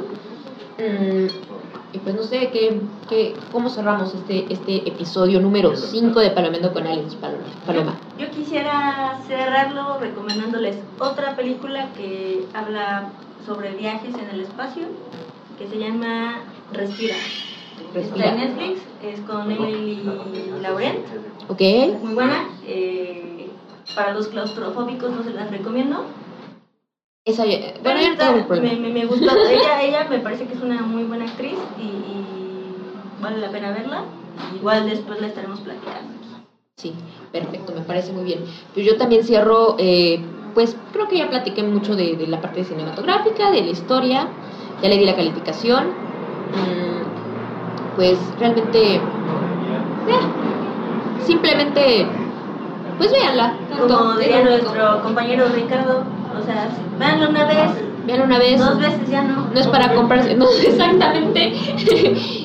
Y 1.97 1.99
pues 1.99 2.13
no 2.15 2.21
sé 2.21 2.51
qué, 2.53 2.79
qué, 3.09 3.33
cómo 3.51 3.69
cerramos 3.71 4.13
este, 4.13 4.45
este 4.53 4.87
episodio 4.87 5.39
número 5.41 5.75
5 5.75 6.19
de 6.19 6.29
Palomendo 6.29 6.71
con 6.71 6.85
Aliens, 6.85 7.17
Paloma. 7.65 7.95
Yo 8.19 8.29
quisiera 8.29 9.19
cerrarlo 9.27 9.97
recomendándoles 9.99 10.77
otra 10.99 11.35
película 11.35 11.87
que 11.97 12.45
habla 12.53 13.09
sobre 13.47 13.71
viajes 13.71 14.13
en 14.13 14.29
el 14.29 14.41
espacio, 14.41 14.83
que 15.57 15.67
se 15.67 15.79
llama 15.79 16.41
Respira. 16.71 17.15
Está 17.15 17.99
Respira. 17.99 18.29
en 18.29 18.37
Netflix, 18.37 18.81
es 19.03 19.19
con 19.21 19.51
Emily 19.51 20.03
Laurent, 20.61 20.99
¿Ok? 21.47 21.61
es 21.61 22.03
muy 22.03 22.13
buena. 22.13 22.45
eh, 22.67 23.49
para 23.95 24.13
los 24.13 24.27
claustrofóbicos 24.27 25.09
no 25.09 25.23
se 25.23 25.31
las 25.31 25.49
recomiendo. 25.49 26.03
Esa, 27.27 27.43
bueno, 27.83 27.99
un 28.49 28.63
me, 28.63 28.75
me, 28.77 28.89
me 28.89 29.05
gustó. 29.05 29.29
ella, 29.49 29.81
ella 29.81 30.07
me 30.09 30.19
parece 30.19 30.47
que 30.47 30.53
es 30.53 30.61
una 30.61 30.81
muy 30.81 31.03
buena 31.03 31.25
actriz 31.25 31.57
y, 31.77 31.83
y 31.83 32.65
vale 33.21 33.39
la 33.39 33.49
pena 33.49 33.73
verla. 33.73 34.03
Igual 34.55 34.89
después 34.89 35.19
la 35.19 35.27
estaremos 35.27 35.59
platicando. 35.59 36.13
Sí, 36.77 36.93
perfecto, 37.33 37.73
me 37.75 37.81
parece 37.81 38.13
muy 38.13 38.23
bien. 38.23 38.45
Pues 38.73 38.85
yo 38.85 38.95
también 38.95 39.25
cierro, 39.25 39.75
eh, 39.77 40.21
pues 40.53 40.77
creo 40.93 41.09
que 41.09 41.17
ya 41.17 41.29
platiqué 41.29 41.63
mucho 41.63 41.97
de, 41.97 42.15
de 42.15 42.27
la 42.27 42.39
parte 42.39 42.63
cinematográfica, 42.63 43.51
de 43.51 43.61
la 43.61 43.71
historia, 43.71 44.27
ya 44.81 44.87
le 44.87 44.97
di 44.97 45.05
la 45.05 45.15
calificación. 45.15 45.87
Mm, 45.87 47.97
pues 47.97 48.17
realmente, 48.39 48.95
eh, 48.95 49.01
simplemente, 51.25 52.07
pues 52.97 53.11
véanla. 53.11 53.53
tanto, 53.69 53.97
Como 53.97 54.13
diría 54.13 54.43
nuestro 54.43 55.03
compañero 55.03 55.49
Ricardo, 55.49 56.03
o 56.41 56.45
sea, 56.45 56.69
véanlo 56.99 57.29
una 57.29 57.45
vez, 57.45 57.71
Véanla 58.05 58.25
una 58.25 58.37
vez. 58.39 58.59
dos 58.59 58.79
veces 58.79 59.09
ya 59.09 59.21
no. 59.23 59.47
No 59.53 59.59
es 59.59 59.67
para 59.67 59.93
comprarse, 59.93 60.35
no, 60.35 60.45
exactamente. 60.65 61.53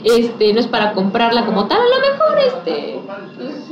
este, 0.05 0.53
no 0.53 0.61
es 0.61 0.67
para 0.67 0.93
comprarla 0.93 1.45
como 1.45 1.67
tal, 1.67 1.79
a 1.79 1.85
lo 1.85 2.01
mejor, 2.01 2.39
este, 2.59 3.01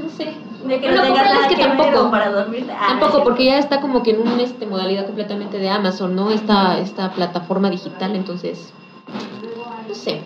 no 0.03 0.09
sé. 0.17 0.35
De 0.67 0.79
que 0.79 0.91
no 0.93 1.03
compras 1.03 1.35
nada 1.35 1.49
que 1.49 1.55
que 1.57 1.65
tampoco. 1.65 2.11
para 2.11 2.31
dormir. 2.31 2.67
Ah, 2.71 2.89
Tampoco, 2.91 3.25
porque 3.25 3.47
ya 3.47 3.59
está 3.59 3.81
como 3.81 4.03
que 4.03 4.11
en 4.11 4.21
una 4.21 4.43
este, 4.43 4.67
modalidad 4.67 5.07
completamente 5.07 5.59
de 5.59 5.71
Amazon, 5.71 6.15
¿no? 6.15 6.31
Esta, 6.31 6.79
esta 6.79 7.11
plataforma 7.13 7.71
digital, 7.71 8.15
entonces, 8.15 8.73
no 9.89 9.95
sé. 9.95 10.21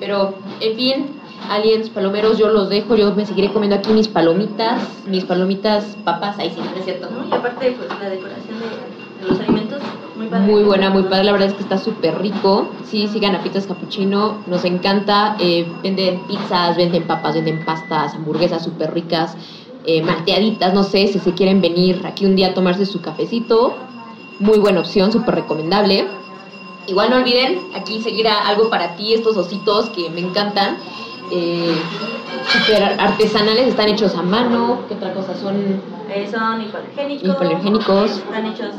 Pero, 0.00 0.34
en 0.60 0.76
fin, 0.76 1.06
aliens, 1.50 1.90
palomeros, 1.90 2.38
yo 2.38 2.48
los 2.48 2.70
dejo, 2.70 2.96
yo 2.96 3.14
me 3.14 3.26
seguiré 3.26 3.52
comiendo 3.52 3.76
aquí 3.76 3.92
mis 3.92 4.08
palomitas, 4.08 4.80
mis 5.06 5.24
palomitas 5.24 5.96
papas, 6.02 6.38
ahí 6.38 6.50
sí, 6.50 6.60
no 6.60 6.76
es 6.76 6.84
cierto. 6.84 7.08
¿no? 7.10 7.28
Y 7.28 7.32
aparte, 7.32 7.72
pues 7.76 7.88
la 8.00 8.08
decoración 8.08 8.58
de, 8.58 8.64
de 8.64 9.03
los 9.28 9.40
alimentos, 9.40 9.80
muy 10.16 10.26
padre. 10.26 10.52
Muy 10.52 10.62
buena, 10.62 10.90
muy 10.90 11.02
padre, 11.04 11.24
la 11.24 11.32
verdad 11.32 11.48
es 11.48 11.54
que 11.54 11.62
está 11.62 11.78
súper 11.78 12.20
rico. 12.20 12.68
Sí, 12.84 13.08
sigan 13.08 13.34
a 13.34 13.42
Pizzas 13.42 13.66
Cappuccino, 13.66 14.38
nos 14.46 14.64
encanta. 14.64 15.36
eh, 15.38 15.66
venden 15.82 16.20
pizzas, 16.26 16.76
venden 16.76 17.04
papas, 17.06 17.34
venden 17.34 17.64
pastas, 17.64 18.14
hamburguesas 18.14 18.62
súper 18.62 18.92
ricas, 18.94 19.36
eh, 19.86 20.02
malteaditas, 20.02 20.72
no 20.74 20.82
sé, 20.82 21.08
si 21.08 21.18
se 21.18 21.32
quieren 21.32 21.60
venir 21.60 22.02
aquí 22.06 22.26
un 22.26 22.36
día 22.36 22.48
a 22.48 22.54
tomarse 22.54 22.86
su 22.86 23.00
cafecito. 23.00 23.74
Muy 24.40 24.58
buena 24.58 24.80
opción, 24.80 25.12
súper 25.12 25.34
recomendable. 25.36 26.06
Igual 26.86 27.10
no 27.10 27.16
olviden 27.16 27.58
aquí 27.74 28.00
seguir 28.02 28.28
a 28.28 28.46
algo 28.48 28.68
para 28.68 28.96
ti, 28.96 29.14
estos 29.14 29.36
ositos 29.36 29.90
que 29.90 30.10
me 30.10 30.20
encantan. 30.20 30.76
Eh, 31.30 31.74
súper 32.46 32.82
artesanales, 32.98 33.68
están 33.68 33.88
hechos 33.88 34.14
a 34.14 34.22
mano. 34.22 34.80
¿Qué 34.88 34.94
otra 34.94 35.12
cosa 35.14 35.34
son? 35.34 35.56
Eh, 36.10 36.28
son 36.30 36.62
hipoalergénicos. 36.62 37.28
Hipoalergénicos. 37.28 38.10
Están 38.10 38.46
hechos 38.46 38.74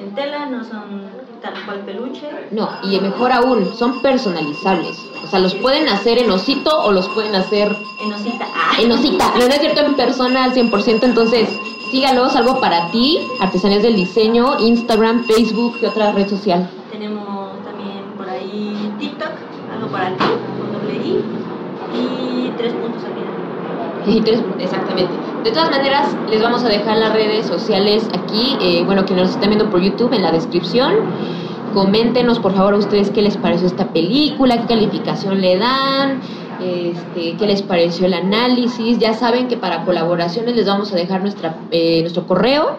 en 0.00 0.14
tela, 0.14 0.46
no 0.46 0.62
son 0.62 1.06
tal 1.40 1.54
cual 1.64 1.80
peluche. 1.80 2.28
No, 2.50 2.68
y 2.82 2.98
mejor 3.00 3.32
aún, 3.32 3.74
son 3.74 4.00
personalizables. 4.02 4.98
O 5.24 5.26
sea, 5.26 5.38
los 5.38 5.54
pueden 5.54 5.88
hacer 5.88 6.18
en 6.18 6.30
osito 6.30 6.82
o 6.84 6.92
los 6.92 7.08
pueden 7.08 7.34
hacer 7.34 7.76
En 8.00 8.12
osita. 8.12 8.46
Ah. 8.54 8.76
en 8.80 8.92
osita. 8.92 9.32
No, 9.38 9.46
no 9.46 9.54
es 9.54 9.60
cierto, 9.60 9.80
en 9.80 9.94
persona 9.94 10.44
al 10.44 10.54
100%. 10.54 11.02
Entonces, 11.04 11.48
sígalos, 11.90 12.36
algo 12.36 12.60
para 12.60 12.90
ti. 12.90 13.18
Artesanías 13.40 13.82
del 13.82 13.96
diseño, 13.96 14.58
Instagram, 14.60 15.24
Facebook, 15.24 15.78
¿qué 15.80 15.88
otra 15.88 16.12
red 16.12 16.28
social? 16.28 16.68
Tenemos 16.90 17.50
también 17.64 18.04
por 18.16 18.28
ahí 18.28 18.92
TikTok, 18.98 19.30
algo 19.72 19.88
para 19.88 20.16
ti, 20.16 20.24
con 20.58 20.72
doble 20.72 20.94
I. 20.94 21.35
Y 21.94 22.50
tres 22.56 22.72
puntos 22.74 23.02
al 23.04 23.12
final. 23.14 24.16
Y 24.16 24.20
tres- 24.22 24.42
exactamente. 24.58 25.12
De 25.44 25.50
todas 25.50 25.70
maneras, 25.70 26.16
les 26.28 26.42
vamos 26.42 26.64
a 26.64 26.68
dejar 26.68 26.96
las 26.98 27.12
redes 27.12 27.46
sociales 27.46 28.08
aquí. 28.12 28.56
eh, 28.60 28.82
bueno, 28.84 29.04
quienes 29.04 29.24
nos 29.26 29.34
están 29.34 29.50
viendo 29.50 29.70
por 29.70 29.80
YouTube, 29.80 30.12
en 30.12 30.22
la 30.22 30.32
descripción. 30.32 30.94
Coméntenos, 31.74 32.38
por 32.38 32.54
favor, 32.54 32.74
a 32.74 32.76
ustedes 32.78 33.10
qué 33.10 33.22
les 33.22 33.36
pareció 33.36 33.66
esta 33.66 33.88
película, 33.92 34.60
qué 34.62 34.66
calificación 34.66 35.40
le 35.40 35.58
dan, 35.58 36.20
este, 36.60 37.36
qué 37.36 37.46
les 37.46 37.62
pareció 37.62 38.06
el 38.06 38.14
análisis. 38.14 38.98
Ya 38.98 39.12
saben 39.12 39.48
que 39.48 39.56
para 39.56 39.84
colaboraciones 39.84 40.56
les 40.56 40.66
vamos 40.66 40.92
a 40.92 40.96
dejar 40.96 41.20
nuestra, 41.20 41.56
eh, 41.70 42.00
nuestro 42.00 42.26
correo. 42.26 42.78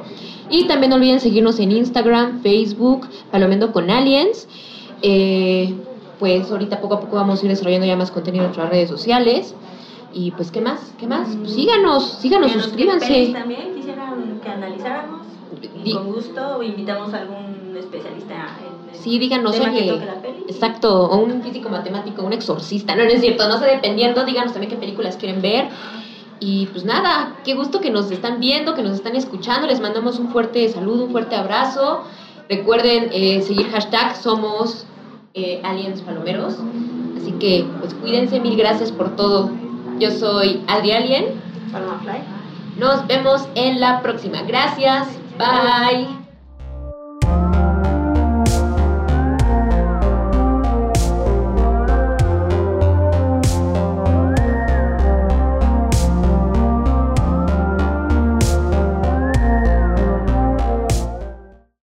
Y 0.49 0.65
también 0.67 0.89
no 0.91 0.95
olviden 0.95 1.19
seguirnos 1.19 1.59
en 1.59 1.71
Instagram, 1.73 2.41
Facebook, 2.41 3.07
Palomendo 3.31 3.71
con 3.73 3.89
Aliens. 3.89 4.47
Eh, 5.01 5.75
pues 6.19 6.49
ahorita 6.51 6.79
poco 6.81 6.95
a 6.95 6.99
poco 6.99 7.15
vamos 7.15 7.41
a 7.41 7.45
ir 7.45 7.49
desarrollando 7.51 7.85
ya 7.87 7.95
más 7.95 8.11
contenido 8.11 8.43
en 8.43 8.49
nuestras 8.49 8.69
redes 8.69 8.89
sociales. 8.89 9.55
Y 10.13 10.31
pues, 10.31 10.51
¿qué 10.51 10.61
más? 10.61 10.93
¿Qué 10.97 11.05
más? 11.05 11.27
Pues 11.35 11.53
síganos, 11.53 12.03
síganos, 12.21 12.47
Díganos 12.51 12.53
qué 12.55 12.59
suscríbanse. 12.61 13.33
también 13.33 13.75
quisieran 13.75 14.39
que 14.41 14.49
analizáramos. 14.49 15.27
Y 15.83 15.93
con 15.93 16.11
gusto 16.13 16.61
invitamos 16.63 17.13
a 17.13 17.19
algún 17.21 17.75
especialista 17.77 18.33
en 18.33 18.89
el 18.93 18.95
Sí, 18.99 19.19
díganos, 19.19 19.53
tema 19.53 19.71
que 19.71 19.77
oye, 19.81 19.91
toque 19.91 20.05
la 20.05 20.21
peli. 20.21 20.43
exacto, 20.47 21.03
o 21.05 21.17
un 21.17 21.41
físico 21.43 21.69
matemático, 21.69 22.23
un 22.23 22.33
exorcista, 22.33 22.95
no, 22.95 23.03
no 23.03 23.09
es 23.09 23.21
cierto, 23.21 23.47
no 23.47 23.59
sé, 23.59 23.65
dependiendo, 23.65 24.25
díganos 24.25 24.53
también 24.53 24.71
qué 24.71 24.77
películas 24.77 25.17
quieren 25.17 25.41
ver. 25.41 25.69
Y 26.39 26.67
pues 26.67 26.83
nada, 26.83 27.35
qué 27.43 27.53
gusto 27.55 27.79
que 27.79 27.89
nos 27.91 28.09
están 28.11 28.39
viendo, 28.39 28.73
que 28.75 28.83
nos 28.83 28.93
están 28.93 29.15
escuchando, 29.15 29.67
les 29.67 29.79
mandamos 29.79 30.19
un 30.19 30.29
fuerte 30.29 30.67
saludo, 30.69 31.05
un 31.05 31.11
fuerte 31.11 31.35
abrazo. 31.35 32.03
Recuerden 32.49 33.09
eh, 33.11 33.41
seguir 33.41 33.69
hashtag 33.69 34.15
somos 34.15 34.85
eh, 35.37 35.61
aliens 35.63 36.01
palomeros. 36.01 36.55
Así 37.15 37.31
que 37.33 37.65
pues 37.79 37.93
cuídense, 37.93 38.39
mil 38.39 38.57
gracias 38.57 38.91
por 38.91 39.15
todo. 39.15 39.51
Yo 39.99 40.11
soy 40.11 40.63
Adri 40.67 40.91
Alien. 40.91 41.25
Paloma 41.71 41.99
Fly. 42.03 42.21
Nos 42.79 43.05
vemos 43.07 43.47
en 43.55 43.79
la 43.79 44.01
próxima. 44.01 44.41
Gracias. 44.43 45.07
Bye. 45.37 46.16